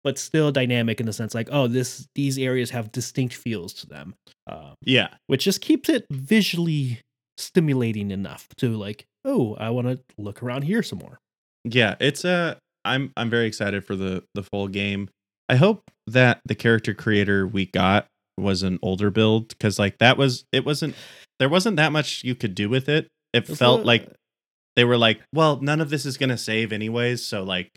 but 0.05 0.19
still 0.19 0.53
dynamic 0.53 1.01
in 1.01 1.07
the 1.07 1.13
sense 1.13 1.35
like 1.35 1.49
oh 1.51 1.67
this 1.67 2.07
these 2.15 2.39
areas 2.39 2.71
have 2.71 2.93
distinct 2.93 3.35
feels 3.35 3.73
to 3.75 3.87
them, 3.87 4.15
uh, 4.47 4.75
Yeah. 4.83 5.09
which 5.27 5.45
just 5.45 5.61
keeps 5.61 5.89
it 5.89 6.07
visually 6.11 7.01
stimulating 7.39 8.11
enough 8.11 8.47
to 8.59 8.77
like 8.77 9.05
oh 9.25 9.55
I 9.59 9.71
want 9.71 9.89
to 9.89 9.99
look 10.17 10.43
around 10.43 10.63
here 10.63 10.83
some 10.83 10.99
more. 11.01 11.19
Yeah, 11.65 11.95
it's 12.01 12.25
a 12.25 12.59
I'm 12.85 13.13
I'm 13.17 13.31
very 13.31 13.47
excited 13.47 13.85
for 13.85 13.97
the 13.97 14.25
the 14.35 14.43
full 14.43 14.69
game. 14.69 15.09
I 15.49 15.57
hope 15.57 15.83
that 16.07 16.41
the 16.45 16.55
character 16.55 16.95
creator 16.95 17.47
we 17.47 17.67
got 17.67 18.07
was 18.39 18.63
an 18.63 18.79
older 18.83 19.11
build 19.11 19.59
cuz 19.59 19.79
like 19.79 19.99
that 19.99 20.17
was 20.17 20.45
it 20.53 20.65
wasn't 20.65 20.95
there 21.39 21.49
wasn't 21.49 21.77
that 21.77 21.93
much 21.93 22.23
you 22.25 22.35
could 22.35 22.55
do 22.55 22.69
with 22.69 22.89
it. 22.89 23.09
It 23.33 23.47
felt 23.47 23.85
like 23.85 24.09
they 24.77 24.85
were 24.85 24.97
like, 24.97 25.21
well, 25.35 25.59
none 25.61 25.81
of 25.81 25.91
this 25.91 26.07
is 26.07 26.17
going 26.17 26.31
to 26.31 26.39
save 26.39 26.73
anyways, 26.73 27.25
so 27.25 27.43
like 27.43 27.71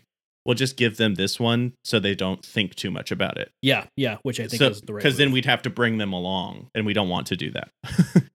we'll 0.44 0.54
just 0.54 0.76
give 0.76 0.96
them 0.96 1.16
this 1.16 1.40
one 1.40 1.72
so 1.84 1.98
they 1.98 2.14
don't 2.14 2.44
think 2.44 2.74
too 2.74 2.90
much 2.90 3.10
about 3.10 3.36
it. 3.36 3.50
yeah 3.62 3.86
yeah, 3.96 4.18
which 4.22 4.38
I 4.40 4.46
think 4.46 4.58
So 4.60 4.68
is 4.68 4.80
the 4.80 4.94
right 4.94 5.02
cuz 5.02 5.16
then 5.16 5.32
we'd 5.32 5.44
have 5.46 5.62
to 5.62 5.70
bring 5.70 5.98
them 5.98 6.12
along 6.12 6.68
and 6.74 6.86
we 6.86 6.92
don't 6.94 7.08
want 7.08 7.26
to 7.28 7.36
do 7.36 7.50
that. 7.52 7.70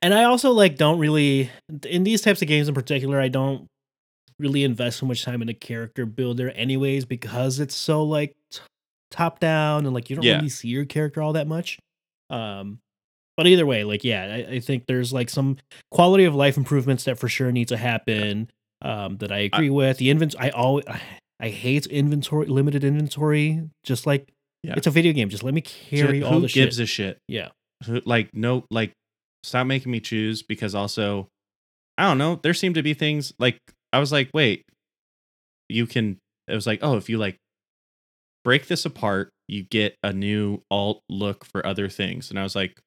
And 0.00 0.14
I 0.14 0.24
also 0.24 0.50
like 0.52 0.76
don't 0.76 0.98
really 0.98 1.50
in 1.88 2.04
these 2.04 2.20
types 2.20 2.42
of 2.42 2.48
games 2.48 2.68
in 2.68 2.74
particular, 2.74 3.20
I 3.20 3.28
don't 3.28 3.66
really 4.38 4.64
invest 4.64 4.98
so 4.98 5.06
much 5.06 5.24
time 5.24 5.40
in 5.42 5.46
the 5.48 5.54
character 5.54 6.06
builder 6.06 6.50
anyways 6.50 7.04
because 7.04 7.60
it's 7.60 7.74
so 7.74 8.02
like 8.02 8.34
t- 8.50 8.60
top 9.10 9.38
down 9.40 9.84
and 9.86 9.94
like 9.94 10.10
you 10.10 10.16
don't 10.16 10.24
Yeah. 10.24 10.36
really 10.36 10.48
see 10.48 10.68
your 10.68 10.84
character 10.84 11.22
all 11.22 11.32
that 11.34 11.46
much. 11.46 11.78
Um 12.30 12.78
but 13.36 13.46
either 13.48 13.66
way, 13.66 13.82
like 13.84 14.04
yeah, 14.04 14.24
I, 14.48 14.52
I 14.54 14.60
think 14.60 14.84
there's 14.86 15.12
like 15.12 15.28
some 15.28 15.56
quality 15.90 16.24
of 16.24 16.34
life 16.36 16.56
improvements 16.56 17.04
that 17.04 17.18
for 17.18 17.28
sure 17.28 17.50
need 17.50 17.68
to 17.68 17.76
happen. 17.76 18.48
Um, 18.82 19.16
that 19.18 19.32
I 19.32 19.38
agree 19.38 19.70
with. 19.70 19.96
The 19.96 20.10
inventory, 20.10 20.48
I 20.48 20.50
always, 20.50 20.84
I 21.40 21.48
hate 21.48 21.86
inventory, 21.86 22.46
limited 22.46 22.84
inventory. 22.84 23.62
Just 23.82 24.06
like 24.06 24.28
Yeah. 24.62 24.74
it's 24.76 24.86
a 24.86 24.90
video 24.90 25.12
game. 25.12 25.30
Just 25.30 25.42
let 25.42 25.54
me 25.54 25.62
carry 25.62 26.20
Who 26.20 26.26
all 26.26 26.40
the 26.40 26.48
gives 26.48 26.76
shit. 26.76 26.84
a 26.84 26.86
shit? 26.86 27.18
yeah, 27.26 27.48
like 28.04 28.28
no 28.34 28.64
like 28.70 28.92
stop 29.42 29.66
making 29.66 29.90
me 29.92 30.00
choose 30.00 30.42
because 30.42 30.74
also 30.74 31.28
i 31.98 32.04
don't 32.04 32.16
know 32.16 32.40
there 32.42 32.54
seem 32.54 32.72
to 32.72 32.82
be 32.82 32.94
things 32.94 33.32
like 33.38 33.58
i 33.94 33.98
was 33.98 34.12
like 34.12 34.28
wait 34.34 34.62
you 35.68 35.86
can 35.86 36.18
it 36.48 36.54
was 36.54 36.66
like 36.66 36.80
oh 36.82 36.96
if 36.96 37.08
you 37.08 37.18
like 37.18 37.36
break 38.44 38.66
this 38.66 38.84
apart 38.84 39.30
you 39.48 39.62
get 39.70 39.94
a 40.02 40.12
new 40.12 40.58
alt 40.70 41.00
look 41.08 41.44
for 41.44 41.64
other 41.66 41.88
things 41.88 42.30
and 42.30 42.38
i 42.38 42.42
was 42.42 42.54
like 42.54 42.78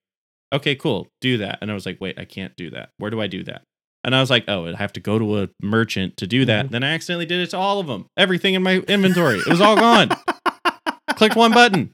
okay 0.53 0.76
cool 0.76 1.08
do 1.22 1.38
that 1.38 1.58
and 1.62 1.72
i 1.72 1.74
was 1.74 1.86
like 1.86 1.97
wait 1.99 2.18
i 2.20 2.26
can't 2.26 2.53
do 2.55 2.70
that 2.70 2.89
where 2.97 3.10
do 3.12 3.20
i 3.22 3.28
do 3.28 3.43
that 3.43 3.62
and 4.03 4.16
i 4.16 4.20
was 4.20 4.30
like 4.30 4.43
oh 4.47 4.68
i 4.68 4.76
have 4.76 4.93
to 4.93 4.99
go 4.99 5.18
to 5.18 5.39
a 5.41 5.49
merchant 5.62 6.16
to 6.18 6.28
do 6.28 6.45
that 6.45 6.68
Mhm. 6.68 6.72
then 6.72 6.84
i 6.84 6.93
accidentally 6.93 7.26
did 7.26 7.39
it 7.41 7.49
to 7.51 7.58
all 7.58 7.80
of 7.80 7.88
them 7.88 8.05
everything 8.18 8.53
in 8.53 8.62
my 8.64 8.78
inventory 8.88 9.38
it 9.39 9.47
was 9.47 9.62
all 9.62 9.76
gone 9.76 10.10
clicked 11.16 11.36
one 11.36 11.51
button 11.53 11.89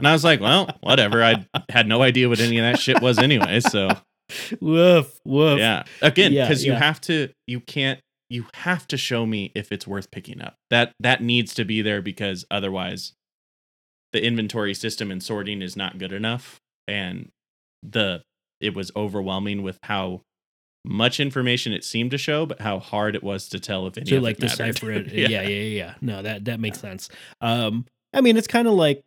and 0.00 0.08
I 0.08 0.12
was 0.12 0.24
like, 0.24 0.40
well, 0.40 0.68
whatever. 0.82 1.22
I 1.24 1.46
had 1.70 1.86
no 1.86 2.02
idea 2.02 2.28
what 2.28 2.40
any 2.40 2.58
of 2.58 2.64
that 2.64 2.78
shit 2.78 3.00
was 3.00 3.18
anyway. 3.18 3.60
So 3.60 3.88
woof 4.60 5.18
woof. 5.24 5.58
yeah. 5.58 5.84
Again, 6.02 6.32
Yeah, 6.32 6.44
because 6.46 6.62
you 6.64 6.72
have 6.72 7.00
to 7.02 7.30
you 7.46 7.60
can't 7.60 8.00
you 8.34 8.46
have 8.54 8.88
to 8.88 8.96
show 8.96 9.24
me 9.24 9.52
if 9.54 9.70
it's 9.70 9.86
worth 9.86 10.10
picking 10.10 10.42
up. 10.42 10.56
That 10.68 10.92
that 10.98 11.22
needs 11.22 11.54
to 11.54 11.64
be 11.64 11.82
there 11.82 12.02
because 12.02 12.44
otherwise 12.50 13.12
the 14.12 14.24
inventory 14.24 14.74
system 14.74 15.12
and 15.12 15.22
sorting 15.22 15.62
is 15.62 15.76
not 15.76 15.98
good 15.98 16.12
enough. 16.12 16.60
And 16.88 17.30
the 17.82 18.22
it 18.60 18.74
was 18.74 18.90
overwhelming 18.96 19.62
with 19.62 19.78
how 19.84 20.22
much 20.84 21.20
information 21.20 21.72
it 21.72 21.84
seemed 21.84 22.10
to 22.10 22.18
show, 22.18 22.44
but 22.44 22.60
how 22.60 22.80
hard 22.80 23.14
it 23.14 23.22
was 23.22 23.48
to 23.50 23.60
tell 23.60 23.86
if 23.86 23.96
any 23.96 24.16
of 24.16 24.22
like 24.22 24.38
it 24.38 24.42
mattered. 24.42 24.74
decipher 24.74 24.90
it. 24.90 25.06
yeah. 25.12 25.28
yeah, 25.28 25.42
yeah, 25.42 25.62
yeah. 25.62 25.94
No, 26.00 26.22
that 26.22 26.44
that 26.46 26.58
makes 26.58 26.80
sense. 26.80 27.08
Um, 27.40 27.86
I 28.12 28.20
mean, 28.20 28.36
it's 28.36 28.48
kind 28.48 28.66
of 28.66 28.74
like 28.74 29.04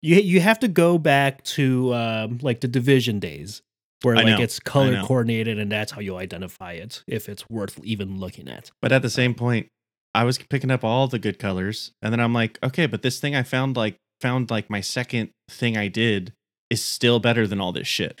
you 0.00 0.16
you 0.16 0.40
have 0.40 0.60
to 0.60 0.68
go 0.68 0.96
back 0.96 1.44
to 1.44 1.92
um 1.92 2.38
like 2.40 2.60
the 2.60 2.68
division 2.68 3.18
days 3.18 3.60
where 4.02 4.16
I 4.16 4.22
like 4.22 4.38
know, 4.38 4.42
it's 4.42 4.60
color 4.60 4.92
coordinated 5.06 5.58
and 5.58 5.70
that's 5.72 5.92
how 5.92 6.00
you 6.00 6.16
identify 6.16 6.72
it 6.72 7.02
if 7.06 7.28
it's 7.28 7.48
worth 7.50 7.78
even 7.84 8.18
looking 8.18 8.48
at. 8.48 8.70
But 8.80 8.92
at 8.92 9.02
the 9.02 9.10
same 9.10 9.34
point, 9.34 9.68
I 10.14 10.24
was 10.24 10.38
picking 10.38 10.70
up 10.70 10.84
all 10.84 11.06
the 11.08 11.18
good 11.18 11.38
colors, 11.38 11.92
and 12.02 12.12
then 12.12 12.20
I'm 12.20 12.32
like, 12.32 12.58
okay, 12.62 12.86
but 12.86 13.02
this 13.02 13.20
thing 13.20 13.34
I 13.36 13.42
found 13.42 13.76
like 13.76 13.96
found 14.20 14.50
like 14.50 14.68
my 14.70 14.80
second 14.80 15.30
thing 15.50 15.76
I 15.76 15.88
did 15.88 16.32
is 16.70 16.84
still 16.84 17.18
better 17.18 17.46
than 17.46 17.60
all 17.60 17.72
this 17.72 17.86
shit. 17.88 18.18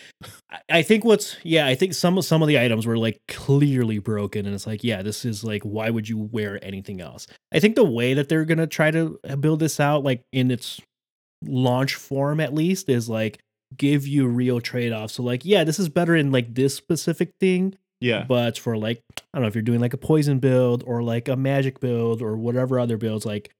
I- 0.50 0.58
I 0.70 0.82
think 0.82 1.04
what's 1.04 1.36
yeah, 1.42 1.66
I 1.66 1.74
think 1.74 1.94
some 1.94 2.16
of 2.18 2.24
some 2.24 2.40
of 2.42 2.48
the 2.48 2.58
items 2.58 2.86
were 2.86 2.98
like 2.98 3.18
clearly 3.28 3.98
broken, 3.98 4.46
and 4.46 4.54
it's 4.54 4.66
like 4.66 4.84
yeah, 4.84 5.02
this 5.02 5.24
is 5.24 5.42
like 5.44 5.62
why 5.62 5.90
would 5.90 6.08
you 6.08 6.18
wear 6.18 6.62
anything 6.64 7.00
else? 7.00 7.26
I 7.52 7.58
think 7.60 7.74
the 7.74 7.84
way 7.84 8.14
that 8.14 8.28
they're 8.28 8.44
gonna 8.44 8.66
try 8.66 8.90
to 8.90 9.18
uh, 9.28 9.36
build 9.36 9.60
this 9.60 9.80
out, 9.80 10.04
like 10.04 10.22
in 10.32 10.50
its 10.50 10.80
launch 11.44 11.94
form 11.94 12.40
at 12.40 12.54
least, 12.54 12.88
is 12.88 13.08
like 13.08 13.38
give 13.76 14.06
you 14.06 14.26
real 14.26 14.60
trade 14.60 14.92
offs. 14.92 15.14
So 15.14 15.22
like 15.22 15.44
yeah, 15.44 15.64
this 15.64 15.78
is 15.78 15.88
better 15.88 16.14
in 16.16 16.30
like 16.32 16.54
this 16.54 16.74
specific 16.74 17.32
thing, 17.40 17.76
Yeah, 18.00 18.24
but 18.26 18.58
for 18.58 18.76
like 18.76 19.02
I 19.18 19.22
don't 19.38 19.42
know 19.42 19.48
if 19.48 19.54
you're 19.54 19.62
doing 19.62 19.80
like 19.80 19.94
a 19.94 19.98
poison 19.98 20.38
build 20.38 20.82
or 20.86 21.02
like 21.02 21.28
a 21.28 21.36
magic 21.36 21.80
build 21.80 22.22
or 22.22 22.36
whatever 22.36 22.78
other 22.80 22.96
builds, 22.96 23.26
like 23.26 23.50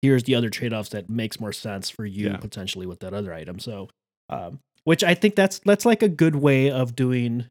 here's 0.00 0.24
the 0.24 0.34
other 0.34 0.50
trade 0.50 0.72
offs 0.72 0.88
that 0.90 1.08
makes 1.08 1.38
more 1.40 1.52
sense 1.52 1.88
for 1.90 2.04
you 2.04 2.26
Yeah. 2.28 2.36
potentially 2.36 2.86
with 2.86 3.00
that 3.00 3.14
other 3.14 3.32
item. 3.32 3.58
So, 3.58 3.88
um, 4.28 4.58
which 4.84 5.04
I 5.04 5.14
think 5.14 5.36
that's 5.36 5.60
that's 5.60 5.84
like 5.86 6.02
a 6.02 6.08
good 6.08 6.36
way 6.36 6.70
of 6.70 6.94
doing 6.96 7.46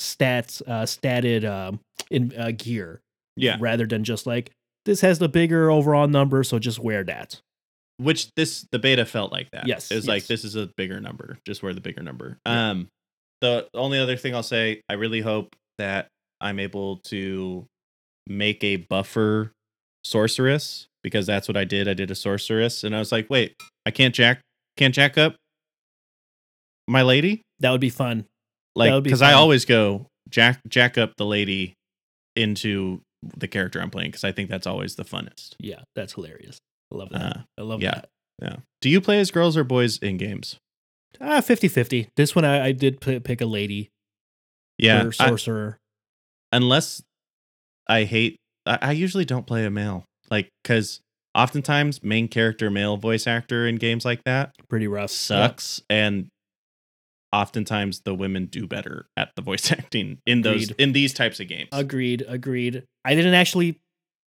stats, 0.00 0.62
uh, 0.66 0.84
statted 0.84 1.44
um, 1.48 1.80
in 2.10 2.32
uh, 2.36 2.50
gear, 2.56 3.00
yeah. 3.36 3.56
rather 3.60 3.86
than 3.86 4.02
just 4.04 4.26
like 4.26 4.50
this 4.86 5.02
has 5.02 5.18
the 5.18 5.28
bigger 5.28 5.70
overall 5.70 6.08
number, 6.08 6.42
so 6.42 6.58
just 6.58 6.78
wear 6.78 7.04
that. 7.04 7.40
Which 8.00 8.32
this 8.34 8.66
the 8.72 8.78
beta 8.78 9.04
felt 9.04 9.30
like 9.30 9.50
that. 9.52 9.66
Yes, 9.66 9.90
it 9.90 9.96
was 9.96 10.08
like 10.08 10.26
this 10.26 10.44
is 10.44 10.56
a 10.56 10.68
bigger 10.76 11.00
number. 11.00 11.38
Just 11.46 11.62
wear 11.62 11.74
the 11.74 11.80
bigger 11.80 12.02
number. 12.02 12.38
Yeah. 12.46 12.70
Um, 12.70 12.88
the 13.40 13.68
only 13.74 13.98
other 13.98 14.16
thing 14.16 14.34
I'll 14.34 14.42
say, 14.42 14.82
I 14.88 14.94
really 14.94 15.20
hope 15.20 15.56
that 15.78 16.08
I'm 16.40 16.58
able 16.58 16.98
to 17.04 17.66
make 18.26 18.62
a 18.64 18.76
buffer 18.76 19.52
sorceress 20.04 20.86
because 21.02 21.26
that's 21.26 21.48
what 21.48 21.56
I 21.56 21.64
did. 21.64 21.88
I 21.88 21.94
did 21.94 22.10
a 22.10 22.14
sorceress, 22.14 22.84
and 22.84 22.94
I 22.94 22.98
was 22.98 23.12
like, 23.12 23.28
wait, 23.30 23.54
I 23.86 23.90
can't 23.90 24.14
jack 24.14 24.40
can't 24.76 24.94
jack 24.94 25.18
up 25.18 25.36
my 26.88 27.02
lady 27.02 27.42
That 27.60 27.70
would 27.70 27.80
be 27.80 27.90
fun. 27.90 28.24
like 28.74 28.92
be 28.92 29.00
because 29.00 29.22
I 29.22 29.32
always 29.32 29.64
go 29.64 30.06
jack 30.28 30.60
jack 30.68 30.96
up 30.96 31.16
the 31.16 31.26
lady 31.26 31.74
into 32.36 33.00
the 33.36 33.48
character 33.48 33.80
I'm 33.80 33.90
playing 33.90 34.10
because 34.10 34.24
I 34.24 34.32
think 34.32 34.48
that's 34.48 34.66
always 34.66 34.94
the 34.96 35.04
funnest. 35.04 35.54
Yeah, 35.58 35.82
that's 35.94 36.14
hilarious. 36.14 36.58
I 36.92 36.96
love 36.96 37.10
that. 37.10 37.22
Uh, 37.36 37.40
I 37.58 37.62
love 37.62 37.82
yeah. 37.82 37.90
that. 37.92 38.08
yeah. 38.42 38.56
Do 38.80 38.88
you 38.88 39.00
play 39.00 39.20
as 39.20 39.30
girls 39.30 39.56
or 39.56 39.64
boys 39.64 39.98
in 39.98 40.16
games? 40.16 40.56
Ah, 41.20 41.40
50 41.40 41.68
50. 41.68 42.08
This 42.16 42.34
one 42.34 42.44
I, 42.44 42.66
I 42.66 42.72
did 42.72 43.00
p- 43.00 43.20
pick 43.20 43.40
a 43.40 43.46
lady 43.46 43.90
Yeah. 44.78 45.04
or 45.04 45.08
I- 45.20 45.28
sorcerer. 45.28 45.78
unless 46.52 47.02
I 47.88 48.04
hate, 48.04 48.36
I, 48.66 48.78
I 48.82 48.92
usually 48.92 49.24
don't 49.24 49.46
play 49.46 49.64
a 49.64 49.70
male. 49.70 50.04
Like 50.30 50.48
because 50.62 51.00
oftentimes 51.34 52.02
main 52.02 52.28
character 52.28 52.70
male 52.70 52.96
voice 52.96 53.26
actor 53.26 53.66
in 53.66 53.76
games 53.76 54.04
like 54.04 54.22
that 54.24 54.54
Pretty 54.68 54.86
rough. 54.88 55.10
sucks, 55.10 55.82
and 55.90 56.28
oftentimes 57.32 58.00
the 58.04 58.14
women 58.14 58.46
do 58.46 58.66
better 58.66 59.06
at 59.16 59.30
the 59.36 59.42
voice 59.42 59.70
acting 59.78 60.18
in 60.26 60.42
those 60.42 60.70
in 60.72 60.92
these 60.92 61.12
types 61.12 61.40
of 61.40 61.48
games. 61.48 61.68
Agreed, 61.72 62.24
agreed. 62.26 62.84
I 63.04 63.14
didn't 63.14 63.34
actually 63.34 63.78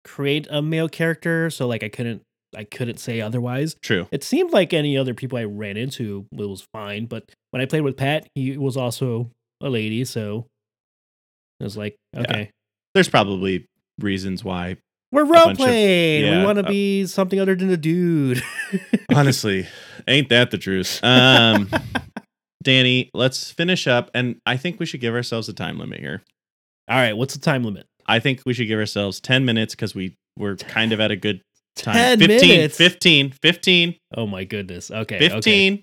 create 0.04 0.46
a 0.50 0.62
male 0.62 0.88
character, 0.88 1.50
so 1.50 1.66
like 1.66 1.82
I 1.82 1.88
couldn't 1.88 2.22
I 2.56 2.64
couldn't 2.64 2.98
say 2.98 3.20
otherwise. 3.20 3.76
True. 3.82 4.06
It 4.10 4.24
seemed 4.24 4.52
like 4.52 4.72
any 4.72 4.96
other 4.98 5.14
people 5.14 5.38
I 5.38 5.44
ran 5.44 5.76
into 5.76 6.26
it 6.32 6.36
was 6.46 6.66
fine, 6.72 7.06
but 7.06 7.30
when 7.50 7.62
I 7.62 7.66
played 7.66 7.82
with 7.82 7.96
Pat, 7.96 8.26
he 8.34 8.56
was 8.58 8.76
also 8.76 9.30
a 9.60 9.68
lady, 9.68 10.04
so 10.04 10.46
it 11.60 11.64
was 11.64 11.76
like, 11.76 11.96
Yeah. 12.12 12.20
okay. 12.22 12.50
There's 12.94 13.08
probably 13.08 13.66
reasons 14.00 14.42
why 14.42 14.78
We're 15.12 15.24
role 15.24 15.46
bunch 15.46 15.60
of- 15.60 15.66
playing. 15.66 16.24
yeah, 16.24 16.38
we 16.40 16.44
want 16.46 16.58
to 16.58 16.64
uh, 16.64 16.68
be 16.68 17.06
something 17.06 17.38
other 17.38 17.54
than 17.54 17.70
a 17.70 17.76
dude. 17.76 18.42
honestly 19.14 19.66
ain't 20.08 20.28
that 20.28 20.50
the 20.52 20.56
truth 20.58 21.00
um 21.02 21.68
danny 22.62 23.10
let's 23.14 23.50
finish 23.50 23.86
up 23.86 24.08
and 24.14 24.36
i 24.46 24.56
think 24.56 24.78
we 24.78 24.86
should 24.86 25.00
give 25.00 25.14
ourselves 25.14 25.48
a 25.48 25.52
time 25.52 25.78
limit 25.78 25.98
here 26.00 26.22
All 26.88 26.96
right, 26.96 27.16
what's 27.16 27.34
the 27.34 27.40
time 27.40 27.62
limit? 27.64 27.86
I 28.06 28.18
think 28.18 28.42
we 28.46 28.54
should 28.54 28.66
give 28.68 28.78
ourselves 28.78 29.20
10 29.20 29.44
minutes 29.44 29.74
because 29.74 29.94
we 29.94 30.14
we're 30.38 30.56
kind 30.56 30.92
of 30.92 30.98
at 31.00 31.10
a 31.10 31.16
good 31.16 31.40
time. 31.80 31.94
10 31.94 32.18
15, 32.20 32.48
minutes? 32.48 32.76
15, 32.76 33.30
15, 33.42 33.94
Oh 34.16 34.26
my 34.26 34.44
goodness. 34.44 34.90
Okay. 34.90 35.16
okay. 35.16 35.28
15. 35.28 35.82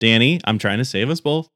Danny, 0.00 0.40
I'm 0.44 0.58
trying 0.58 0.78
to 0.78 0.84
save 0.84 1.08
us 1.10 1.20
both 1.20 1.48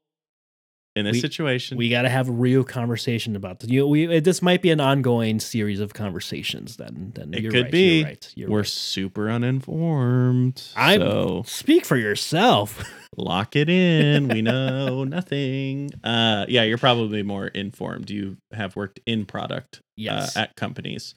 in 0.95 1.05
this 1.05 1.13
We- 1.13 1.19
situation. 1.21 1.77
We 1.77 1.89
got 1.89 2.01
to 2.01 2.09
have 2.09 2.27
a 2.27 2.31
real 2.31 2.63
conversation 2.63 3.35
about 3.35 3.59
this. 3.59 3.69
You, 3.69 3.87
we 3.87 4.19
this 4.19 4.41
might 4.41 4.61
be 4.61 4.71
an 4.71 4.79
ongoing 4.81 5.39
series 5.39 5.79
of 5.79 5.93
conversations. 5.93 6.77
Then, 6.77 7.11
then 7.15 7.33
It 7.33 7.43
you're 7.43 7.51
could 7.51 7.63
right, 7.65 7.71
be. 7.71 7.97
You're 7.99 8.05
right. 8.07 8.33
You're 8.35 8.49
we're 8.49 8.57
right. 8.59 8.67
super 8.67 9.29
uninformed. 9.29 10.63
I'm 10.75 11.01
so 11.01 11.43
speak 11.45 11.85
for 11.85 11.97
yourself. 11.97 12.83
lock 13.17 13.55
it 13.55 13.69
in. 13.69 14.27
We 14.27 14.41
know 14.41 15.03
nothing. 15.05 15.91
Uh 16.03 16.45
yeah, 16.49 16.63
you're 16.63 16.77
probably 16.77 17.23
more 17.23 17.47
informed. 17.47 18.09
You 18.09 18.37
have 18.51 18.75
worked 18.75 18.99
in 19.05 19.25
product 19.25 19.81
yes. 19.95 20.35
uh, 20.35 20.41
at 20.41 20.55
companies. 20.55 21.15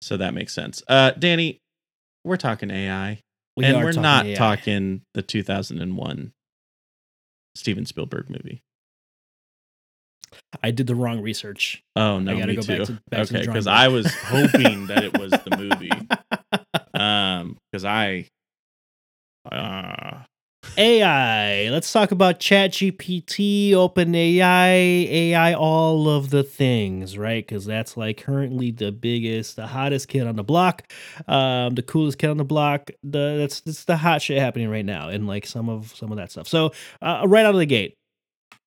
So 0.00 0.16
that 0.16 0.34
makes 0.34 0.52
sense. 0.54 0.82
Uh 0.88 1.12
Danny, 1.12 1.58
we're 2.24 2.36
talking 2.36 2.70
AI. 2.70 3.20
we 3.56 3.64
and 3.64 3.78
we're 3.78 3.92
talking 3.92 4.02
not 4.02 4.26
AI. 4.26 4.34
talking 4.34 5.02
the 5.14 5.22
2001 5.22 6.32
Steven 7.54 7.86
Spielberg 7.86 8.30
movie. 8.30 8.62
I 10.62 10.70
did 10.70 10.86
the 10.86 10.94
wrong 10.94 11.20
research. 11.20 11.82
Oh 11.96 12.18
no, 12.20 12.34
gotta 12.34 12.46
me 12.46 12.56
go 12.56 12.62
too. 12.62 12.76
back 12.78 12.86
to- 12.86 13.02
back 13.10 13.20
okay, 13.32 13.46
because. 13.46 13.66
I 13.66 13.88
was 13.88 14.12
hoping 14.14 14.86
that 14.86 15.02
it 15.04 15.18
was 15.18 15.30
the 15.32 15.56
movie. 15.56 15.90
Um, 16.92 17.56
because 17.72 17.84
I, 17.86 18.26
uh, 19.50 20.18
AI. 20.76 21.68
Let's 21.68 21.92
talk 21.92 22.10
about 22.10 22.40
ChatGPT, 22.40 23.70
OpenAI, 23.72 25.08
AI, 25.10 25.52
all 25.54 26.08
of 26.08 26.30
the 26.30 26.42
things, 26.42 27.18
right? 27.18 27.46
Because 27.46 27.64
that's 27.66 27.96
like 27.96 28.18
currently 28.22 28.70
the 28.70 28.92
biggest, 28.92 29.56
the 29.56 29.66
hottest 29.66 30.08
kid 30.08 30.26
on 30.26 30.36
the 30.36 30.44
block, 30.44 30.90
um, 31.28 31.74
the 31.74 31.82
coolest 31.82 32.18
kid 32.18 32.30
on 32.30 32.36
the 32.38 32.44
block. 32.44 32.90
The 33.02 33.36
that's 33.38 33.60
that's 33.60 33.84
the 33.84 33.96
hot 33.96 34.22
shit 34.22 34.38
happening 34.38 34.70
right 34.70 34.84
now, 34.84 35.08
and 35.08 35.26
like 35.26 35.46
some 35.46 35.68
of 35.68 35.94
some 35.94 36.10
of 36.12 36.18
that 36.18 36.30
stuff. 36.30 36.48
So 36.48 36.72
uh, 37.02 37.24
right 37.26 37.44
out 37.44 37.54
of 37.54 37.58
the 37.60 37.66
gate, 37.66 37.94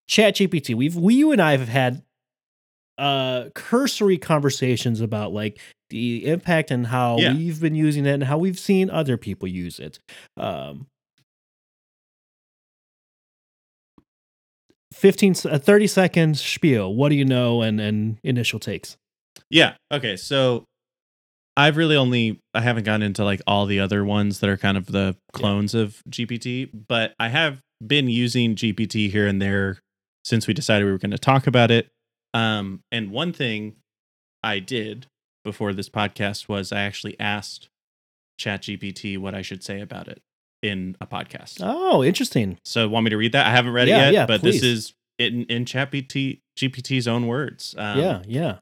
ChatGPT. 0.09 0.75
We've 0.75 0.95
we 0.95 1.15
you 1.15 1.31
and 1.31 1.41
I 1.41 1.51
have 1.57 1.67
had 1.69 2.03
uh 2.99 3.49
cursory 3.55 4.19
conversations 4.19 5.01
about 5.01 5.33
like 5.33 5.59
the 5.89 6.27
impact 6.27 6.69
and 6.69 6.85
how 6.87 7.17
Yeah. 7.17 7.33
we've 7.33 7.59
been 7.59 7.73
using 7.73 8.05
it 8.05 8.13
and 8.13 8.23
how 8.23 8.37
we've 8.37 8.59
seen 8.59 8.91
other 8.91 9.17
people 9.17 9.47
use 9.47 9.79
it. 9.79 9.97
Um 10.37 10.85
15 14.93 15.31
s- 15.31 15.45
a 15.45 15.59
30 15.59 15.87
second 15.87 16.37
spiel. 16.37 16.93
What 16.93 17.09
do 17.09 17.15
you 17.15 17.25
know 17.25 17.61
and 17.61 17.79
and 17.81 18.17
initial 18.23 18.59
takes? 18.59 18.97
Yeah. 19.49 19.75
Okay, 19.91 20.15
so 20.15 20.65
I've 21.55 21.77
really 21.77 21.95
only 21.95 22.39
I 22.53 22.61
haven't 22.61 22.83
gotten 22.83 23.03
into 23.03 23.23
like 23.23 23.41
all 23.45 23.65
the 23.65 23.79
other 23.79 24.03
ones 24.03 24.39
that 24.39 24.49
are 24.49 24.57
kind 24.57 24.77
of 24.77 24.87
the 24.87 25.15
clones 25.33 25.73
of 25.73 26.01
GPT, 26.09 26.69
but 26.87 27.13
I 27.19 27.29
have 27.29 27.61
been 27.85 28.09
using 28.09 28.55
GPT 28.55 29.09
here 29.11 29.27
and 29.27 29.41
there 29.41 29.79
since 30.23 30.47
we 30.47 30.53
decided 30.53 30.85
we 30.85 30.91
were 30.91 30.97
going 30.97 31.11
to 31.11 31.17
talk 31.17 31.47
about 31.47 31.69
it. 31.69 31.89
Um, 32.33 32.81
and 32.91 33.11
one 33.11 33.33
thing 33.33 33.75
I 34.41 34.59
did 34.59 35.07
before 35.43 35.73
this 35.73 35.89
podcast 35.89 36.47
was 36.47 36.71
I 36.71 36.81
actually 36.81 37.19
asked 37.19 37.69
chat 38.39 38.63
gpt 38.63 39.17
what 39.19 39.35
I 39.35 39.43
should 39.43 39.63
say 39.63 39.79
about 39.79 40.07
it 40.07 40.21
in 40.63 40.95
a 41.01 41.05
podcast. 41.07 41.57
oh 41.61 42.03
interesting 42.03 42.57
So 42.65 42.87
want 42.87 43.03
me 43.03 43.09
to 43.11 43.17
read 43.17 43.33
that? 43.33 43.45
I 43.45 43.51
haven't 43.51 43.73
read 43.73 43.87
Yeah, 43.87 43.97
it 43.97 44.05
yet, 44.05 44.13
yeah, 44.13 44.25
but 44.25 44.41
please. 44.41 44.61
this 44.61 44.63
is 44.63 44.93
in 45.19 45.43
in 45.45 45.65
ChatGPT 45.65 46.39
GPT's 46.57 47.07
own 47.07 47.27
words. 47.27 47.75
Um, 47.77 47.99
yeah 47.99 48.21
yeah 48.27 48.57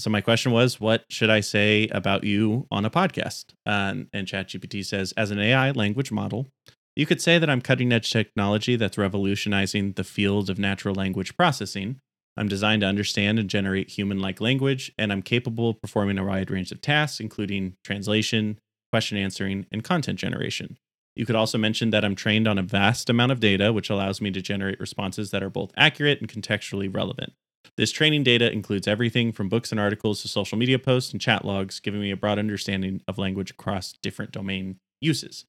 So 0.00 0.10
my 0.10 0.20
question 0.20 0.52
was, 0.52 0.80
what 0.80 1.04
should 1.10 1.30
I 1.30 1.40
say 1.40 1.88
about 1.88 2.24
you 2.24 2.66
on 2.70 2.84
a 2.84 2.90
podcast? 2.90 3.46
Um, 3.66 4.08
and 4.12 4.26
ChatGPT 4.26 4.84
says, 4.84 5.12
as 5.16 5.30
an 5.30 5.38
AI 5.38 5.70
language 5.72 6.10
model, 6.12 6.46
you 6.94 7.06
could 7.06 7.20
say 7.22 7.38
that 7.38 7.48
I'm 7.50 7.60
cutting 7.60 7.92
edge 7.92 8.10
technology 8.10 8.76
that's 8.76 8.98
revolutionizing 8.98 9.92
the 9.92 10.04
field 10.04 10.50
of 10.50 10.58
natural 10.58 10.94
language 10.94 11.36
processing. 11.36 12.00
I'm 12.36 12.48
designed 12.48 12.82
to 12.82 12.86
understand 12.88 13.38
and 13.40 13.50
generate 13.50 13.90
human 13.90 14.18
like 14.20 14.40
language, 14.40 14.92
and 14.98 15.12
I'm 15.12 15.22
capable 15.22 15.70
of 15.70 15.80
performing 15.82 16.18
a 16.18 16.24
wide 16.24 16.50
range 16.50 16.70
of 16.72 16.80
tasks, 16.80 17.18
including 17.20 17.74
translation, 17.84 18.58
question 18.92 19.16
answering, 19.18 19.66
and 19.72 19.82
content 19.82 20.18
generation. 20.20 20.76
You 21.18 21.26
could 21.26 21.34
also 21.34 21.58
mention 21.58 21.90
that 21.90 22.04
I'm 22.04 22.14
trained 22.14 22.46
on 22.46 22.58
a 22.58 22.62
vast 22.62 23.10
amount 23.10 23.32
of 23.32 23.40
data, 23.40 23.72
which 23.72 23.90
allows 23.90 24.20
me 24.20 24.30
to 24.30 24.40
generate 24.40 24.78
responses 24.78 25.32
that 25.32 25.42
are 25.42 25.50
both 25.50 25.72
accurate 25.76 26.20
and 26.20 26.30
contextually 26.30 26.94
relevant. 26.94 27.32
This 27.76 27.90
training 27.90 28.22
data 28.22 28.52
includes 28.52 28.86
everything 28.86 29.32
from 29.32 29.48
books 29.48 29.72
and 29.72 29.80
articles 29.80 30.22
to 30.22 30.28
social 30.28 30.56
media 30.56 30.78
posts 30.78 31.10
and 31.10 31.20
chat 31.20 31.44
logs, 31.44 31.80
giving 31.80 32.00
me 32.00 32.12
a 32.12 32.16
broad 32.16 32.38
understanding 32.38 33.02
of 33.08 33.18
language 33.18 33.50
across 33.50 33.94
different 34.00 34.30
domain 34.30 34.78
uses. 35.00 35.44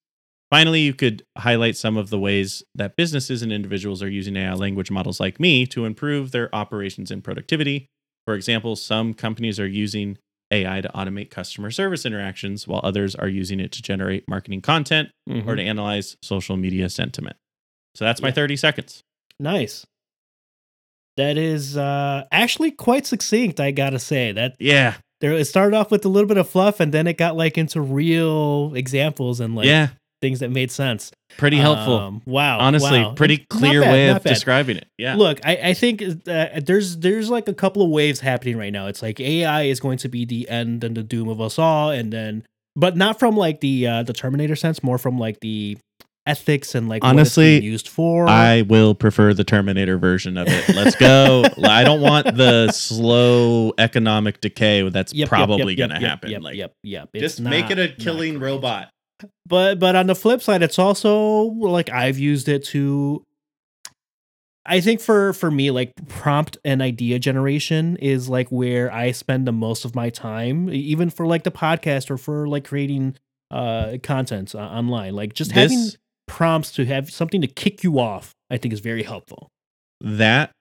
Finally, 0.50 0.82
you 0.82 0.96
could 0.96 1.24
highlight 1.38 1.78
some 1.78 1.98
of 1.98 2.10
the 2.10 2.20
ways 2.20 2.64
that 2.74 2.96
businesses 2.96 3.44
and 3.44 3.52
individuals 3.52 4.02
are 4.02 4.10
using 4.10 4.36
AI 4.38 4.56
language 4.56 4.90
models 4.90 5.20
like 5.20 5.40
me 5.40 5.68
to 5.68 5.86
improve 5.86 6.32
their 6.32 6.54
operations 6.54 7.12
and 7.12 7.24
productivity. 7.24 7.86
For 8.26 8.34
example, 8.34 8.76
some 8.76 9.14
companies 9.14 9.60
are 9.60 9.68
using 9.68 10.18
AI 10.52 10.82
to 10.82 10.90
automate 10.90 11.30
customer 11.30 11.70
service 11.72 12.06
interactions, 12.06 12.68
while 12.68 12.82
others 12.84 13.16
are 13.16 13.28
using 13.28 13.60
it 13.60 13.72
to 13.74 13.82
generate 13.82 14.28
marketing 14.28 14.62
content 14.62 15.10
Mhm. 15.30 15.46
or 15.48 15.56
to 15.56 15.62
analyze 15.64 16.18
social 16.24 16.58
media 16.58 16.90
sentiment. 16.90 17.38
So 17.96 18.06
that's 18.06 18.22
my 18.22 18.32
30 18.32 18.56
seconds. 18.56 19.04
nice 19.40 19.86
that 21.18 21.38
is 21.38 21.76
uh 21.78 22.24
actually 22.32 22.72
quite 22.72 23.06
succinct 23.06 23.60
i 23.60 23.72
gotta 23.72 24.00
say 24.00 24.32
that 24.32 24.56
Yeah. 24.60 24.96
there 25.22 25.34
it 25.34 25.46
started 25.46 25.76
off 25.76 25.92
with 25.92 26.06
a 26.06 26.10
little 26.10 26.28
bit 26.28 26.38
of 26.38 26.48
fluff 26.50 26.80
and 26.80 26.94
then 26.94 27.08
it 27.08 27.18
got 27.18 27.36
like 27.36 27.58
into 27.58 27.82
real 27.82 28.74
examples 28.76 29.40
and 29.40 29.56
like 29.56 29.66
yeah. 29.68 29.90
Things 30.22 30.40
that 30.40 30.50
made 30.50 30.72
sense 30.72 31.12
Pretty 31.38 31.58
helpful. 31.58 31.98
Um, 31.98 32.22
wow 32.26 32.60
Honestly, 32.60 33.02
wow. 33.02 33.14
pretty 33.14 33.38
clear 33.38 33.82
bad, 33.82 33.92
way 33.92 34.10
of 34.10 34.24
bad. 34.24 34.30
describing 34.30 34.78
it. 34.78 34.88
Yeah. 34.98 35.16
Look, 35.16 35.40
I, 35.46 35.70
I 35.70 35.74
think 35.74 36.02
uh, 36.28 36.60
there's 36.60 36.98
there's 36.98 37.30
like 37.30 37.48
a 37.48 37.54
couple 37.54 37.82
of 37.82 37.90
waves 37.90 38.20
happening 38.20 38.58
right 38.58 38.74
now. 38.74 38.88
It's 38.88 39.02
like 39.02 39.20
AI 39.20 39.64
is 39.64 39.80
going 39.80 40.00
to 40.00 40.10
be 40.10 40.26
the 40.26 40.50
end 40.50 40.84
and 40.84 40.98
the 40.98 41.04
doom 41.04 41.30
of 41.30 41.40
us 41.40 41.60
all, 41.60 41.92
and 41.92 42.12
then 42.12 42.46
but 42.76 42.98
not 42.98 43.20
from 43.20 43.38
like 43.38 43.62
the 43.62 43.88
uh, 43.88 44.04
the 44.04 44.14
Terminator 44.14 44.56
sense, 44.56 44.84
more 44.84 44.98
from 44.98 45.18
like 45.18 45.40
the 45.40 45.78
ethics 46.26 46.76
and 46.76 46.90
like 46.90 47.04
what 47.04 47.12
it's 47.12 47.20
Honestly, 47.20 47.60
being 47.60 47.72
used 47.72 47.88
for. 47.88 48.28
I 48.28 48.64
will 48.64 48.96
prefer 48.96 49.34
the 49.34 49.44
Terminator 49.44 49.98
version 49.98 50.38
of 50.38 50.48
it. 50.50 50.76
Let's 50.76 50.96
go. 50.96 51.46
I 51.64 51.84
don't 51.84 52.02
want 52.02 52.36
the 52.36 52.72
slow 52.72 53.74
economic 53.78 54.42
decay 54.42 54.88
that's 54.90 55.14
Yep, 55.14 55.20
yep, 55.20 55.30
probably 55.30 55.76
yep, 55.76 55.90
going 55.90 56.00
to 56.00 56.02
yep, 56.02 56.10
happen. 56.10 56.32
Yep, 56.32 56.42
like, 56.42 56.56
yep, 56.56 56.74
yep. 56.84 57.10
It's 57.14 57.22
just 57.22 57.40
make 57.40 57.70
it 57.70 57.80
a 57.80 57.88
killing 57.88 58.40
robot. 58.40 58.90
But 59.46 59.80
but 59.80 59.96
on 59.96 60.08
the 60.08 60.16
flip 60.16 60.42
side, 60.42 60.62
it's 60.64 60.80
also 60.80 61.42
like 61.44 61.90
I've 61.90 62.18
used 62.20 62.48
it 62.48 62.64
to. 62.66 63.26
I 64.66 64.82
think 64.82 65.02
for 65.02 65.34
for 65.34 65.50
me, 65.50 65.72
like 65.72 65.94
prompt 66.08 66.58
and 66.64 66.82
idea 66.82 67.18
generation 67.18 67.98
is 67.98 68.30
like 68.30 68.50
where 68.50 68.94
I 68.94 69.12
spend 69.12 69.48
the 69.48 69.52
most 69.52 69.84
of 69.86 69.96
my 69.96 70.10
time, 70.10 70.70
even 70.70 71.10
for 71.10 71.26
like 71.26 71.44
the 71.44 71.52
podcast 71.52 72.12
or 72.12 72.18
for 72.18 72.48
like 72.48 72.66
creating 72.66 73.16
uh 73.52 73.98
content 74.04 74.54
uh, 74.54 74.60
online. 74.60 75.16
Like 75.16 75.34
just 75.34 75.52
having 75.54 75.90
prompts 76.28 76.72
to 76.74 76.86
have 76.86 77.10
something 77.10 77.42
to 77.42 77.48
kick 77.48 77.84
you 77.84 78.00
off, 78.00 78.36
I 78.52 78.58
think 78.58 78.74
is 78.74 78.80
very 78.80 79.04
helpful. 79.04 79.50
that 80.02 80.52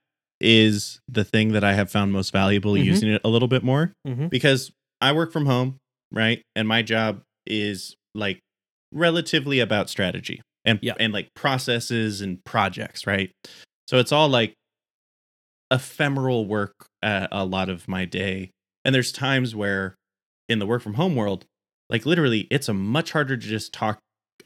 is 0.40 1.00
the 1.08 1.24
thing 1.24 1.52
that 1.52 1.62
I 1.64 1.74
have 1.74 1.90
found 1.90 2.12
most 2.12 2.32
valuable 2.32 2.72
Mhm. 2.74 2.84
using 2.84 3.08
it 3.10 3.20
a 3.24 3.28
little 3.28 3.46
bit 3.48 3.62
more 3.64 3.92
Mhm. 4.06 4.30
because 4.30 4.70
I 5.00 5.12
work 5.12 5.32
from 5.32 5.46
home, 5.46 5.78
right? 6.12 6.42
And 6.56 6.66
my 6.66 6.82
job 6.82 7.22
is 7.46 7.94
like 8.14 8.40
relatively 8.92 9.60
about 9.60 9.88
strategy 9.90 10.40
and 10.64 10.78
Yeah. 10.82 10.94
and 10.98 11.12
like 11.12 11.28
processes 11.34 12.20
and 12.20 12.44
projects, 12.44 13.06
right? 13.06 13.30
So 13.86 13.98
it's 13.98 14.12
all 14.12 14.28
like 14.28 14.54
ephemeral 15.70 16.46
work 16.46 16.72
uh, 17.02 17.28
a 17.30 17.44
lot 17.44 17.68
of 17.68 17.88
my 17.88 18.04
day. 18.04 18.50
And 18.84 18.94
there's 18.94 19.12
times 19.12 19.54
where 19.54 19.94
in 20.48 20.58
the 20.58 20.66
work 20.66 20.82
from 20.82 20.94
home 20.94 21.14
world, 21.14 21.44
like 21.90 22.06
literally 22.06 22.46
it's 22.50 22.68
a 22.68 22.74
much 22.74 23.12
harder 23.12 23.36
to 23.36 23.46
just 23.46 23.72
talk 23.72 23.98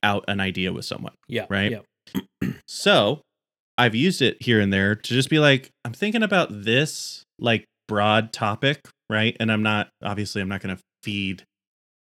out 0.03 0.25
an 0.29 0.41
idea 0.41 0.73
with 0.73 0.85
someone. 0.85 1.15
Yeah. 1.29 1.47
Right. 1.49 1.73
Yeah. 1.73 2.21
So 2.67 3.21
I've 3.79 3.95
used 3.95 4.23
it 4.23 4.37
here 4.41 4.61
and 4.61 4.73
there 4.73 4.95
to 4.95 5.15
just 5.15 5.31
be 5.31 5.39
like, 5.39 5.71
I'm 5.85 5.93
thinking 5.93 6.23
about 6.23 6.49
this 6.51 7.23
like 7.39 7.65
broad 7.87 8.33
topic, 8.33 8.81
right? 9.11 9.37
And 9.39 9.53
I'm 9.53 9.63
not 9.63 9.89
obviously 10.03 10.43
I'm 10.43 10.49
not 10.49 10.61
going 10.63 10.75
to 10.77 10.83
feed 11.03 11.45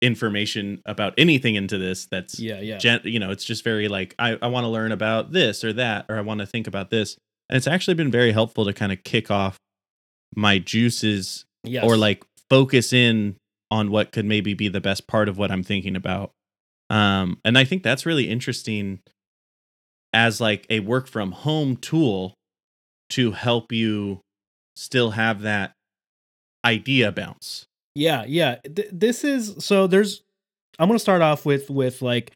information 0.04 0.82
about 0.86 1.14
anything 1.18 1.56
into 1.56 1.78
this 1.78 2.06
that's 2.06 2.38
Yeah. 2.38 2.60
Yeah. 2.60 2.78
gen- 2.78 3.02
you 3.06 3.20
know, 3.20 3.32
it's 3.32 3.46
just 3.46 3.64
very 3.64 3.88
like 3.88 4.14
I, 4.20 4.38
I 4.42 4.48
want 4.48 4.66
to 4.66 4.68
learn 4.68 4.92
about 4.92 5.32
this 5.32 5.64
or 5.64 5.72
that, 5.74 6.06
or 6.10 6.18
I 6.18 6.22
want 6.22 6.42
to 6.42 6.46
think 6.46 6.68
about 6.68 6.90
this. 6.90 7.18
And 7.50 7.58
it's 7.58 7.68
actually 7.68 7.94
been 7.96 8.12
very 8.12 8.34
helpful 8.34 8.66
to 8.66 8.74
kind 8.74 8.92
of 8.92 9.04
kick 9.04 9.32
off 9.32 9.58
my 10.36 10.60
juices 10.60 11.46
yes. 11.64 11.84
or 11.84 11.96
like 11.96 12.24
focus 12.50 12.92
in 12.92 13.38
on 13.72 13.90
what 13.90 14.12
could 14.12 14.26
maybe 14.26 14.54
be 14.54 14.68
the 14.68 14.82
best 14.82 15.08
part 15.08 15.30
of 15.30 15.38
what 15.38 15.52
I'm 15.52 15.64
thinking 15.64 15.96
about. 15.96 16.32
Um, 16.90 17.40
and 17.46 17.58
I 17.58 17.64
think 17.64 17.82
that's 17.82 18.06
really 18.06 18.30
interesting 18.30 19.00
as 20.14 20.42
like 20.42 20.68
a 20.70 20.82
work 20.82 21.08
from 21.08 21.32
home 21.32 21.78
tool 21.78 22.36
to 23.12 23.32
help 23.32 23.72
you 23.72 24.22
still 24.76 25.12
have 25.12 25.42
that 25.42 25.74
idea 26.66 27.12
bounce. 27.12 27.66
Yeah, 27.96 28.26
yeah. 28.28 28.56
Th- 28.76 28.90
this 28.92 29.24
is 29.24 29.56
so 29.64 29.88
there's 29.88 30.22
I'm 30.80 30.88
going 30.88 30.96
to 30.98 31.02
start 31.02 31.22
off 31.22 31.46
with 31.46 31.70
with 31.70 32.02
like 32.02 32.32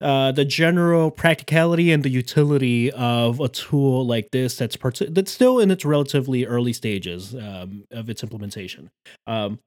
uh 0.00 0.30
the 0.32 0.44
general 0.44 1.10
practicality 1.10 1.90
and 1.92 2.02
the 2.02 2.10
utility 2.10 2.90
of 2.92 3.40
a 3.40 3.48
tool 3.48 4.06
like 4.06 4.28
this 4.30 4.56
that's 4.56 4.76
part- 4.76 5.00
that's 5.10 5.32
still 5.32 5.58
in 5.58 5.70
its 5.70 5.84
relatively 5.86 6.44
early 6.44 6.74
stages 6.74 7.34
um, 7.34 7.84
of 7.90 8.10
its 8.10 8.22
implementation. 8.22 8.90
Um 9.26 9.58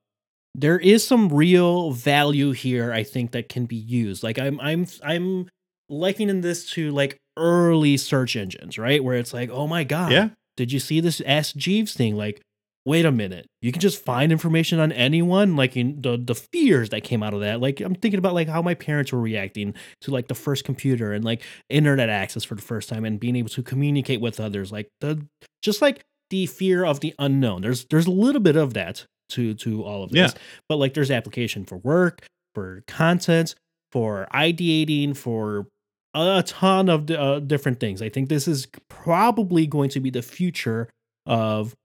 there 0.55 0.80
is 0.80 1.05
some 1.05 1.30
real 1.30 1.91
value 1.91 2.51
here 2.51 2.91
I 2.91 3.03
think 3.03 3.32
that 3.32 3.49
can 3.49 3.65
be 3.65 3.75
used. 3.75 4.23
Like 4.23 4.39
I'm 4.39 4.59
I'm 4.61 4.88
I'm 5.03 5.47
likening 5.89 6.41
this 6.41 6.69
to 6.71 6.91
like 6.91 7.17
early 7.38 7.97
search 7.97 8.36
engines, 8.36 8.77
right? 8.77 9.03
Where 9.03 9.15
it's 9.17 9.34
like, 9.34 9.49
"Oh 9.51 9.67
my 9.67 9.84
god, 9.84 10.11
Yeah. 10.11 10.30
did 10.57 10.71
you 10.71 10.80
see 10.80 10.99
this 10.99 11.21
Ask 11.25 11.55
Jeeves 11.55 11.93
thing? 11.93 12.15
Like, 12.17 12.41
wait 12.89 13.05
a 13.05 13.11
minute, 13.11 13.45
you 13.61 13.71
can 13.71 13.79
just 13.79 14.03
find 14.03 14.31
information 14.31 14.79
on 14.79 14.91
anyone. 14.91 15.55
Like 15.55 15.77
in 15.77 16.01
the 16.01 16.17
the 16.17 16.35
fears 16.35 16.89
that 16.89 17.03
came 17.03 17.21
out 17.23 17.33
of 17.33 17.41
that. 17.41 17.61
Like 17.61 17.79
I'm 17.81 17.95
thinking 17.95 18.17
about 18.17 18.33
like 18.33 18.47
how 18.49 18.61
my 18.61 18.73
parents 18.73 19.11
were 19.13 19.19
reacting 19.21 19.75
to 20.01 20.11
like 20.11 20.27
the 20.27 20.35
first 20.35 20.63
computer 20.65 21.13
and 21.13 21.23
like 21.23 21.43
internet 21.69 22.09
access 22.09 22.43
for 22.43 22.55
the 22.55 22.61
first 22.61 22.89
time 22.89 23.05
and 23.05 23.19
being 23.19 23.35
able 23.35 23.49
to 23.49 23.63
communicate 23.63 24.21
with 24.21 24.39
others. 24.39 24.71
Like 24.71 24.89
the 25.01 25.25
just 25.61 25.81
like 25.81 26.01
the 26.29 26.45
fear 26.47 26.83
of 26.85 26.99
the 26.99 27.13
unknown. 27.19 27.61
There's 27.61 27.85
there's 27.85 28.07
a 28.07 28.11
little 28.11 28.41
bit 28.41 28.55
of 28.55 28.73
that 28.73 29.05
to 29.29 29.53
to 29.53 29.83
all 29.83 30.03
of 30.03 30.09
this, 30.11 30.33
Yeah. 30.33 30.41
but 30.67 30.77
like 30.77 30.93
there's 30.95 31.11
application 31.11 31.65
for 31.65 31.77
work, 31.77 32.25
for 32.55 32.83
content, 32.87 33.55
for 33.91 34.27
ideating, 34.33 35.15
for 35.15 35.67
a 36.15 36.43
ton 36.45 36.89
of 36.89 37.09
uh, 37.11 37.39
different 37.39 37.79
things. 37.79 38.01
I 38.01 38.09
think 38.09 38.29
this 38.29 38.47
is 38.47 38.67
probably 38.89 39.67
going 39.67 39.89
to 39.91 39.99
be 39.99 40.09
the 40.09 40.23
future 40.23 40.89
of 41.27 41.75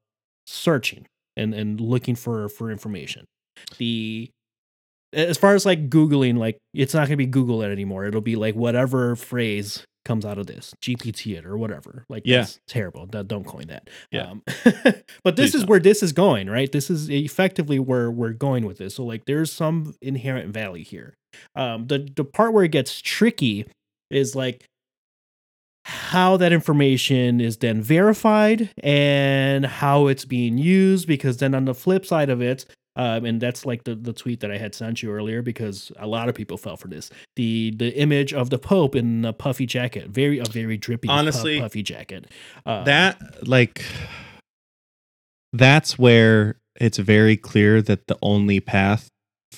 searching 0.47 1.07
and 1.36 1.55
and 1.55 1.80
looking 1.80 2.14
for 2.14 2.49
for 2.49 2.70
information. 2.70 3.24
The 3.78 4.30
as 5.12 5.38
far 5.38 5.55
as 5.55 5.64
like 5.64 5.88
googling, 5.90 6.36
like 6.38 6.59
it's 6.74 6.92
not 6.95 7.01
going 7.03 7.11
to 7.11 7.16
be 7.16 7.26
Google 7.26 7.62
it 7.62 7.70
anymore. 7.70 8.05
It'll 8.05 8.20
be 8.20 8.36
like 8.36 8.55
whatever 8.57 9.14
phrase 9.14 9.84
comes 10.05 10.26
out 10.26 10.36
of 10.38 10.47
this, 10.47 10.74
GPT 10.82 11.38
it 11.38 11.47
or 11.47 11.57
whatever. 11.57 12.05
Like 12.09 12.22
Yeah. 12.26 12.38
that's 12.40 12.59
terrible. 12.66 13.07
Don't 13.07 13.28
don't 13.28 13.45
coin 13.45 13.68
that. 13.68 13.88
Yeah. 14.11 14.32
Um, 14.32 14.42
but 15.24 15.36
this 15.36 15.53
Please 15.53 15.55
is 15.55 15.61
don't. 15.62 15.70
where 15.70 15.78
this 15.80 16.03
is 16.03 16.12
going, 16.12 16.51
right? 16.51 16.70
This 16.70 16.90
is 16.90 17.09
effectively 17.09 17.78
where 17.78 18.11
we're 18.11 18.32
going 18.32 18.66
with 18.66 18.78
this. 18.78 18.97
So 18.97 19.05
like 19.05 19.24
there's 19.26 19.53
some 19.53 19.95
inherent 20.03 20.53
value 20.53 20.84
here. 20.84 21.14
Um, 21.55 21.86
the 21.86 22.09
the 22.14 22.24
part 22.24 22.53
where 22.53 22.64
it 22.64 22.72
gets 22.72 23.01
tricky 23.01 23.66
is 24.11 24.34
like 24.36 24.66
how 25.85 26.37
that 26.37 26.53
information 26.53 27.41
is 27.41 27.59
then 27.59 27.82
verified 27.82 28.70
and 28.82 29.66
how 29.66 30.07
it's 30.07 30.24
being 30.24 30.59
used 30.59 31.07
because 31.07 31.39
then 31.39 31.55
on 31.55 31.66
the 31.66 31.74
flip 31.74 32.07
side 32.07 32.30
of 32.30 32.41
it 32.41 32.64
um, 32.97 33.24
and 33.24 33.41
that's 33.41 33.66
like 33.66 33.82
the, 33.85 33.97
the 33.97 34.12
tweet 34.12 34.39
that 34.41 34.53
I 34.53 34.57
had 34.57 34.72
sent 34.72 35.03
you 35.03 35.11
earlier 35.11 35.43
because 35.43 35.91
a 35.99 36.07
lot 36.07 36.28
of 36.28 36.37
people 36.37 36.57
fell 36.57 36.76
for 36.76 36.87
this. 36.87 37.11
The 37.35 37.72
the 37.72 37.93
image 37.99 38.32
of 38.32 38.51
the 38.51 38.59
Pope 38.59 38.95
in 38.95 39.24
a 39.24 39.32
puffy 39.32 39.66
jacket, 39.66 40.11
very 40.11 40.39
a 40.39 40.45
very 40.45 40.76
drippy, 40.76 41.09
puff- 41.09 41.18
Honestly, 41.18 41.59
puffy 41.59 41.82
jacket. 41.82 42.30
Um, 42.64 42.85
that 42.85 43.49
like 43.49 43.85
that's 45.53 45.99
where 45.99 46.61
it's 46.76 46.99
very 46.99 47.37
clear 47.37 47.80
that 47.82 48.07
the 48.07 48.18
only 48.22 48.61
path 48.61 49.09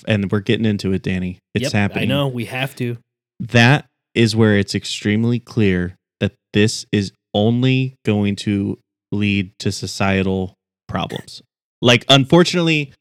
and 0.07 0.31
we're 0.31 0.41
getting 0.41 0.67
into 0.67 0.93
it 0.93 1.03
danny 1.03 1.39
it's 1.55 1.65
yep, 1.65 1.73
happening 1.73 2.11
I 2.11 2.15
know 2.15 2.29
we 2.29 2.45
have 2.45 2.77
to. 2.77 2.99
that 3.41 3.87
is 4.15 4.37
where 4.37 4.59
it's 4.59 4.75
extremely 4.75 5.41
clear 5.41 5.97
that 6.21 6.33
this 6.53 6.87
is 6.93 7.13
only 7.35 7.97
going 8.05 8.37
to 8.37 8.79
lead 9.13 9.53
to 9.59 9.71
societal 9.73 10.55
problems. 10.89 11.43
Like 11.83 12.05
unfortunately 12.09 12.93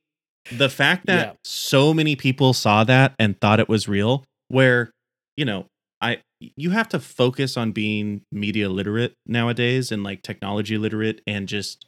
the 0.51 0.69
fact 0.69 1.07
that 1.07 1.27
Yeah. 1.27 1.33
so 1.43 1.93
many 1.93 2.15
people 2.15 2.53
saw 2.53 2.83
that 2.83 3.13
and 3.17 3.39
thought 3.39 3.59
it 3.59 3.67
was 3.69 3.87
real 3.87 4.23
where 4.49 4.91
you 5.37 5.43
know 5.45 5.65
i 6.01 6.19
you 6.39 6.69
have 6.69 6.87
to 6.89 6.99
focus 6.99 7.57
on 7.57 7.71
being 7.71 8.21
media 8.31 8.69
literate 8.69 9.13
nowadays 9.25 9.91
and 9.91 10.03
like 10.03 10.21
technology 10.21 10.77
literate 10.77 11.21
and 11.25 11.47
just 11.47 11.87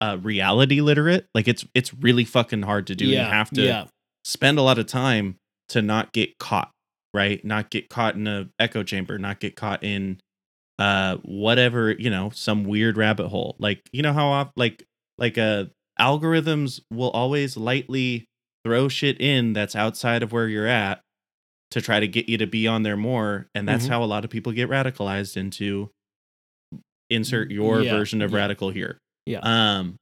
uh 0.00 0.16
reality 0.22 0.80
literate 0.80 1.26
like 1.34 1.46
it's 1.46 1.66
it's 1.74 1.92
really 1.92 2.24
fucking 2.24 2.62
hard 2.62 2.86
to 2.86 2.94
do. 2.94 3.04
Yeah, 3.04 3.26
you 3.26 3.30
have 3.32 3.50
to 3.50 3.62
yeah, 3.62 3.84
spend 4.24 4.58
a 4.58 4.62
lot 4.62 4.78
of 4.78 4.86
time 4.86 5.36
to 5.68 5.82
not 5.82 6.12
get 6.12 6.38
caught 6.38 6.70
right? 7.12 7.44
Not 7.44 7.70
get 7.70 7.88
caught 7.90 8.14
in 8.14 8.26
a 8.28 8.48
echo 8.58 8.82
chamber 8.82 9.18
not 9.18 9.40
get 9.40 9.56
caught 9.56 9.82
in 9.84 10.20
uh 10.80 11.16
whatever 11.22 11.92
you 11.92 12.10
know 12.10 12.30
some 12.30 12.64
weird 12.64 12.96
rabbit 12.96 13.28
hole 13.28 13.54
like 13.60 13.80
you 13.92 14.02
know 14.02 14.12
how 14.12 14.26
off 14.28 14.50
like 14.56 14.82
like 15.18 15.36
uh 15.38 15.64
algorithms 16.00 16.80
will 16.90 17.10
always 17.10 17.56
lightly 17.56 18.24
throw 18.64 18.88
shit 18.88 19.20
in 19.20 19.52
that's 19.52 19.76
outside 19.76 20.22
of 20.22 20.32
where 20.32 20.48
you're 20.48 20.66
at 20.66 21.00
to 21.70 21.80
try 21.80 22.00
to 22.00 22.08
get 22.08 22.28
you 22.28 22.38
to 22.38 22.46
be 22.46 22.66
on 22.66 22.82
there 22.82 22.96
more 22.96 23.46
and 23.54 23.68
that's 23.68 23.86
Mhm. 23.86 23.90
how 23.90 24.02
a 24.02 24.06
lot 24.06 24.24
of 24.24 24.30
people 24.30 24.52
get 24.52 24.68
radicalized 24.70 25.36
into 25.36 25.90
insert 27.10 27.50
your 27.50 27.82
Yeah, 27.82 27.92
version 27.92 28.22
of 28.22 28.30
yeah. 28.30 28.36
radical 28.38 28.70
here 28.70 28.98
yeah. 29.26 29.40
um, 29.42 29.96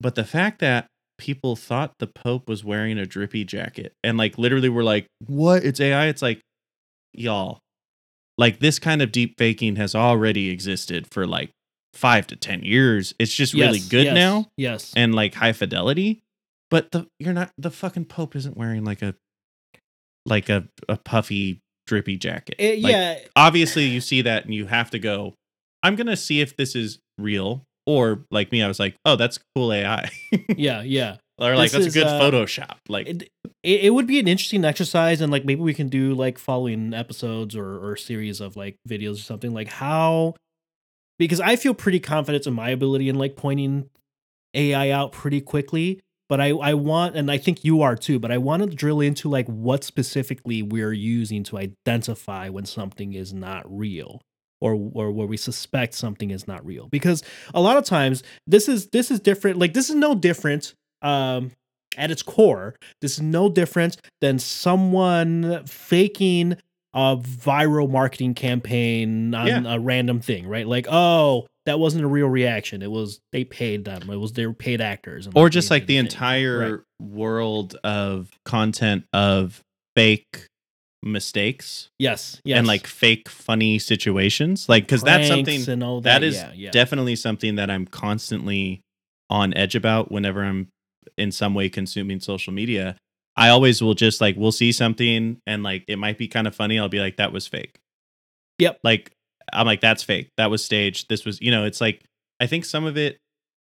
but 0.00 0.14
the 0.14 0.24
fact 0.24 0.60
that 0.60 0.86
people 1.18 1.54
thought 1.56 1.92
the 1.98 2.06
Pope 2.06 2.48
was 2.48 2.64
wearing 2.64 2.98
a 2.98 3.06
drippy 3.06 3.44
jacket 3.44 3.92
and 4.02 4.16
like 4.18 4.36
literally 4.38 4.68
were 4.68 4.82
like, 4.82 5.06
"What? 5.26 5.62
It's 5.64 5.78
AI." 5.78 6.06
It's 6.06 6.22
like, 6.22 6.40
y'all, 7.12 7.60
like 8.38 8.58
this 8.60 8.78
kind 8.78 9.02
of 9.02 9.12
deep 9.12 9.36
faking 9.38 9.76
has 9.76 9.94
already 9.94 10.50
existed 10.50 11.06
for 11.12 11.26
like 11.26 11.50
five 11.94 12.26
to 12.28 12.36
ten 12.36 12.62
years. 12.62 13.14
It's 13.18 13.34
just 13.34 13.54
really 13.54 13.80
good 13.80 14.04
yes, 14.06 14.14
now 14.14 14.46
Yes. 14.56 14.92
and 14.96 15.14
like 15.14 15.34
high 15.34 15.52
fidelity. 15.52 16.22
But 16.70 16.90
the 16.92 17.06
you're 17.18 17.34
not 17.34 17.50
the 17.58 17.70
fucking 17.70 18.06
Pope 18.06 18.34
isn't 18.36 18.56
wearing 18.56 18.84
like 18.84 19.02
a 19.02 19.14
like 20.26 20.48
a 20.48 20.68
a 20.88 20.96
puffy 20.96 21.60
drippy 21.86 22.16
jacket. 22.16 22.54
It- 22.58 22.80
Like, 22.80 22.92
yeah. 22.92 23.18
obviously 23.36 23.84
you 23.86 24.00
see 24.00 24.22
that 24.22 24.44
and 24.44 24.54
you 24.54 24.66
have 24.66 24.90
to 24.90 24.98
go 24.98 25.34
i'm 25.82 25.96
gonna 25.96 26.16
see 26.16 26.40
if 26.40 26.56
this 26.56 26.76
is 26.76 27.00
real 27.18 27.64
or 27.86 28.24
like 28.30 28.52
me 28.52 28.62
i 28.62 28.68
was 28.68 28.78
like 28.78 28.94
oh 29.04 29.16
that's 29.16 29.38
cool 29.56 29.72
ai 29.72 30.08
Yeah. 30.56 30.82
Yeah. 30.82 31.16
Or 31.38 31.56
like 31.56 31.70
This 31.70 31.84
that's 31.84 31.96
a 31.96 31.98
good 31.98 32.06
uh, 32.06 32.20
photoshop 32.20 32.76
like 32.88 33.06
it, 33.06 33.22
it 33.62 33.84
it 33.84 33.90
would 33.90 34.06
be 34.06 34.18
an 34.18 34.28
interesting 34.28 34.64
exercise 34.64 35.20
and 35.20 35.32
like 35.32 35.44
maybe 35.44 35.60
we 35.60 35.74
can 35.74 35.88
do 35.88 36.14
like 36.14 36.38
following 36.38 36.94
episodes 36.94 37.56
or 37.56 37.78
or 37.78 37.96
series 37.96 38.40
of 38.40 38.56
like 38.56 38.76
videos 38.88 39.14
or 39.14 39.22
something 39.22 39.52
like 39.52 39.68
how 39.68 40.34
because 41.18 41.40
I 41.40 41.56
feel 41.56 41.74
pretty 41.74 42.00
confident 42.00 42.46
in 42.46 42.54
my 42.54 42.70
ability 42.70 43.08
in 43.08 43.16
like 43.16 43.36
pointing 43.36 43.88
AI 44.54 44.90
out 44.90 45.12
pretty 45.12 45.40
quickly 45.40 46.00
but 46.28 46.40
I 46.40 46.50
I 46.50 46.74
want 46.74 47.16
and 47.16 47.30
I 47.30 47.38
think 47.38 47.64
you 47.64 47.82
are 47.82 47.96
too 47.96 48.18
but 48.18 48.30
I 48.30 48.38
want 48.38 48.62
to 48.62 48.68
drill 48.68 49.00
into 49.00 49.28
like 49.28 49.46
what 49.46 49.84
specifically 49.84 50.62
we're 50.62 50.92
using 50.92 51.42
to 51.44 51.58
identify 51.58 52.48
when 52.48 52.66
something 52.66 53.14
is 53.14 53.32
not 53.32 53.64
real 53.66 54.20
or 54.60 54.74
or 54.94 55.10
where 55.10 55.26
we 55.26 55.36
suspect 55.36 55.94
something 55.94 56.30
is 56.30 56.46
not 56.46 56.64
real 56.64 56.88
because 56.88 57.22
a 57.52 57.60
lot 57.60 57.76
of 57.76 57.84
times 57.84 58.22
this 58.46 58.68
is 58.68 58.88
this 58.88 59.10
is 59.10 59.20
different 59.20 59.58
like 59.58 59.74
this 59.74 59.90
is 59.90 59.96
no 59.96 60.14
different 60.14 60.74
um 61.02 61.50
at 61.96 62.10
its 62.10 62.22
core 62.22 62.74
this 63.00 63.12
is 63.12 63.20
no 63.22 63.48
different 63.48 63.96
than 64.20 64.38
someone 64.38 65.62
faking 65.66 66.56
a 66.94 67.16
viral 67.16 67.88
marketing 67.90 68.34
campaign 68.34 69.34
on 69.34 69.46
Yeah. 69.46 69.74
a 69.74 69.78
random 69.78 70.20
thing 70.20 70.46
right 70.46 70.66
like 70.66 70.86
oh 70.90 71.46
that 71.66 71.78
wasn't 71.78 72.04
a 72.04 72.08
real 72.08 72.26
reaction 72.28 72.82
it 72.82 72.90
was 72.90 73.20
they 73.32 73.44
paid 73.44 73.84
them 73.84 74.10
it 74.10 74.16
was 74.16 74.32
they 74.32 74.46
were 74.46 74.52
paid 74.52 74.80
actors 74.80 75.28
or 75.34 75.48
just 75.48 75.70
like 75.70 75.86
the 75.86 75.96
thing. 75.96 76.04
entire 76.06 76.84
world 77.00 77.76
of 77.84 78.30
content 78.44 79.04
of 79.12 79.62
fake 79.96 80.46
mistakes 81.02 81.88
yes 81.98 82.40
yes 82.44 82.58
and 82.58 82.66
like 82.66 82.86
fake 82.86 83.28
funny 83.28 83.78
situations 83.78 84.68
like 84.68 84.84
because 84.84 85.02
that's 85.02 85.26
something 85.28 85.60
that 85.64 86.00
that 86.04 86.22
is 86.22 86.36
yeah, 86.36 86.52
yeah. 86.54 86.70
definitely 86.70 87.16
something 87.16 87.56
that 87.56 87.70
i'm 87.70 87.86
constantly 87.86 88.80
on 89.28 89.52
edge 89.54 89.74
about 89.74 90.12
whenever 90.12 90.44
i'm 90.44 90.68
in 91.16 91.32
some 91.32 91.54
way 91.54 91.68
consuming 91.68 92.20
social 92.20 92.52
media 92.52 92.96
i 93.36 93.48
always 93.48 93.82
will 93.82 93.94
just 93.94 94.20
like 94.20 94.36
we'll 94.36 94.52
see 94.52 94.72
something 94.72 95.38
and 95.46 95.62
like 95.62 95.84
it 95.88 95.98
might 95.98 96.18
be 96.18 96.28
kind 96.28 96.46
of 96.46 96.54
funny 96.54 96.78
i'll 96.78 96.88
be 96.88 97.00
like 97.00 97.16
that 97.16 97.32
was 97.32 97.46
fake. 97.46 97.78
Yep. 98.58 98.78
like 98.84 99.12
i'm 99.52 99.66
like 99.66 99.80
that's 99.80 100.02
fake. 100.02 100.30
That 100.36 100.50
was 100.50 100.64
staged. 100.64 101.08
This 101.08 101.24
was 101.24 101.40
you 101.40 101.50
know 101.50 101.64
it's 101.64 101.80
like 101.80 102.04
i 102.40 102.46
think 102.46 102.64
some 102.64 102.84
of 102.84 102.96
it 102.96 103.18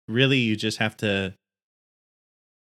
really 0.08 0.40
you 0.40 0.56
just 0.56 0.80
have 0.80 0.98
to 0.98 1.34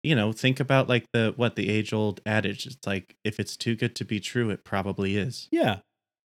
you 0.03 0.15
know 0.15 0.33
think 0.33 0.61
about 0.61 0.89
like 0.89 1.05
the 1.13 1.33
what 1.37 1.57
the 1.57 1.69
age 1.69 1.93
old 1.93 2.21
adage 2.27 2.67
it's 2.67 2.87
like 2.87 3.15
if 3.25 3.39
it's 3.39 3.57
too 3.57 3.77
good 3.77 3.95
to 3.97 4.05
be 4.05 4.21
true 4.21 4.51
it 4.51 4.65
probably 4.65 5.17
is. 5.17 5.49
Yeah. 5.51 5.79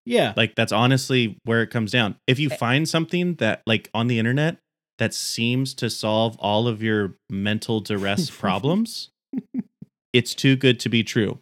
Yeah. 0.06 0.34
Like 0.36 0.56
that's 0.56 0.72
honestly 0.74 1.38
where 1.46 1.62
it 1.62 1.68
comes 1.68 1.92
down. 1.92 2.16
If 2.28 2.40
you 2.40 2.50
find 2.50 2.88
something 2.90 3.36
that 3.36 3.62
like 3.66 3.90
on 3.94 4.08
the 4.08 4.20
internet 4.20 4.58
that 5.04 5.14
seems 5.14 5.74
to 5.74 5.90
solve 5.90 6.38
all 6.40 6.66
of 6.66 6.82
your 6.82 7.16
mental 7.30 7.82
duress 7.82 8.30
problems, 8.44 9.10
it's 10.14 10.34
too 10.34 10.56
good 10.56 10.80
to 10.80 10.88
be 10.88 11.04
true. 11.04 11.40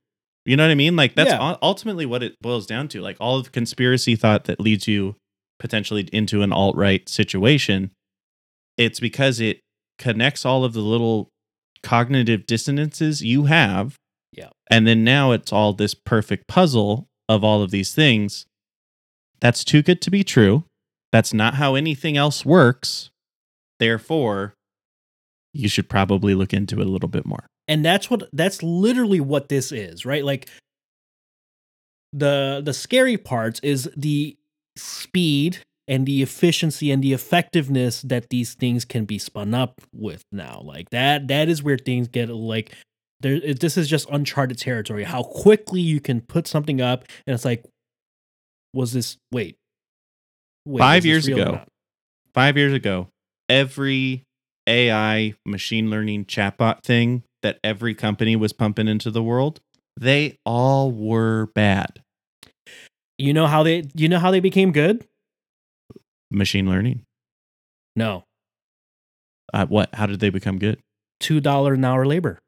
You 0.47 0.57
know 0.57 0.63
what 0.63 0.71
I 0.71 0.75
mean? 0.75 0.95
Like 0.95 1.13
that's 1.13 1.29
Yeah. 1.29 1.55
ultimately 1.61 2.07
what 2.07 2.23
it 2.23 2.33
boils 2.41 2.65
down 2.65 2.87
to. 2.87 3.01
Like 3.01 3.17
all 3.19 3.37
of 3.37 3.43
the 3.45 3.49
conspiracy 3.51 4.15
thought 4.15 4.45
that 4.45 4.59
leads 4.59 4.87
you 4.87 5.15
potentially 5.59 6.09
into 6.11 6.41
an 6.41 6.51
alt-right 6.51 7.07
situation, 7.07 7.91
it's 8.77 8.99
because 8.99 9.39
it 9.39 9.59
connects 9.99 10.43
all 10.43 10.63
of 10.63 10.73
the 10.73 10.81
little 10.81 11.29
cognitive 11.83 12.47
dissonances 12.47 13.21
you 13.21 13.43
have. 13.45 13.93
Yeah. 14.33 14.49
And 14.71 14.87
then 14.87 15.03
now 15.03 15.33
it's 15.33 15.53
all 15.53 15.73
this 15.73 15.93
perfect 15.93 16.47
puzzle 16.47 17.05
of 17.29 17.43
all 17.43 17.61
of 17.61 17.69
these 17.69 17.93
things. 17.93 18.47
That's 19.39 19.63
too 19.63 19.83
good 19.83 20.01
to 20.01 20.09
be 20.09 20.23
true. 20.23 20.63
That's 21.11 21.31
not 21.31 21.55
how 21.55 21.75
anything 21.75 22.17
else 22.17 22.43
works. 22.43 23.11
Therefore, 23.81 24.53
you 25.53 25.67
should 25.67 25.89
probably 25.89 26.35
look 26.35 26.53
into 26.53 26.79
it 26.79 26.87
a 26.87 26.89
little 26.89 27.09
bit 27.09 27.25
more. 27.25 27.47
and 27.67 27.83
that's 27.83 28.09
what 28.09 28.29
that's 28.31 28.61
literally 28.63 29.19
what 29.19 29.49
this 29.49 29.71
is 29.71 30.05
right 30.05 30.23
like 30.25 30.47
the 32.13 32.61
the 32.63 32.73
scary 32.73 33.17
parts 33.17 33.59
is 33.61 33.89
the 33.95 34.35
speed 34.77 35.59
and 35.87 36.05
the 36.05 36.21
efficiency 36.21 36.91
and 36.91 37.03
the 37.03 37.13
effectiveness 37.13 38.01
that 38.01 38.29
these 38.29 38.53
things 38.55 38.83
can 38.85 39.05
be 39.05 39.17
spun 39.19 39.53
up 39.53 39.81
with 39.93 40.21
now 40.31 40.61
like 40.63 40.89
that 40.89 41.27
that 41.27 41.49
is 41.49 41.61
where 41.63 41.77
things 41.77 42.07
get 42.07 42.29
like 42.29 42.71
there 43.21 43.39
this 43.53 43.77
is 43.77 43.87
just 43.87 44.09
uncharted 44.09 44.57
territory 44.57 45.03
how 45.03 45.23
quickly 45.23 45.81
you 45.81 45.99
can 46.01 46.21
put 46.21 46.47
something 46.47 46.81
up 46.81 47.05
and 47.27 47.33
it's 47.33 47.45
like 47.45 47.63
was 48.73 48.91
this 48.93 49.17
wait, 49.31 49.55
wait 50.65 50.79
Five 50.79 51.05
years 51.05 51.27
ago. 51.27 51.61
Five 52.33 52.55
years 52.57 52.73
ago, 52.73 53.07
every 53.51 54.23
AI 54.65 55.33
machine 55.45 55.89
learning 55.89 56.25
chatbot 56.25 56.81
thing 56.83 57.23
that 57.43 57.59
every 57.63 57.93
company 57.93 58.35
was 58.35 58.53
pumping 58.53 58.87
into 58.87 59.11
the 59.11 59.21
world, 59.21 59.59
they 59.99 60.37
all 60.45 60.91
were 60.91 61.47
bad. 61.53 62.01
you 63.17 63.33
know 63.33 63.45
how 63.47 63.61
they 63.63 63.83
you 63.93 64.07
know 64.09 64.19
how 64.19 64.31
they 64.31 64.39
became 64.39 64.71
good 64.71 65.05
Machine 66.31 66.65
learning. 66.69 67.03
no 67.95 68.23
Uh, 69.53 69.65
what? 69.65 69.93
How 69.93 70.05
did 70.05 70.21
they 70.21 70.29
become 70.29 70.57
good? 70.57 70.79
two 71.19 71.39
dollar 71.41 71.73
an 71.75 71.83
hour 71.85 72.05
labor. 72.05 72.39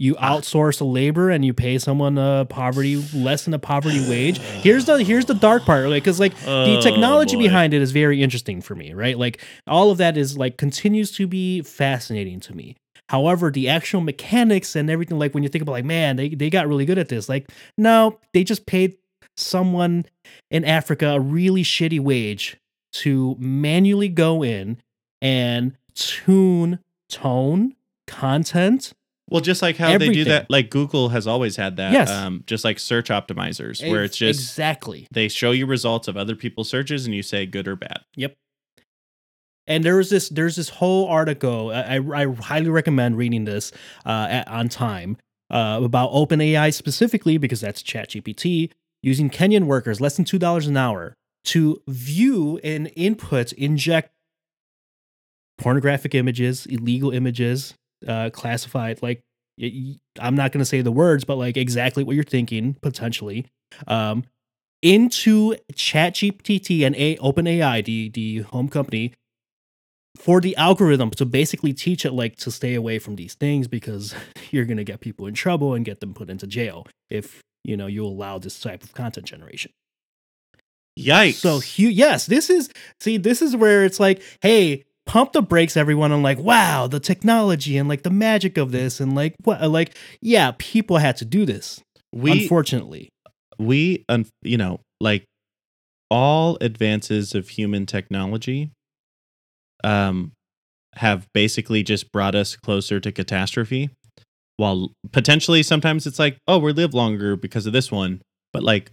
You 0.00 0.16
Ah. 0.18 0.36
outsource 0.36 0.80
a 0.80 0.84
labor 0.84 1.28
and 1.30 1.44
you 1.44 1.52
pay 1.52 1.76
someone 1.78 2.16
a 2.18 2.46
poverty 2.48 2.96
less 3.12 3.44
than 3.44 3.52
a 3.54 3.58
poverty 3.58 3.98
wage. 4.08 4.38
Here's 4.38 4.84
the 4.84 5.02
here's 5.02 5.24
the 5.24 5.34
dark 5.34 5.64
part, 5.64 5.88
like 5.88 6.04
because 6.04 6.20
like 6.20 6.34
the 6.44 6.76
Oh, 6.78 6.80
technology 6.80 7.34
boy. 7.36 7.42
behind 7.42 7.74
it 7.74 7.82
is 7.82 7.90
very 7.90 8.22
interesting 8.22 8.60
for 8.60 8.76
me, 8.76 8.92
right? 8.94 9.18
Like 9.18 9.42
all 9.66 9.90
of 9.90 9.98
that 9.98 10.16
is 10.16 10.38
like 10.38 10.56
continues 10.56 11.10
to 11.12 11.26
be 11.26 11.62
fascinating 11.62 12.38
to 12.40 12.54
me. 12.54 12.76
However, 13.08 13.50
the 13.50 13.68
actual 13.68 14.00
mechanics 14.00 14.76
and 14.76 14.88
everything, 14.88 15.18
like 15.18 15.34
when 15.34 15.42
you 15.42 15.48
think 15.48 15.62
about 15.62 15.72
like, 15.72 15.84
man, 15.84 16.16
they, 16.16 16.28
they 16.28 16.50
got 16.50 16.68
really 16.68 16.84
good 16.84 16.98
at 16.98 17.08
this. 17.08 17.28
Like, 17.28 17.50
no, 17.76 18.18
they 18.34 18.44
just 18.44 18.66
paid 18.66 18.98
someone 19.36 20.04
in 20.50 20.64
Africa 20.64 21.08
a 21.14 21.20
really 21.20 21.62
shitty 21.64 22.00
wage 22.00 22.56
to 22.92 23.34
manually 23.38 24.08
go 24.08 24.44
in 24.44 24.76
and 25.22 25.72
tune 25.94 26.80
tone, 27.08 27.74
content. 28.06 28.92
Well, 29.30 29.40
just 29.40 29.60
like 29.62 29.76
how 29.76 29.96
they 29.98 30.08
do 30.08 30.24
that, 30.24 30.50
like 30.50 30.70
Google 30.70 31.10
has 31.10 31.26
always 31.26 31.56
had 31.56 31.76
that. 31.76 31.92
Yes. 31.92 32.10
Um, 32.10 32.44
just 32.46 32.64
like 32.64 32.78
search 32.78 33.08
optimizers, 33.08 33.86
where 33.88 34.02
it's 34.02 34.16
just 34.16 34.40
exactly. 34.40 35.06
they 35.10 35.28
show 35.28 35.50
you 35.50 35.66
results 35.66 36.08
of 36.08 36.16
other 36.16 36.34
people's 36.34 36.68
searches 36.68 37.04
and 37.04 37.14
you 37.14 37.22
say 37.22 37.44
good 37.46 37.68
or 37.68 37.76
bad. 37.76 38.00
Yep. 38.16 38.36
And 39.66 39.84
there's 39.84 40.08
this 40.08 40.30
there's 40.30 40.56
this 40.56 40.70
whole 40.70 41.08
article 41.08 41.70
I, 41.70 41.96
I, 41.96 42.22
I 42.22 42.34
highly 42.34 42.70
recommend 42.70 43.18
reading 43.18 43.44
this 43.44 43.70
uh, 44.06 44.26
at, 44.30 44.48
on 44.48 44.70
time 44.70 45.18
uh, 45.50 45.80
about 45.82 46.10
OpenAI 46.10 46.72
specifically 46.72 47.36
because 47.36 47.60
that's 47.60 47.82
ChatGPT 47.82 48.70
using 49.02 49.28
Kenyan 49.28 49.64
workers 49.64 50.00
less 50.00 50.16
than 50.16 50.24
two 50.24 50.38
dollars 50.38 50.66
an 50.66 50.76
hour 50.76 51.14
to 51.44 51.82
view 51.86 52.58
and 52.64 52.90
input 52.96 53.52
inject 53.52 54.10
pornographic 55.58 56.14
images, 56.14 56.66
illegal 56.66 57.10
images, 57.10 57.74
uh, 58.06 58.30
classified 58.30 59.02
like 59.02 59.22
I'm 60.20 60.34
not 60.34 60.52
going 60.52 60.60
to 60.60 60.64
say 60.64 60.82
the 60.82 60.92
words, 60.92 61.24
but 61.24 61.36
like 61.36 61.56
exactly 61.56 62.04
what 62.04 62.14
you're 62.14 62.24
thinking 62.24 62.74
potentially. 62.80 63.46
Um, 63.86 64.24
into 64.82 65.56
ChatGPT 65.72 66.86
and 66.86 66.94
A 66.96 67.16
OpenAI, 67.16 67.84
the 67.84 68.08
the 68.10 68.38
home 68.42 68.68
company, 68.68 69.14
for 70.16 70.40
the 70.40 70.56
algorithm 70.56 71.10
to 71.10 71.26
basically 71.26 71.72
teach 71.72 72.04
it 72.04 72.12
like 72.12 72.36
to 72.36 72.50
stay 72.50 72.74
away 72.74 72.98
from 72.98 73.16
these 73.16 73.34
things 73.34 73.66
because 73.66 74.14
you're 74.50 74.64
gonna 74.64 74.84
get 74.84 75.00
people 75.00 75.26
in 75.26 75.34
trouble 75.34 75.74
and 75.74 75.84
get 75.84 76.00
them 76.00 76.14
put 76.14 76.30
into 76.30 76.46
jail 76.46 76.86
if 77.10 77.42
you 77.64 77.76
know 77.76 77.86
you 77.86 78.04
allow 78.04 78.38
this 78.38 78.60
type 78.60 78.82
of 78.82 78.94
content 78.94 79.26
generation. 79.26 79.72
Yikes! 80.98 81.34
So 81.34 81.60
yes, 81.76 82.26
this 82.26 82.50
is 82.50 82.70
see 83.00 83.18
this 83.18 83.42
is 83.42 83.56
where 83.56 83.84
it's 83.84 84.00
like, 84.00 84.22
hey, 84.40 84.84
pump 85.08 85.32
the 85.32 85.42
brakes, 85.42 85.76
everyone, 85.76 86.12
on 86.12 86.22
like, 86.22 86.38
wow, 86.38 86.86
the 86.86 87.00
technology 87.00 87.76
and 87.76 87.88
like 87.88 88.04
the 88.04 88.10
magic 88.10 88.56
of 88.56 88.70
this 88.70 89.00
and 89.00 89.16
like 89.16 89.34
what, 89.42 89.60
like 89.68 89.96
yeah, 90.20 90.52
people 90.58 90.98
had 90.98 91.16
to 91.16 91.24
do 91.24 91.44
this. 91.44 91.80
we 92.12 92.42
unfortunately, 92.42 93.08
we 93.58 94.04
you 94.42 94.56
know 94.56 94.80
like 95.00 95.24
all 96.10 96.56
advances 96.60 97.34
of 97.34 97.48
human 97.50 97.84
technology 97.84 98.70
um 99.84 100.32
have 100.94 101.26
basically 101.34 101.82
just 101.82 102.10
brought 102.12 102.34
us 102.34 102.56
closer 102.56 102.98
to 102.98 103.12
catastrophe 103.12 103.90
while 104.56 104.90
potentially 105.12 105.62
sometimes 105.62 106.06
it's 106.06 106.18
like 106.18 106.36
oh 106.48 106.58
we 106.58 106.72
live 106.72 106.94
longer 106.94 107.36
because 107.36 107.66
of 107.66 107.72
this 107.72 107.92
one 107.92 108.20
but 108.52 108.62
like 108.62 108.90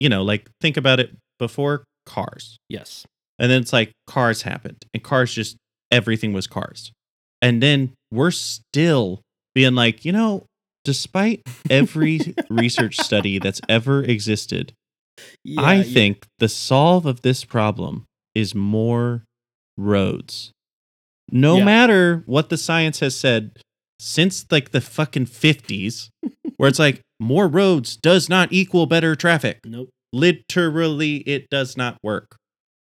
you 0.00 0.08
know 0.08 0.22
like 0.22 0.50
think 0.60 0.76
about 0.76 1.00
it 1.00 1.16
before 1.38 1.84
cars 2.04 2.58
yes, 2.68 3.04
and 3.38 3.50
then 3.50 3.60
it's 3.62 3.72
like 3.72 3.92
cars 4.06 4.42
happened 4.42 4.84
and 4.94 5.02
cars 5.02 5.32
just 5.34 5.56
everything 5.90 6.32
was 6.32 6.46
cars 6.46 6.92
and 7.42 7.62
then 7.62 7.92
we're 8.10 8.30
still 8.30 9.20
being 9.54 9.74
like 9.74 10.04
you 10.04 10.12
know 10.12 10.44
despite 10.84 11.42
every 11.70 12.34
research 12.50 12.96
study 12.96 13.38
that's 13.38 13.60
ever 13.68 14.02
existed 14.02 14.72
Yeah, 15.44 15.62
i 15.62 15.74
yeah. 15.76 15.82
think 15.82 16.26
the 16.38 16.48
solve 16.48 17.06
of 17.06 17.22
this 17.22 17.44
problem 17.44 18.04
is 18.34 18.54
more 18.54 19.24
roads 19.76 20.52
no 21.30 21.58
Yeah. 21.58 21.64
matter 21.64 22.22
what 22.26 22.48
the 22.48 22.56
science 22.56 23.00
has 23.00 23.16
said 23.16 23.52
since 24.00 24.46
like 24.50 24.70
the 24.70 24.80
fucking 24.80 25.26
50s 25.26 26.08
where 26.56 26.68
it's 26.68 26.78
like 26.78 27.00
more 27.20 27.48
roads 27.48 27.96
does 27.96 28.28
not 28.28 28.52
equal 28.52 28.86
better 28.86 29.14
traffic 29.16 29.58
nope. 29.64 29.88
literally 30.12 31.16
it 31.18 31.48
does 31.50 31.76
not 31.76 31.96
work 32.02 32.36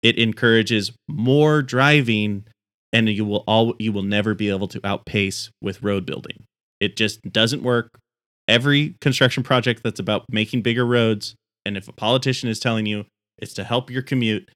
it 0.03 0.17
encourages 0.17 0.91
more 1.07 1.61
driving 1.61 2.45
and 2.93 3.07
you 3.09 3.23
will 3.25 3.43
all 3.47 3.73
you 3.79 3.91
will 3.91 4.03
never 4.03 4.33
be 4.33 4.49
able 4.49 4.67
to 4.67 4.79
outpace 4.85 5.49
with 5.61 5.81
road 5.83 6.05
building 6.05 6.43
it 6.79 6.95
just 6.97 7.21
doesn't 7.31 7.63
work 7.63 7.89
every 8.47 8.95
construction 9.01 9.43
project 9.43 9.81
that's 9.83 9.99
about 9.99 10.25
making 10.29 10.61
bigger 10.61 10.85
roads 10.85 11.35
and 11.65 11.77
if 11.77 11.87
a 11.87 11.93
politician 11.93 12.49
is 12.49 12.59
telling 12.59 12.85
you 12.85 13.05
it's 13.37 13.53
to 13.53 13.63
help 13.63 13.89
your 13.89 14.01
commute 14.01 14.49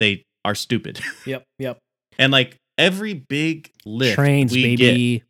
they 0.00 0.22
are 0.44 0.54
stupid 0.54 1.00
Yep, 1.26 1.44
yep. 1.58 1.78
and 2.18 2.32
like 2.32 2.56
every 2.78 3.14
big 3.14 3.70
lift 3.84 4.14
Trains, 4.14 4.52
we 4.52 4.76
get 4.76 5.22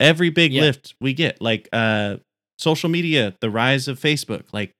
every 0.00 0.30
big 0.30 0.52
Yeah. 0.52 0.62
lift 0.62 0.94
we 1.00 1.12
get 1.14 1.40
like 1.40 1.68
uh 1.72 2.16
social 2.58 2.88
media 2.88 3.34
the 3.40 3.50
rise 3.50 3.86
of 3.88 3.98
facebook 4.00 4.44
like 4.52 4.72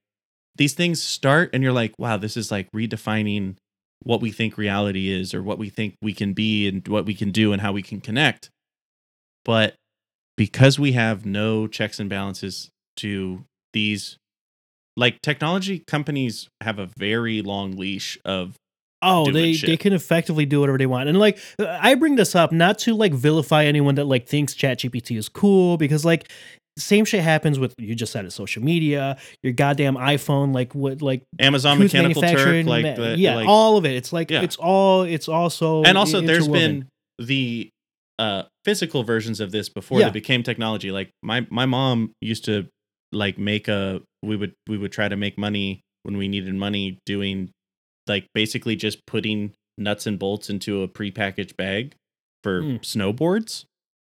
these 0.57 0.73
things 0.75 1.03
start 1.03 1.51
and 1.53 1.63
you're 1.63 1.73
like 1.73 1.93
wow 1.99 2.17
this 2.17 2.37
is 2.37 2.51
like 2.51 2.69
redefining 2.75 3.57
what 4.03 4.21
we 4.21 4.31
think 4.31 4.57
reality 4.57 5.09
is 5.09 5.35
or 5.35 5.43
what 5.43 5.59
we 5.59 5.69
think 5.69 5.95
we 6.03 6.13
can 6.13 6.33
be 6.33 6.69
and 6.69 6.87
what 6.89 7.07
we 7.07 7.15
can 7.15 7.31
do 7.31 7.53
and 7.53 7.63
how 7.63 7.73
we 7.73 7.83
can 7.83 8.01
connect 8.01 8.51
but 9.45 9.75
because 10.37 10.79
we 10.79 10.93
have 10.93 11.25
no 11.25 11.67
checks 11.67 11.99
and 11.99 12.11
balances 12.11 12.71
to 12.97 13.45
these 13.73 14.19
like 14.97 15.21
technology 15.23 15.83
companies 15.87 16.49
have 16.63 16.79
a 16.79 16.89
very 16.99 17.43
long 17.43 17.73
leash 17.73 18.19
of 18.25 18.57
Oh, 19.03 19.31
they 19.31 19.55
they 19.55 19.77
can 19.77 19.93
effectively 19.93 20.47
do 20.47 20.61
whatever 20.61 20.79
they 20.79 20.87
want. 20.87 21.09
And 21.09 21.19
like 21.19 21.39
I 21.61 21.95
bring 21.95 22.17
this 22.17 22.35
up 22.35 22.51
not 22.51 22.79
to 22.81 22.95
like 22.95 23.13
vilify 23.13 23.65
anyone 23.65 23.95
that 23.97 24.07
like 24.07 24.27
thinks 24.27 24.55
ChatGPT 24.55 25.19
is 25.19 25.29
cool 25.29 25.77
because 25.77 26.05
like 26.05 26.33
same 26.79 27.05
shit 27.05 27.23
happens 27.23 27.59
with 27.59 27.75
you 27.79 27.95
just 27.95 28.13
said 28.13 28.25
it 28.25 28.31
social 28.33 28.63
media, 28.63 29.17
your 29.43 29.53
goddamn 29.53 29.95
iPhone, 29.97 30.55
like 30.55 30.75
what 30.75 31.01
like 31.03 31.23
amazon 31.39 31.79
mechanical 31.79 32.21
turk 32.23 32.67
like 32.67 32.97
the, 32.97 33.17
yeah, 33.19 33.37
like, 33.37 33.49
all 33.49 33.77
of 33.77 33.85
it. 33.87 33.93
It's 33.97 34.13
like 34.13 34.31
Yeah. 34.31 34.43
it's 34.43 34.57
all 34.57 35.03
it's 35.03 35.29
also 35.29 35.83
and 35.85 35.97
also 35.97 36.21
there's 36.21 36.49
been 36.49 36.87
the 37.19 37.71
uh 38.19 38.43
physical 38.65 39.03
versions 39.05 39.41
of 39.41 39.53
this 39.53 39.69
before 39.69 40.01
Yeah. 40.01 40.07
they 40.07 40.13
became 40.13 40.43
technology 40.43 40.91
like 40.91 41.11
my 41.23 41.47
my 41.51 41.67
mom 41.67 42.13
used 42.21 42.45
to 42.47 42.67
like 43.13 43.39
make 43.39 43.69
a 43.69 44.01
we 44.23 44.37
would 44.37 44.53
we 44.69 44.77
would 44.77 44.93
try 44.93 45.09
to 45.09 45.17
make 45.17 45.39
money 45.39 45.81
when 46.03 46.17
we 46.17 46.29
needed 46.29 46.55
money 46.55 46.99
doing 47.07 47.51
like 48.07 48.27
basically 48.35 48.77
just 48.77 49.05
putting 49.07 49.53
nuts 49.79 50.07
and 50.07 50.19
bolts 50.19 50.49
into 50.51 50.83
a 50.83 50.89
prepackaged 50.89 51.57
bag 51.57 51.95
for 52.43 52.63
Mm. 52.63 52.81
snowboards 52.81 53.65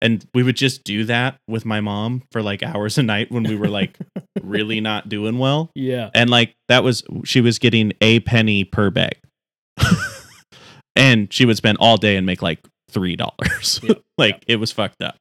and 0.02 0.26
we 0.34 0.44
would 0.44 0.56
just 0.56 0.84
do 0.84 1.04
that 1.06 1.38
with 1.48 1.66
my 1.66 1.82
mom 1.82 2.24
for 2.32 2.42
like 2.42 2.64
hours 2.64 2.98
a 2.98 3.04
night 3.04 3.32
when 3.32 3.44
we 3.44 3.56
were 3.56 3.68
like 3.68 3.98
really 4.42 4.80
not 4.80 5.10
doing 5.10 5.38
well 5.40 5.70
yeah. 5.76 6.10
and 6.14 6.30
like 6.30 6.54
that 6.68 6.84
was 6.84 7.04
she 7.26 7.42
was 7.42 7.60
getting 7.60 7.94
a 8.02 8.20
penny 8.22 8.64
per 8.64 8.90
bag 8.90 9.18
and 10.96 11.32
she 11.34 11.46
would 11.46 11.58
spend 11.58 11.78
all 11.80 11.98
day 11.98 12.16
and 12.16 12.26
make 12.26 12.42
like 12.42 12.60
three 12.90 13.16
dollars. 13.16 13.80
Yep, 13.84 14.02
like 14.18 14.44
it 14.48 14.58
was 14.58 14.72
fucked 14.72 15.02
up. 15.02 15.18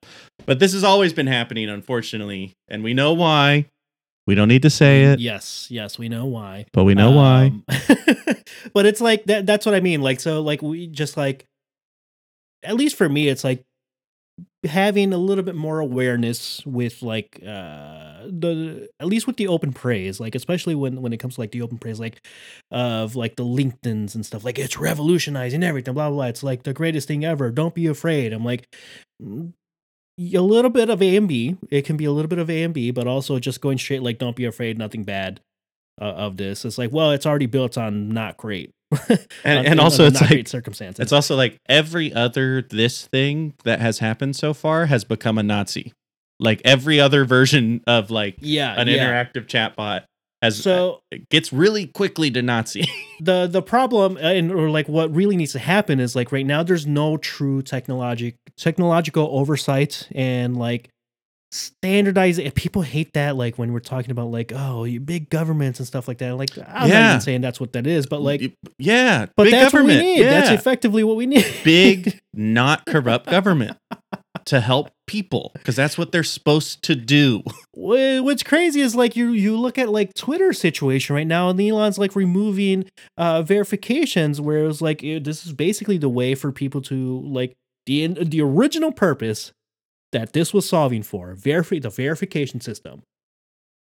But 0.46 0.58
this 0.58 0.72
has 0.72 0.84
always 0.84 1.12
been 1.12 1.26
happening, 1.26 1.68
unfortunately, 1.68 2.54
and 2.68 2.82
we 2.82 2.94
know 2.94 3.12
why. 3.12 3.66
We 4.26 4.34
don't 4.34 4.48
need 4.48 4.62
to 4.62 4.70
say 4.70 5.04
it, 5.04 5.20
Yes, 5.20 5.68
yes, 5.70 5.98
we 5.98 6.10
know 6.10 6.26
why. 6.26 6.66
but 6.74 6.84
we 6.84 6.94
know 6.94 7.12
why. 7.12 7.46
Um, 7.46 7.64
but 8.74 8.84
it's 8.84 9.00
like 9.00 9.24
that 9.24 9.46
that's 9.46 9.64
what 9.64 9.74
I 9.74 9.80
mean. 9.80 10.02
Like 10.02 10.20
so 10.20 10.42
like 10.42 10.60
we 10.60 10.86
just 10.86 11.16
like 11.16 11.46
at 12.62 12.74
least 12.74 12.96
for 12.96 13.08
me 13.08 13.28
it's 13.28 13.44
like 13.44 13.62
having 14.64 15.12
a 15.12 15.18
little 15.18 15.44
bit 15.44 15.54
more 15.54 15.78
awareness 15.78 16.66
with 16.66 17.00
like 17.00 17.40
uh 17.46 18.26
the 18.26 18.88
at 18.98 19.06
least 19.06 19.26
with 19.26 19.36
the 19.36 19.46
open 19.46 19.72
praise 19.72 20.18
like 20.18 20.34
especially 20.34 20.74
when 20.74 21.00
when 21.00 21.12
it 21.12 21.18
comes 21.18 21.36
to 21.36 21.40
like 21.40 21.52
the 21.52 21.62
open 21.62 21.78
praise 21.78 22.00
like 22.00 22.26
of 22.72 23.14
like 23.14 23.36
the 23.36 23.44
linkedins 23.44 24.14
and 24.16 24.26
stuff 24.26 24.44
like 24.44 24.58
it's 24.58 24.76
revolutionizing 24.76 25.62
everything 25.62 25.94
blah 25.94 26.08
blah 26.08 26.16
blah. 26.16 26.26
It's 26.26 26.42
like 26.42 26.64
the 26.64 26.72
greatest 26.72 27.06
thing 27.06 27.24
ever. 27.24 27.50
Don't 27.50 27.74
be 27.74 27.86
afraid. 27.86 28.32
I'm 28.32 28.44
like 28.44 28.66
a 29.20 29.52
little 30.18 30.70
bit 30.70 30.90
of 30.90 31.00
a 31.00 31.16
and 31.16 31.28
b. 31.28 31.56
It 31.70 31.84
can 31.84 31.96
be 31.96 32.04
a 32.04 32.12
little 32.12 32.28
bit 32.28 32.40
of 32.40 32.50
a 32.50 32.62
and 32.62 32.74
b 32.74 32.90
but 32.90 33.06
also 33.06 33.38
just 33.38 33.60
going 33.60 33.78
straight 33.78 34.02
like 34.02 34.18
don't 34.18 34.36
be 34.36 34.44
afraid 34.44 34.76
nothing 34.76 35.04
bad 35.04 35.40
uh, 36.00 36.04
of 36.04 36.36
this. 36.36 36.64
It's 36.64 36.78
like 36.78 36.92
well 36.92 37.12
it's 37.12 37.26
already 37.26 37.46
built 37.46 37.78
on 37.78 38.08
not 38.08 38.36
great 38.36 38.72
And- 39.44 39.66
and 39.66 39.80
also 39.80 40.06
it's 40.06 40.20
like- 40.20 40.30
great 40.30 40.48
circumstances 40.48 41.00
It's 41.02 41.12
also 41.12 41.36
like 41.36 41.58
every 41.68 42.12
other 42.12 42.62
this 42.62 43.06
thing 43.06 43.54
that 43.64 43.80
has 43.80 43.98
happened 43.98 44.36
so 44.36 44.54
far 44.54 44.86
has 44.86 45.04
become 45.04 45.38
a 45.38 45.42
Nazi. 45.42 45.92
Like 46.40 46.62
every 46.64 47.00
other 47.00 47.24
version 47.24 47.82
of 47.86 48.10
like 48.10 48.36
yeah 48.40 48.80
an 48.80 48.88
yeah. 48.88 49.04
interactive 49.04 49.46
chatbot 49.46 50.04
has 50.40 50.62
so 50.62 51.00
it 51.10 51.28
gets 51.30 51.52
really 51.52 51.86
quickly 51.86 52.30
to 52.30 52.40
Nazi. 52.42 52.88
the 53.20 53.48
the 53.48 53.60
problem 53.60 54.16
uh, 54.16 54.20
and 54.20 54.52
or 54.52 54.70
like 54.70 54.88
what 54.88 55.12
really 55.14 55.36
needs 55.36 55.52
to 55.52 55.58
happen 55.58 55.98
is 55.98 56.14
like 56.14 56.30
right 56.30 56.46
now 56.46 56.62
there's 56.62 56.86
no 56.86 57.16
true 57.16 57.60
technologic 57.60 58.36
technological 58.56 59.28
oversight 59.32 60.08
and 60.14 60.56
like 60.56 60.88
standardize 61.50 62.38
it. 62.38 62.54
People 62.54 62.82
hate 62.82 63.12
that 63.14 63.36
like 63.36 63.58
when 63.58 63.72
we're 63.72 63.80
talking 63.80 64.10
about 64.10 64.30
like 64.30 64.52
oh 64.54 64.84
you 64.84 65.00
big 65.00 65.30
governments 65.30 65.78
and 65.78 65.86
stuff 65.86 66.08
like 66.08 66.18
that. 66.18 66.36
Like 66.36 66.50
I'm 66.58 66.88
not 66.88 67.08
even 67.10 67.20
saying 67.20 67.40
that's 67.40 67.60
what 67.60 67.72
that 67.72 67.86
is, 67.86 68.06
but 68.06 68.20
like 68.20 68.52
yeah, 68.78 69.26
but 69.36 69.44
big 69.44 69.52
that's 69.52 69.72
government. 69.72 69.98
what 69.98 70.04
we 70.04 70.14
need. 70.14 70.20
Yeah. 70.20 70.30
That's 70.40 70.50
effectively 70.50 71.04
what 71.04 71.16
we 71.16 71.26
need. 71.26 71.46
big, 71.64 72.20
not 72.34 72.86
corrupt 72.86 73.26
government 73.26 73.76
to 74.46 74.60
help 74.60 74.90
people 75.06 75.50
because 75.54 75.76
that's 75.76 75.98
what 75.98 76.12
they're 76.12 76.22
supposed 76.22 76.82
to 76.84 76.94
do. 76.94 77.42
What's 77.72 78.42
crazy 78.42 78.80
is 78.80 78.94
like 78.94 79.16
you 79.16 79.30
you 79.32 79.56
look 79.56 79.78
at 79.78 79.88
like 79.88 80.14
Twitter 80.14 80.52
situation 80.52 81.14
right 81.14 81.26
now, 81.26 81.48
and 81.48 81.60
Elon's 81.60 81.98
like 81.98 82.14
removing 82.14 82.88
uh 83.16 83.42
verifications, 83.42 84.40
where 84.40 84.58
it 84.58 84.66
was 84.66 84.82
like 84.82 85.02
eh, 85.02 85.18
this 85.22 85.46
is 85.46 85.52
basically 85.52 85.98
the 85.98 86.08
way 86.08 86.34
for 86.34 86.52
people 86.52 86.82
to 86.82 87.20
like 87.20 87.54
the 87.86 88.06
the 88.08 88.40
original 88.42 88.92
purpose 88.92 89.52
that 90.12 90.32
this 90.32 90.52
was 90.54 90.68
solving 90.68 91.02
for 91.02 91.34
the 91.34 91.92
verification 91.94 92.60
system 92.60 93.02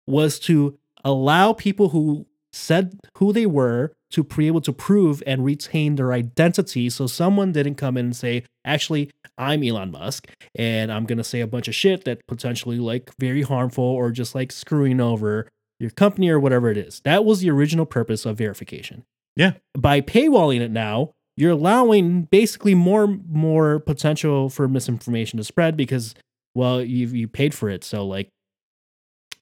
was 0.07 0.39
to 0.41 0.79
allow 1.05 1.53
people 1.53 1.91
who 1.91 2.27
said 2.53 2.99
who 3.19 3.33
they 3.33 3.47
were 3.47 3.93
to 4.11 4.25
be 4.25 4.47
able 4.47 4.63
to 4.63 4.73
prove 4.73 5.23
and 5.27 5.45
retain 5.45 5.97
their 5.97 6.13
identity 6.13 6.89
so 6.89 7.07
someone 7.07 7.53
didn't 7.53 7.75
come 7.75 7.97
in 7.99 8.07
and 8.07 8.17
say 8.17 8.43
actually 8.65 9.11
i'm 9.37 9.63
elon 9.63 9.91
musk 9.91 10.27
and 10.55 10.91
i'm 10.91 11.05
going 11.05 11.19
to 11.19 11.23
say 11.25 11.41
a 11.41 11.47
bunch 11.47 11.69
of 11.69 11.75
shit 11.75 12.05
that 12.05 12.19
potentially 12.27 12.79
like 12.79 13.11
very 13.21 13.43
harmful 13.43 13.85
or 13.85 14.11
just 14.11 14.35
like 14.35 14.51
screwing 14.51 14.99
over 14.99 15.47
your 15.79 15.91
company 15.91 16.31
or 16.31 16.41
whatever 16.41 16.71
it 16.71 16.79
is 16.79 17.01
that 17.05 17.23
was 17.25 17.41
the 17.41 17.51
original 17.51 17.85
purpose 17.85 18.25
of 18.25 18.39
verification 18.39 19.05
Yeah. 19.37 19.53
by 19.77 20.01
paywalling 20.01 20.61
it 20.63 20.71
now 20.71 21.11
you're 21.39 21.53
allowing 21.53 22.23
basically 22.23 22.75
more 22.75 23.07
more 23.07 23.79
potential 23.79 24.51
for 24.51 24.67
misinformation 24.67 25.37
to 25.37 25.45
spread 25.45 25.77
because 25.77 26.15
well 26.57 26.83
you 26.83 27.07
you 27.07 27.29
paid 27.29 27.55
for 27.55 27.71
it. 27.71 27.85
So 27.85 28.05
like 28.05 28.29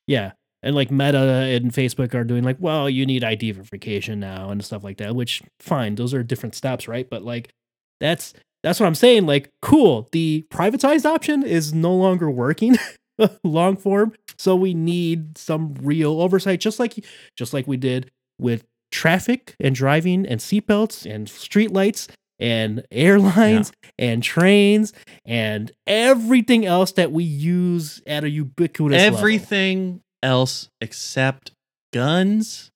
yeah. 0.07 0.33
And 0.63 0.75
like 0.75 0.91
meta 0.91 1.19
and 1.19 1.73
facebook 1.73 2.13
are 2.15 2.25
doing 2.25 2.43
like 2.43 2.57
well 2.59 2.91
you 2.91 3.07
need 3.07 3.23
id 3.23 3.53
verification 3.53 4.19
now 4.19 4.51
and 4.51 4.65
stuff 4.65 4.83
like 4.83 4.97
that 4.97 5.15
which 5.15 5.43
fine 5.61 5.95
those 5.95 6.13
are 6.13 6.23
different 6.23 6.55
steps 6.55 6.87
right? 6.89 7.09
But 7.09 7.23
like 7.23 7.51
that's 8.01 8.35
that's 8.63 8.79
what 8.79 8.87
i'm 8.87 8.95
saying. 8.95 9.27
Like 9.27 9.49
cool 9.63 10.09
the 10.13 10.45
privatized 10.51 11.07
option 11.07 11.45
is 11.45 11.73
no 11.73 11.95
longer 11.95 12.31
working 12.31 12.77
long 13.45 13.77
form. 13.77 14.13
So 14.39 14.55
we 14.55 14.75
need 14.75 15.39
some 15.39 15.75
real 15.81 16.21
oversight 16.21 16.61
just 16.61 16.79
like 16.79 17.03
just 17.37 17.55
like 17.55 17.67
we 17.67 17.79
did 17.79 18.11
with 18.39 18.65
traffic 18.91 19.55
and 19.61 19.75
driving 19.75 20.27
and 20.27 20.41
seatbelts 20.41 21.11
and 21.11 21.27
streetlights 21.27 22.09
and 22.39 22.85
airlines 22.91 23.73
and 23.99 24.23
trains 24.23 24.93
and 25.25 25.73
everything 25.87 26.67
else 26.67 26.93
that 26.93 27.13
we 27.13 27.25
use 27.25 28.03
at 28.07 28.25
a 28.25 28.31
ubiquitous 28.31 29.01
level. 29.01 29.19
Everything 29.19 30.01
else 30.23 30.69
except 30.81 31.53
guns 31.93 32.71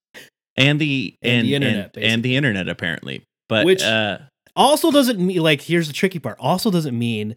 and 0.57 0.81
the 0.81 1.15
And 1.23 1.41
and 1.41 1.47
the 1.49 1.55
and, 1.55 1.65
internet, 1.65 1.97
and, 1.99 2.23
the 2.23 2.37
internet 2.37 2.69
apparently. 2.69 3.23
But 3.49 3.67
Which- 3.67 3.83
uh, 3.83 4.19
also 4.57 4.91
doesn't 4.91 5.19
mean 5.19 5.39
like 5.39 5.63
here's 5.63 5.87
the 5.87 5.93
tricky 5.93 6.19
part 6.19 6.37
also 6.41 6.71
doesn't 6.71 6.99
mean 6.99 7.37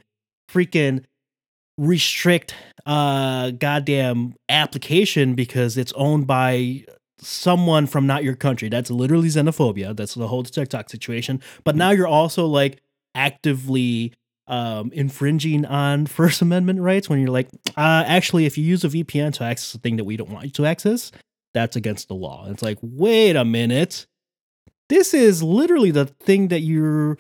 freaking 0.52 1.04
restrict 1.78 2.54
uh 2.86 3.52
goddamn 3.52 4.34
application 4.50 5.36
because 5.36 5.78
it's 5.78 5.94
owned 5.94 6.28
by 6.28 6.84
someone 7.24 7.88
from 7.88 8.08
not 8.08 8.24
your 8.24 8.36
country. 8.36 8.70
That's 8.70 8.92
literally 8.92 9.30
xenophobia. 9.30 9.96
That's 9.96 10.14
the 10.16 10.28
whole 10.28 10.44
tiktok 10.44 10.90
situation. 10.90 11.42
But 11.64 11.76
now 11.76 11.92
you're 11.92 12.08
also 12.08 12.46
like 12.46 12.82
actively 13.16 14.14
um 14.48 14.92
infringing 14.94 15.66
on 15.66 16.06
first 16.20 16.42
amendment 16.42 16.82
rights 16.82 17.08
when 17.08 17.20
you're 17.20 17.30
like 17.30 17.48
uh 17.78 18.04
actually 18.06 18.46
if 18.46 18.58
you 18.58 18.66
use 18.66 18.84
a 18.84 18.90
vpn 18.90 19.32
to 19.32 19.42
access 19.42 19.74
a 19.74 19.78
thing 19.78 19.96
that 19.96 20.04
we 20.04 20.18
don't 20.18 20.30
want 20.32 20.44
you 20.44 20.52
to 20.52 20.66
access 20.66 21.14
that's 21.54 21.76
against 21.76 22.08
the 22.08 22.16
law. 22.16 22.48
It's 22.50 22.64
like 22.64 22.80
wait 22.82 23.36
a 23.36 23.46
minute. 23.46 24.08
This 24.90 25.14
is 25.14 25.42
literally 25.42 25.92
the 25.92 26.06
thing 26.06 26.50
that 26.50 26.62
you're 26.62 27.18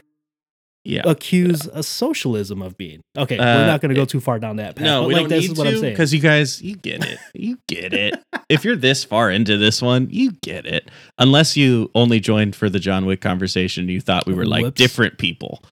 yeah. 0.86 1.01
accuse 1.05 1.65
a 1.67 1.81
socialism 1.84 2.61
of 2.61 2.77
being. 2.77 3.01
Okay, 3.17 3.38
Uh, 3.38 3.59
we're 3.59 3.67
not 3.67 3.81
going 3.81 3.89
to 3.89 3.95
go 3.95 4.05
too 4.05 4.19
far 4.19 4.39
down 4.39 4.57
that 4.57 4.75
path. 4.75 4.84
No, 4.86 5.01
but 5.03 5.07
we 5.07 5.13
like 5.13 5.21
don't 5.23 5.29
this 5.29 5.41
need 5.43 5.51
is 5.51 5.57
what 5.57 5.67
I'm 5.67 5.73
to 5.73 5.79
saying. 5.79 5.93
because 5.93 6.13
you 6.13 6.19
guys, 6.19 6.61
you 6.61 6.75
get 6.75 7.03
it. 7.05 7.19
You 7.34 7.57
get 7.67 7.93
it. 7.93 8.15
if 8.49 8.63
you're 8.65 8.75
this 8.75 9.03
far 9.03 9.31
into 9.31 9.57
this 9.57 9.81
one, 9.81 10.07
you 10.11 10.31
get 10.43 10.65
it. 10.65 10.89
Unless 11.17 11.55
you 11.57 11.89
only 11.95 12.19
joined 12.19 12.55
for 12.55 12.69
the 12.69 12.79
John 12.79 13.05
Wick 13.05 13.21
conversation, 13.21 13.88
you 13.89 14.01
thought 14.01 14.25
we 14.25 14.34
were 14.34 14.45
like 14.45 14.63
Whoops. 14.63 14.77
different 14.77 15.17
people 15.17 15.63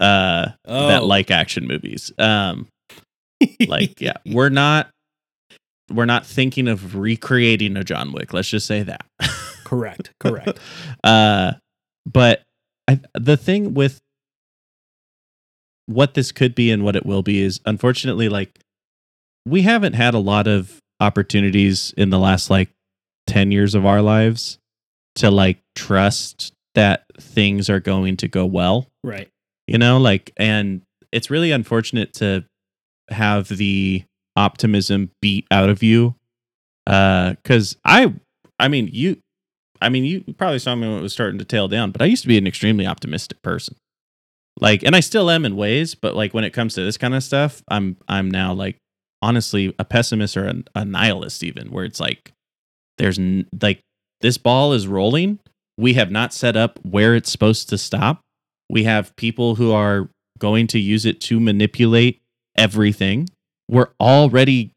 uh, 0.00 0.50
that 0.64 1.02
Oh. 1.02 1.06
like 1.06 1.30
action 1.30 1.66
movies. 1.66 2.12
Um, 2.18 2.66
like, 3.66 4.00
yeah, 4.00 4.14
we're 4.26 4.48
not. 4.50 4.88
We're 5.90 6.04
not 6.04 6.26
thinking 6.26 6.68
of 6.68 6.96
recreating 6.96 7.74
a 7.78 7.82
John 7.84 8.12
Wick. 8.12 8.34
Let's 8.34 8.48
just 8.50 8.66
say 8.66 8.82
that. 8.82 9.06
correct, 9.64 10.10
correct. 10.20 10.58
uh, 11.02 11.52
but 12.04 12.42
I, 12.86 13.00
the 13.14 13.38
thing 13.38 13.72
with 13.72 13.98
what 15.88 16.12
this 16.12 16.32
could 16.32 16.54
be 16.54 16.70
and 16.70 16.84
what 16.84 16.94
it 16.94 17.06
will 17.06 17.22
be 17.22 17.40
is 17.40 17.60
unfortunately 17.64 18.28
like 18.28 18.60
we 19.46 19.62
haven't 19.62 19.94
had 19.94 20.12
a 20.12 20.18
lot 20.18 20.46
of 20.46 20.78
opportunities 21.00 21.94
in 21.96 22.10
the 22.10 22.18
last 22.18 22.50
like 22.50 22.68
10 23.26 23.50
years 23.50 23.74
of 23.74 23.86
our 23.86 24.02
lives 24.02 24.58
to 25.14 25.30
like 25.30 25.58
trust 25.74 26.52
that 26.74 27.04
things 27.18 27.70
are 27.70 27.80
going 27.80 28.18
to 28.18 28.28
go 28.28 28.44
well 28.44 28.86
right. 29.02 29.28
you 29.66 29.78
know 29.78 29.96
like 29.96 30.30
and 30.36 30.82
it's 31.10 31.30
really 31.30 31.52
unfortunate 31.52 32.12
to 32.12 32.44
have 33.08 33.48
the 33.48 34.04
optimism 34.36 35.10
beat 35.22 35.46
out 35.50 35.70
of 35.70 35.82
you 35.82 36.14
uh 36.86 37.34
cuz 37.44 37.76
i 37.86 38.12
i 38.60 38.68
mean 38.68 38.90
you 38.92 39.16
i 39.80 39.88
mean 39.88 40.04
you 40.04 40.22
probably 40.36 40.58
saw 40.58 40.74
me 40.74 40.86
when 40.86 40.98
it 40.98 41.02
was 41.02 41.14
starting 41.14 41.38
to 41.38 41.46
tail 41.46 41.66
down 41.66 41.90
but 41.90 42.02
i 42.02 42.04
used 42.04 42.22
to 42.22 42.28
be 42.28 42.36
an 42.36 42.46
extremely 42.46 42.86
optimistic 42.86 43.40
person 43.40 43.74
like 44.60 44.82
and 44.82 44.96
i 44.96 45.00
still 45.00 45.30
am 45.30 45.44
in 45.44 45.56
ways 45.56 45.94
but 45.94 46.16
like 46.16 46.34
when 46.34 46.44
it 46.44 46.50
comes 46.52 46.74
to 46.74 46.84
this 46.84 46.96
kind 46.98 47.14
of 47.14 47.22
stuff 47.22 47.62
i'm 47.68 47.96
i'm 48.08 48.30
now 48.30 48.52
like 48.52 48.76
honestly 49.22 49.74
a 49.78 49.84
pessimist 49.84 50.36
or 50.36 50.46
a, 50.46 50.54
a 50.74 50.84
nihilist 50.84 51.42
even 51.42 51.70
where 51.70 51.84
it's 51.84 52.00
like 52.00 52.32
there's 52.98 53.18
n- 53.18 53.46
like 53.62 53.80
this 54.20 54.36
ball 54.38 54.72
is 54.72 54.86
rolling. 54.86 55.38
We 55.78 55.94
have 55.94 56.10
not 56.10 56.34
set 56.34 56.56
up 56.56 56.78
where 56.82 57.14
it's 57.14 57.30
supposed 57.30 57.68
to 57.70 57.78
stop. 57.78 58.20
We 58.68 58.84
have 58.84 59.14
people 59.16 59.54
who 59.54 59.72
are 59.72 60.08
going 60.38 60.66
to 60.68 60.78
use 60.78 61.06
it 61.06 61.20
to 61.22 61.40
manipulate 61.40 62.20
everything. 62.56 63.28
We're 63.70 63.90
already 64.00 64.72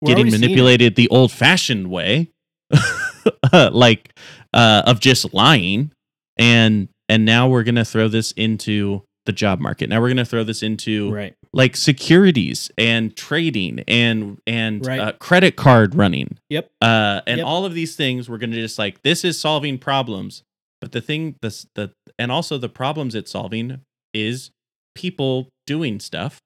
We're 0.00 0.08
getting 0.08 0.26
already 0.26 0.38
manipulated 0.40 0.94
the 0.94 1.08
old 1.08 1.32
fashioned 1.32 1.90
way 1.90 2.30
like 3.52 4.16
uh 4.52 4.82
of 4.86 5.00
just 5.00 5.34
lying. 5.34 5.90
And 6.36 6.88
and 7.08 7.24
now 7.24 7.48
we're 7.48 7.64
going 7.64 7.74
to 7.74 7.84
throw 7.84 8.08
this 8.08 8.32
into 8.32 9.02
the 9.26 9.32
job 9.32 9.58
market 9.60 9.88
now 9.88 10.00
we're 10.00 10.08
going 10.08 10.16
to 10.18 10.24
throw 10.24 10.44
this 10.44 10.62
into 10.62 11.10
Right. 11.12 11.34
like 11.52 11.76
securities 11.76 12.70
and 12.76 13.16
trading 13.16 13.82
and 13.88 14.38
and 14.46 14.84
Right. 14.84 15.00
uh, 15.00 15.12
credit 15.12 15.56
card 15.56 15.94
running 15.94 16.38
Yep. 16.50 16.70
uh 16.82 17.20
and 17.26 17.38
Yep. 17.38 17.46
all 17.46 17.64
of 17.64 17.72
these 17.74 17.96
things 17.96 18.28
we're 18.28 18.38
going 18.38 18.50
to 18.52 18.60
just 18.60 18.78
like 18.78 19.02
this 19.02 19.24
is 19.24 19.40
solving 19.40 19.78
problems 19.78 20.42
but 20.80 20.92
the 20.92 21.00
thing 21.00 21.36
this 21.40 21.66
the 21.74 21.90
and 22.18 22.30
also 22.30 22.58
the 22.58 22.68
problems 22.68 23.14
it's 23.14 23.30
solving 23.30 23.80
is 24.12 24.50
people 24.94 25.48
doing 25.66 25.98
stuff, 25.98 26.38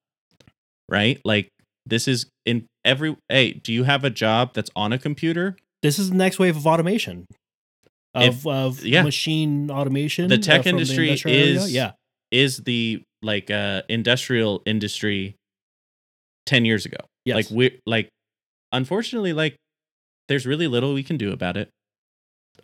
right? 0.89 1.21
Like 1.25 1.49
this 1.85 2.07
is 2.09 2.27
in 2.47 2.67
every 2.85 3.17
hey, 3.29 3.53
do 3.53 3.73
you 3.73 3.85
have 3.85 4.05
a 4.05 4.11
job 4.11 4.55
that's 4.55 4.71
on 4.77 4.93
a 4.93 4.99
computer? 4.99 5.57
This 5.83 5.99
is 5.99 6.11
the 6.11 6.17
next 6.17 6.39
wave 6.39 6.57
of 6.57 6.67
automation. 6.67 7.27
Of, 8.15 8.23
If- 8.39 8.47
of 8.47 8.85
yeah. 8.85 9.03
machine 9.03 9.71
automation. 9.71 10.29
The 10.29 10.37
uh, 10.37 10.39
tech 10.39 10.63
from 10.63 10.71
industry 10.71 11.11
area. 11.11 11.35
is- 11.57 11.73
yeah. 11.73 11.93
Is 12.31 12.59
the 12.59 13.03
like 13.23 13.51
uh 13.51 13.83
industrial 13.89 14.63
industry 14.67 15.35
10 16.47 16.65
years 16.65 16.87
ago. 16.87 16.99
Yes. 17.25 17.37
Like 17.37 17.47
we 17.51 17.81
like 17.87 18.09
unfortunately 18.73 19.33
like 19.33 19.57
there's 20.29 20.47
really 20.47 20.67
little 20.67 20.95
we 20.95 21.03
can 21.03 21.17
do 21.17 21.33
about 21.33 21.57
it 21.57 21.71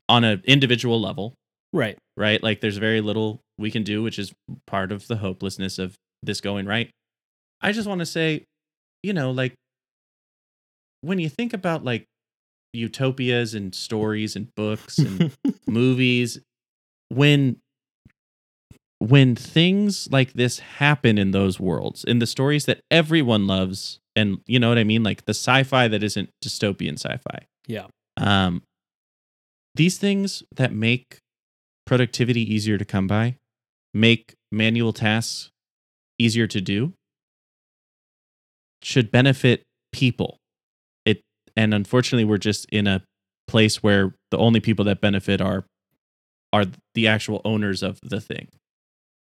on 0.09 0.25
an 0.25 0.43
individual 0.45 1.01
level. 1.01 1.35
right. 1.73 1.99
right? 2.17 2.43
Like 2.43 2.61
there's 2.61 2.77
very 2.77 3.01
little 3.01 3.41
we 3.59 3.71
can 3.71 3.83
do, 3.83 4.03
which 4.03 4.19
is 4.19 4.33
part 4.67 4.93
of 4.93 5.07
the 5.07 5.17
hopelessness 5.17 5.79
of 5.79 5.95
this 6.23 6.41
going 6.41 6.67
right. 6.67 6.91
I 7.61 7.73
just 7.73 7.89
want 7.89 8.01
to 8.01 8.07
say, 8.07 8.45
you 9.03 9.13
know, 9.13 9.31
like 9.31 9.55
when 11.01 11.19
you 11.19 11.29
think 11.29 11.53
about 11.53 11.85
like 11.85 12.05
utopias 12.73 13.55
and 13.55 13.75
stories 13.75 14.37
and 14.37 14.49
books 14.57 14.99
and 14.99 15.33
movies, 15.67 16.41
when 17.09 17.57
when 19.09 19.35
things 19.35 20.09
like 20.11 20.33
this 20.33 20.59
happen 20.59 21.19
in 21.19 21.31
those 21.33 21.61
worlds, 21.61 22.05
in 22.05 22.19
the 22.19 22.27
stories 22.27 22.65
that 22.67 22.81
everyone 22.91 23.47
loves, 23.47 23.99
and 24.17 24.39
you 24.47 24.59
know 24.59 24.69
what 24.69 24.79
I 24.79 24.85
mean, 24.85 25.03
like 25.03 25.25
the 25.25 25.31
sci-fi 25.31 25.89
that 25.89 26.03
isn't 26.03 26.31
dystopian 26.43 26.95
sci-fi. 26.95 27.47
Yeah. 27.67 27.87
Um, 28.17 28.63
these 29.75 29.99
things 29.99 30.43
that 30.55 30.73
make 30.73 31.19
productivity 31.85 32.41
easier 32.41 32.79
to 32.79 32.85
come 32.85 33.07
by, 33.07 33.37
make 33.93 34.35
manual 34.53 34.93
tasks 34.93 35.51
easier 36.19 36.47
to 36.47 36.61
do, 36.61 36.93
should 38.83 39.11
benefit 39.11 39.63
people. 39.93 40.39
It 41.05 41.21
and 41.57 41.75
unfortunately, 41.75 42.25
we're 42.25 42.39
just 42.39 42.67
in 42.71 42.87
a 42.87 43.03
place 43.47 43.83
where 43.83 44.15
the 44.31 44.39
only 44.39 44.61
people 44.61 44.85
that 44.87 45.01
benefit 45.01 45.41
are 45.41 45.65
are 46.53 46.65
the 46.95 47.09
actual 47.09 47.41
owners 47.45 47.83
of 47.83 47.99
the 48.03 48.21
thing. 48.21 48.49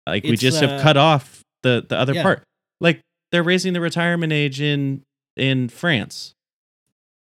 Like 0.07 0.25
we 0.25 0.37
just 0.37 0.63
uh, 0.63 0.69
have 0.69 0.83
cut 0.83 0.97
off 0.97 1.43
the 1.63 1.85
the 1.89 1.97
other 1.99 2.15
yeah. 2.15 2.23
part. 2.23 2.43
Like 2.81 3.01
they're 3.33 3.43
raising 3.43 3.73
the 3.73 3.81
retirement 3.81 4.33
age 4.33 4.61
in 4.61 5.03
in 5.37 5.69
France, 5.69 6.35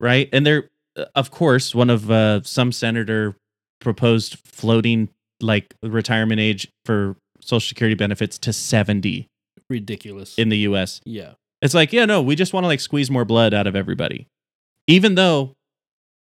right? 0.00 0.28
And 0.32 0.46
they're 0.46 0.70
uh, 0.96 1.06
of 1.14 1.30
course 1.30 1.74
one 1.74 1.90
of 1.90 2.10
uh, 2.10 2.42
some 2.42 2.72
senator 2.72 3.36
proposed 3.80 4.38
floating 4.44 5.08
like 5.40 5.74
retirement 5.82 6.40
age 6.40 6.68
for 6.84 7.16
social 7.40 7.66
security 7.66 7.94
benefits 7.94 8.38
to 8.38 8.52
70 8.52 9.28
Ridiculous. 9.68 10.36
in 10.36 10.48
the 10.48 10.58
US. 10.58 11.00
yeah. 11.04 11.32
It's 11.62 11.74
like, 11.74 11.92
yeah, 11.92 12.04
no, 12.04 12.20
we 12.20 12.36
just 12.36 12.52
want 12.52 12.64
to 12.64 12.68
like 12.68 12.80
squeeze 12.80 13.10
more 13.10 13.24
blood 13.24 13.54
out 13.54 13.66
of 13.66 13.74
everybody. 13.74 14.28
Even 14.86 15.14
though 15.14 15.54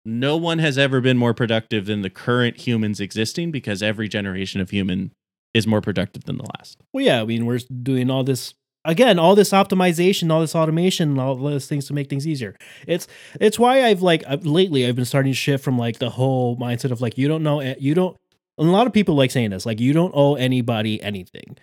no 0.04 0.36
one 0.36 0.58
has 0.58 0.78
ever 0.78 1.00
been 1.00 1.18
more 1.18 1.34
productive 1.34 1.86
than 1.86 2.00
the 2.00 2.10
current 2.10 2.56
humans 2.66 2.98
existing 2.98 3.50
because 3.50 3.82
every 3.82 4.08
generation 4.08 4.60
of 4.60 4.70
human 4.70 5.12
is 5.54 5.66
more 5.66 5.80
productive 5.80 6.24
than 6.24 6.36
the 6.36 6.46
last. 6.58 6.78
Well, 6.92 7.04
yeah. 7.04 7.20
I 7.20 7.24
mean, 7.24 7.46
we're 7.46 7.60
doing 7.82 8.10
all 8.10 8.24
this 8.24 8.54
again, 8.84 9.18
all 9.18 9.34
this 9.34 9.50
optimization, 9.50 10.30
all 10.30 10.40
this 10.40 10.54
automation, 10.54 11.18
all 11.18 11.36
those 11.36 11.66
things 11.66 11.86
to 11.86 11.94
make 11.94 12.08
things 12.08 12.26
easier. 12.26 12.56
It's 12.86 13.06
it's 13.40 13.58
why 13.58 13.84
I've 13.84 14.02
like 14.02 14.24
I've, 14.28 14.46
lately 14.46 14.86
I've 14.86 14.96
been 14.96 15.04
starting 15.04 15.32
to 15.32 15.36
shift 15.36 15.64
from 15.64 15.78
like 15.78 15.98
the 15.98 16.10
whole 16.10 16.56
mindset 16.56 16.90
of 16.90 17.00
like 17.00 17.18
you 17.18 17.28
don't 17.28 17.42
know 17.42 17.60
you 17.60 17.94
don't. 17.94 18.16
And 18.56 18.68
a 18.68 18.72
lot 18.72 18.86
of 18.86 18.92
people 18.92 19.14
like 19.14 19.30
saying 19.30 19.50
this 19.50 19.66
like 19.66 19.80
you 19.80 19.92
don't 19.92 20.12
owe 20.14 20.34
anybody 20.34 21.02
anything. 21.02 21.56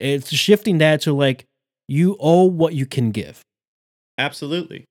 It's 0.00 0.32
shifting 0.32 0.78
that 0.78 1.00
to 1.02 1.12
like 1.12 1.44
you 1.88 2.16
owe 2.18 2.44
what 2.44 2.74
you 2.74 2.86
can 2.86 3.10
give. 3.10 3.42
Absolutely. 4.18 4.84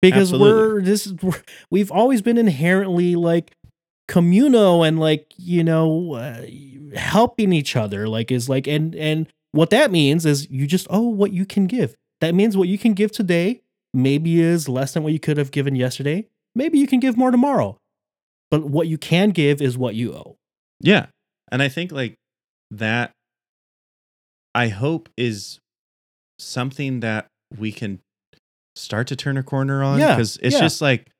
because 0.00 0.32
Absolutely. 0.32 0.52
we're 0.52 0.82
this 0.82 1.06
is 1.06 1.14
we're, 1.22 1.42
we've 1.70 1.90
always 1.90 2.22
been 2.22 2.38
inherently 2.38 3.14
like 3.14 3.52
communal 4.08 4.82
and 4.82 4.98
like 4.98 5.32
you 5.36 5.62
know 5.62 6.14
uh, 6.14 6.44
helping 6.96 7.52
each 7.52 7.76
other 7.76 8.08
like 8.08 8.32
is 8.32 8.48
like 8.48 8.66
and 8.66 8.94
and 8.96 9.28
what 9.52 9.70
that 9.70 9.90
means 9.90 10.26
is 10.26 10.50
you 10.50 10.66
just 10.66 10.86
oh 10.90 11.08
what 11.08 11.32
you 11.32 11.44
can 11.46 11.66
give. 11.66 11.94
That 12.20 12.34
means 12.34 12.56
what 12.56 12.68
you 12.68 12.78
can 12.78 12.94
give 12.94 13.12
today 13.12 13.60
maybe 13.94 14.40
is 14.40 14.68
less 14.68 14.94
than 14.94 15.02
what 15.02 15.12
you 15.12 15.20
could 15.20 15.36
have 15.36 15.50
given 15.50 15.74
yesterday. 15.76 16.26
Maybe 16.54 16.78
you 16.78 16.86
can 16.86 17.00
give 17.00 17.16
more 17.16 17.30
tomorrow. 17.30 17.78
But 18.50 18.64
what 18.64 18.88
you 18.88 18.98
can 18.98 19.30
give 19.30 19.60
is 19.60 19.76
what 19.76 19.94
you 19.94 20.14
owe. 20.14 20.36
Yeah. 20.80 21.06
And 21.52 21.62
I 21.62 21.68
think 21.68 21.92
like 21.92 22.14
that 22.70 23.12
I 24.54 24.68
hope 24.68 25.08
is 25.16 25.60
something 26.38 27.00
that 27.00 27.26
we 27.56 27.72
can 27.72 28.00
start 28.76 29.06
to 29.08 29.16
turn 29.16 29.36
a 29.36 29.42
corner 29.42 29.82
on 29.82 29.98
Yeah, 29.98 30.16
cuz 30.16 30.38
it's 30.42 30.54
yeah. 30.54 30.60
just 30.60 30.80
like 30.80 31.10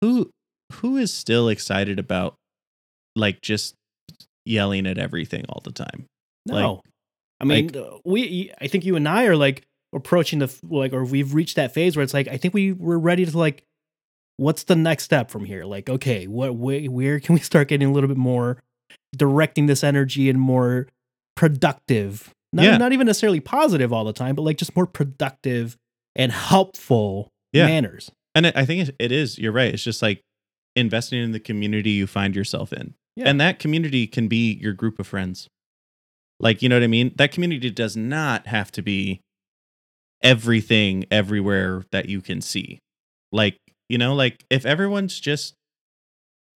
who 0.00 0.30
who 0.72 0.96
is 0.96 1.12
still 1.12 1.48
excited 1.48 1.98
about 1.98 2.34
like 3.16 3.40
just 3.40 3.74
yelling 4.44 4.86
at 4.86 4.98
everything 4.98 5.44
all 5.48 5.60
the 5.64 5.72
time. 5.72 6.06
no 6.46 6.54
Like- 6.74 6.80
i 7.40 7.44
mean 7.44 7.76
uh, 7.76 7.98
we 8.04 8.52
i 8.60 8.66
think 8.66 8.84
you 8.84 8.96
and 8.96 9.08
i 9.08 9.24
are 9.24 9.36
like 9.36 9.62
approaching 9.94 10.38
the 10.40 10.54
like 10.62 10.92
or 10.92 11.04
we've 11.04 11.34
reached 11.34 11.56
that 11.56 11.72
phase 11.74 11.96
where 11.96 12.02
it's 12.04 12.14
like 12.14 12.28
i 12.28 12.36
think 12.36 12.54
we 12.54 12.72
we're 12.72 12.98
ready 12.98 13.24
to 13.26 13.36
like 13.38 13.62
what's 14.36 14.64
the 14.64 14.76
next 14.76 15.04
step 15.04 15.30
from 15.30 15.44
here 15.44 15.64
like 15.64 15.88
okay 15.90 16.26
what 16.26 16.54
way 16.54 16.86
where 16.88 17.18
can 17.20 17.34
we 17.34 17.40
start 17.40 17.68
getting 17.68 17.88
a 17.88 17.92
little 17.92 18.08
bit 18.08 18.16
more 18.16 18.58
directing 19.16 19.66
this 19.66 19.82
energy 19.82 20.28
and 20.30 20.40
more 20.40 20.86
productive 21.36 22.30
not, 22.52 22.64
Yeah. 22.64 22.76
not 22.76 22.92
even 22.92 23.06
necessarily 23.06 23.40
positive 23.40 23.92
all 23.92 24.04
the 24.04 24.12
time 24.12 24.34
but 24.34 24.42
like 24.42 24.56
just 24.58 24.74
more 24.76 24.86
productive 24.86 25.76
and 26.16 26.30
helpful 26.32 27.28
Yeah. 27.52 27.66
manners 27.66 28.10
And 28.34 28.46
it, 28.46 28.56
I 28.56 28.64
think 28.64 28.90
it 28.98 29.10
is. 29.12 29.38
You're 29.38 29.52
right. 29.52 29.72
It's 29.74 29.82
just 29.82 30.02
like 30.02 30.20
investing 30.80 31.22
in 31.22 31.32
the 31.32 31.40
community 31.40 31.90
you 31.90 32.06
find 32.06 32.34
yourself 32.34 32.72
in. 32.72 32.94
Yeah. 33.16 33.28
And 33.28 33.40
that 33.40 33.58
community 33.58 34.06
can 34.06 34.28
be 34.28 34.52
your 34.54 34.72
group 34.72 34.98
of 34.98 35.06
friends. 35.06 35.48
Like, 36.38 36.62
you 36.62 36.68
know 36.68 36.76
what 36.76 36.82
I 36.82 36.88
mean? 36.88 37.12
That 37.16 37.32
community 37.32 37.70
does 37.70 37.96
not 37.96 38.46
have 38.46 38.72
to 38.72 38.82
be 38.82 39.20
everything 40.22 41.04
everywhere 41.10 41.84
that 41.92 42.08
you 42.08 42.20
can 42.20 42.40
see. 42.40 42.78
Like, 43.32 43.56
you 43.88 43.98
know, 43.98 44.14
like 44.14 44.44
if 44.50 44.64
everyone's 44.64 45.20
just, 45.20 45.54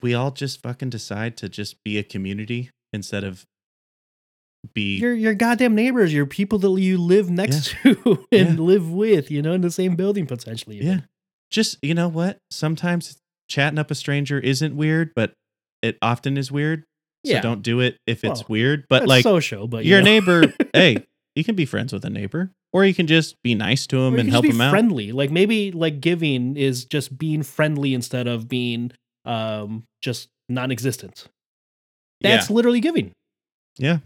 we 0.01 0.15
all 0.15 0.31
just 0.31 0.63
fucking 0.63 0.91
decide 0.91 1.37
to 1.39 1.49
just 1.49 1.83
be 1.85 1.99
a 1.99 2.03
community 2.03 2.71
instead 2.93 3.25
of 3.25 3.45
be. 4.73 4.97
your 4.97 5.13
your 5.13 5.35
goddamn 5.35 5.75
neighbors 5.75 6.13
your 6.15 6.25
people 6.25 6.59
that 6.59 6.71
you 6.81 6.97
live 6.97 7.29
next 7.29 7.75
to 7.83 8.25
and 8.33 8.59
Yeah. 8.59 8.65
live 8.65 8.91
with 8.91 9.31
you 9.31 9.43
know 9.43 9.53
in 9.53 9.61
the 9.61 9.71
same 9.71 9.95
building 9.95 10.27
potentially 10.27 10.77
even. 10.77 10.89
Yeah. 10.89 11.01
Just, 11.51 11.77
you 11.83 11.95
know 11.95 12.09
what? 12.09 12.39
Sometimes 12.51 13.17
chatting 13.49 13.79
up 13.79 13.91
a 13.91 13.95
stranger 13.95 14.39
isn't 14.39 14.77
weird, 14.77 15.13
but 15.15 15.33
it 15.83 15.99
often 16.03 16.37
is 16.37 16.51
weird. 16.53 16.85
So 17.27 17.33
Yeah. 17.33 17.41
don't 17.41 17.63
do 17.63 17.81
it 17.81 17.97
if 18.07 18.25
it's 18.25 18.41
Well, 18.41 18.47
weird. 18.49 18.85
But 18.89 19.07
like 19.07 19.23
social 19.23 19.67
but 19.69 19.85
you 19.85 19.91
your 19.93 20.01
know. 20.01 20.05
neighbor, 20.07 20.53
hey, 20.73 21.05
you 21.35 21.45
can 21.45 21.55
be 21.55 21.65
friends 21.65 21.93
with 21.93 22.05
a 22.05 22.11
neighbor 22.11 22.51
or 22.73 22.85
you 22.85 22.95
can 22.95 23.07
just 23.07 23.37
be 23.43 23.55
nice 23.55 23.87
to 23.89 23.99
him 23.99 24.19
and 24.19 24.29
help 24.31 24.45
him 24.45 24.61
out. 24.61 24.71
friendly. 24.71 25.13
Like 25.13 25.31
maybe 25.31 25.73
like 25.73 26.01
giving 26.01 26.57
is 26.57 26.85
just 26.85 27.17
being 27.19 27.43
friendly 27.43 27.95
instead 27.95 28.27
of 28.27 28.49
being 28.49 28.93
um 29.25 29.85
just 30.03 30.29
non-existent. 30.49 31.27
That's 32.21 32.51
literally 32.51 32.81
giving. 32.81 33.13
Yeah. 33.79 33.99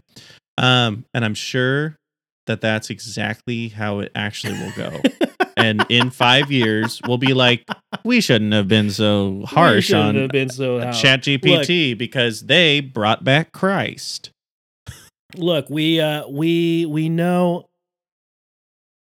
Um, 0.57 1.05
and 1.13 1.23
I'm 1.23 1.33
sure 1.35 1.95
that 2.47 2.59
that's 2.61 2.89
exactly 2.89 3.69
how 3.69 3.99
it 3.99 4.11
actually 4.15 4.53
will 4.53 4.73
go. 4.75 5.01
and 5.59 5.85
in 5.89 6.09
five 6.09 6.51
years, 6.51 7.01
we'll 7.07 7.17
be 7.17 7.33
like, 7.33 7.67
we 8.03 8.21
shouldn't 8.21 8.53
have 8.53 8.67
been 8.67 8.89
so 8.89 9.43
harsh 9.45 9.91
on 9.93 10.15
have 10.15 10.29
been 10.29 10.49
so 10.49 10.79
ChatGPT 10.79 11.97
because 11.97 12.41
they 12.41 12.79
brought 12.79 13.23
back 13.23 13.51
Christ. 13.51 14.31
Look, 15.35 15.69
we 15.69 15.99
uh 15.99 16.27
we 16.27 16.85
we 16.87 17.09
know 17.09 17.69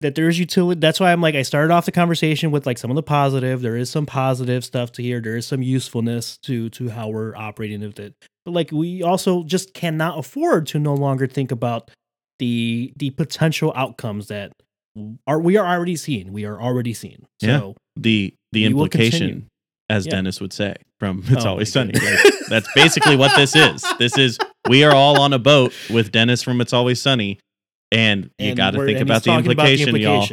that 0.00 0.14
there's 0.14 0.38
utility. 0.38 0.78
That's 0.78 1.00
why 1.00 1.12
I'm 1.12 1.20
like 1.20 1.34
I 1.34 1.42
started 1.42 1.72
off 1.72 1.86
the 1.86 1.92
conversation 1.92 2.50
with 2.50 2.66
like 2.66 2.78
some 2.78 2.90
of 2.90 2.94
the 2.94 3.02
positive. 3.02 3.62
There 3.62 3.76
is 3.76 3.90
some 3.90 4.06
positive 4.06 4.64
stuff 4.64 4.92
to 4.92 5.02
hear. 5.02 5.20
There 5.20 5.36
is 5.36 5.46
some 5.46 5.62
usefulness 5.62 6.38
to 6.38 6.68
to 6.70 6.88
how 6.90 7.08
we're 7.08 7.34
operating 7.36 7.80
with 7.80 7.98
it. 7.98 8.14
But 8.44 8.52
like 8.52 8.72
we 8.72 9.02
also 9.02 9.44
just 9.44 9.74
cannot 9.74 10.18
afford 10.18 10.66
to 10.68 10.78
no 10.78 10.94
longer 10.94 11.26
think 11.26 11.52
about 11.52 11.90
the 12.38 12.92
the 12.96 13.10
potential 13.10 13.72
outcomes 13.76 14.28
that 14.28 14.52
are 15.26 15.40
we 15.40 15.56
are 15.56 15.66
already 15.66 15.96
seeing. 15.96 16.32
We 16.32 16.44
are 16.44 16.60
already 16.60 16.94
seeing. 16.94 17.26
So 17.40 17.46
Yeah. 17.46 17.72
The 17.96 18.34
the 18.52 18.68
We 18.68 18.74
will 18.74 18.88
continue. 18.88 19.06
implication, 19.28 19.48
as 19.88 20.06
Yeah. 20.06 20.10
Dennis 20.12 20.40
would 20.40 20.52
say, 20.52 20.76
from 20.98 21.22
It's 21.28 21.44
Oh 21.44 21.50
Always 21.50 21.72
Sunny. 21.72 21.92
Like, 21.92 22.18
that's 22.48 22.68
basically 22.74 23.16
what 23.16 23.34
this 23.36 23.54
is. 23.54 23.84
This 23.98 24.16
is 24.18 24.38
we 24.68 24.84
are 24.84 24.94
all 24.94 25.20
on 25.20 25.32
a 25.32 25.38
boat 25.38 25.72
with 25.90 26.10
Dennis 26.12 26.42
from 26.42 26.60
It's 26.60 26.72
Always 26.72 27.00
Sunny. 27.00 27.38
And 27.92 28.30
you 28.38 28.54
got 28.54 28.72
to 28.72 28.84
think 28.86 29.00
about 29.00 29.24
the, 29.24 29.30
about 29.32 29.46
implication, 29.46 29.96
y'all. 29.96 30.26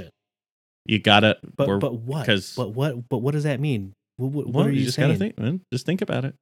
You 0.86 1.00
got 1.00 1.22
to 1.22 1.38
But 1.56 1.80
but 1.80 1.94
what? 1.96 2.26
'cause- 2.26 2.54
But 2.56 2.70
what? 2.70 3.10
But 3.10 3.18
what 3.20 3.32
does 3.34 3.44
that 3.46 3.60
mean? 3.60 3.94
What, 4.18 4.32
what, 4.32 4.48
what 4.48 4.66
are 4.68 4.72
you, 4.72 4.80
you 4.80 4.86
just 4.86 4.96
saying? 4.96 5.10
got 5.10 5.14
to 5.14 5.20
think, 5.20 5.38
man. 5.40 5.62
Just 5.74 5.86
think 5.86 6.02
about 6.02 6.24
it. 6.26 6.34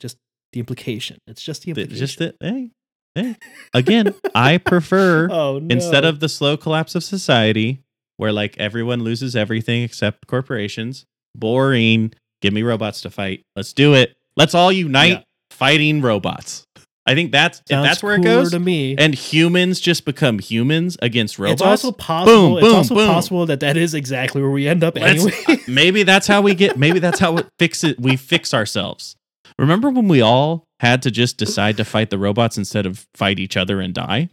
Just 0.00 0.16
the 0.52 0.60
implication. 0.60 1.18
It's 1.26 1.42
just 1.42 1.62
the 1.62 1.72
The- 1.72 1.82
implication. 1.82 2.06
Just 2.06 2.18
that, 2.20 2.34
hey, 2.40 2.70
Hey, 3.14 3.36
again, 3.74 4.14
I 4.34 4.58
prefer 4.58 5.28
Oh 5.30 5.58
no! 5.58 5.66
instead 5.72 6.04
of 6.04 6.20
the 6.20 6.28
slow 6.28 6.56
collapse 6.56 6.94
of 6.94 7.04
society 7.04 7.80
where 8.16 8.32
like 8.32 8.56
everyone 8.58 9.02
loses 9.04 9.36
everything 9.36 9.82
except 9.82 10.26
corporations 10.26 11.04
boring 11.34 12.12
give 12.40 12.52
me 12.52 12.62
robots 12.62 13.00
to 13.02 13.10
fight 13.10 13.42
let's 13.56 13.72
do 13.72 13.94
it 13.94 14.14
let's 14.36 14.54
all 14.54 14.70
unite 14.70 15.10
Yeah. 15.10 15.22
fighting 15.50 16.00
robots 16.02 16.64
i 17.06 17.14
think 17.14 17.32
that's 17.32 17.62
that's 17.68 18.02
where 18.02 18.14
it 18.16 18.22
goes 18.22 18.50
to 18.52 18.58
me. 18.60 18.94
and 18.98 19.14
humans 19.14 19.80
just 19.80 20.04
become 20.04 20.38
humans 20.38 20.96
against 21.02 21.38
robots 21.38 21.60
it's 21.60 21.62
also 21.62 21.90
possible. 21.92 22.32
Boom, 22.50 22.58
it's 22.58 22.66
boom, 22.66 22.76
also 22.76 22.94
boom. 22.94 23.08
possible 23.08 23.46
that 23.46 23.60
that 23.60 23.76
is 23.78 23.94
exactly 23.94 24.40
where 24.42 24.50
we 24.50 24.68
end 24.68 24.84
up 24.84 24.94
Let's- 24.96 25.24
anyway. 25.24 25.42
Uh, 25.48 25.56
maybe 25.68 26.02
that's 26.02 26.26
how 26.26 26.42
we 26.42 26.54
get 26.54 26.78
maybe 26.78 26.98
that's 26.98 27.18
how 27.18 27.36
it 27.38 27.46
fix 27.58 27.82
it 27.82 27.98
we 28.00 28.16
fix 28.16 28.52
ourselves 28.54 29.16
remember 29.58 29.88
when 29.90 30.06
we 30.08 30.20
all 30.20 30.66
had 30.82 31.00
to 31.02 31.10
just 31.10 31.38
decide 31.38 31.76
to 31.78 31.84
fight 31.84 32.10
the 32.10 32.18
robots 32.18 32.58
instead 32.58 32.84
of 32.86 33.06
fight 33.14 33.38
each 33.38 33.56
other 33.56 33.80
and 33.80 33.94
die 33.94 34.28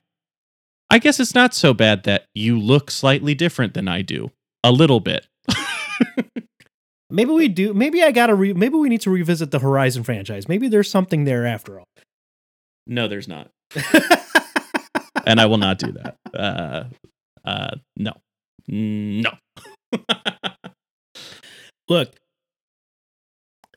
i 0.89 0.99
guess 0.99 1.19
it's 1.19 1.33
not 1.35 1.53
so 1.53 1.73
bad 1.73 2.03
that 2.03 2.25
you 2.35 2.59
look 2.59 2.91
slightly 2.91 3.33
different 3.33 3.73
than 3.73 3.87
i 3.87 4.01
do 4.01 4.29
a 4.63 4.71
little 4.71 4.99
bit 4.99 5.25
maybe 7.09 7.31
we 7.31 7.47
do. 7.47 7.73
Maybe 7.73 8.03
I 8.03 8.11
gotta. 8.11 8.35
Re- 8.35 8.53
maybe 8.53 8.75
we 8.75 8.87
need 8.89 9.01
to 9.01 9.09
revisit 9.09 9.49
the 9.49 9.57
Horizon 9.59 10.03
franchise. 10.03 10.47
Maybe 10.47 10.67
there's 10.67 10.89
something 10.91 11.23
there 11.23 11.45
after 11.47 11.79
all. 11.79 11.85
no 12.85 13.07
there's 13.07 13.27
not 13.27 13.49
and 15.25 15.39
i 15.41 15.45
will 15.47 15.57
not 15.57 15.79
do 15.79 15.91
that 15.91 16.15
uh 16.35 16.83
uh 17.45 17.71
no 17.97 18.13
no 18.67 19.31
Look, 21.89 22.11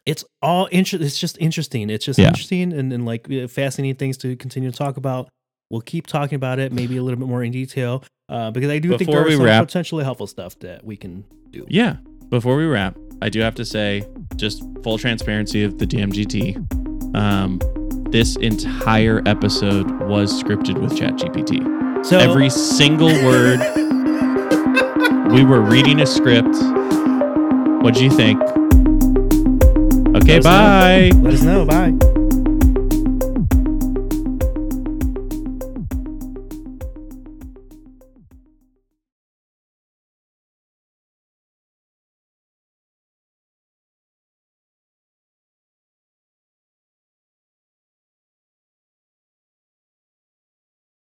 it's 0.06 0.24
all 0.40 0.68
It's 0.72 1.18
just 1.18 1.38
interesting. 1.40 1.90
It's 1.90 2.04
just 2.04 2.18
Yeah. 2.18 2.28
interesting 2.28 2.72
and, 2.72 2.92
and 2.92 3.06
like 3.06 3.30
uh, 3.30 3.46
fascinating 3.48 3.96
things 3.96 4.16
to 4.18 4.36
continue 4.36 4.70
to 4.70 4.76
talk 4.76 4.96
about. 4.96 5.28
We'll 5.70 5.80
keep 5.80 6.06
talking 6.06 6.36
about 6.36 6.58
it, 6.58 6.72
maybe 6.72 6.96
a 6.96 7.02
little 7.02 7.18
bit 7.18 7.28
more 7.28 7.42
in 7.42 7.50
detail, 7.52 8.04
uh, 8.28 8.50
because 8.50 8.70
I 8.70 8.78
do 8.78 8.88
think 8.90 9.00
Before 9.00 9.14
there 9.14 9.24
we 9.24 9.30
is 9.32 9.36
some 9.38 9.46
wrap- 9.46 9.66
potentially 9.66 10.04
helpful 10.04 10.26
stuff 10.26 10.58
that 10.58 10.84
we 10.84 10.96
can 10.96 11.24
do. 11.50 11.64
Yeah. 11.68 11.96
Before 12.28 12.56
we 12.56 12.66
wrap, 12.66 12.98
I 13.22 13.28
do 13.28 13.40
have 13.40 13.54
to 13.56 13.64
say, 13.64 14.06
just 14.36 14.62
full 14.82 14.98
transparency 14.98 15.62
of 15.62 15.78
the 15.78 15.86
DMGT. 15.86 17.16
Um, 17.16 17.60
this 18.10 18.36
entire 18.36 19.22
episode 19.26 19.90
was 20.02 20.42
scripted 20.42 20.78
with 20.80 20.92
ChatGPT. 20.92 22.04
So 22.04 22.18
Every 22.18 22.50
single 22.50 23.08
word. 23.24 23.60
we 25.32 25.44
were 25.44 25.60
reading 25.62 26.00
a 26.00 26.06
script. 26.06 26.54
What 27.82 27.94
do 27.94 28.04
you 28.04 28.10
think? 28.10 28.40
Okay, 30.14 30.40
bye. 30.40 31.10
let 31.22 31.34
us 31.34 31.42
know. 31.42 31.64
Bye. 31.64 32.11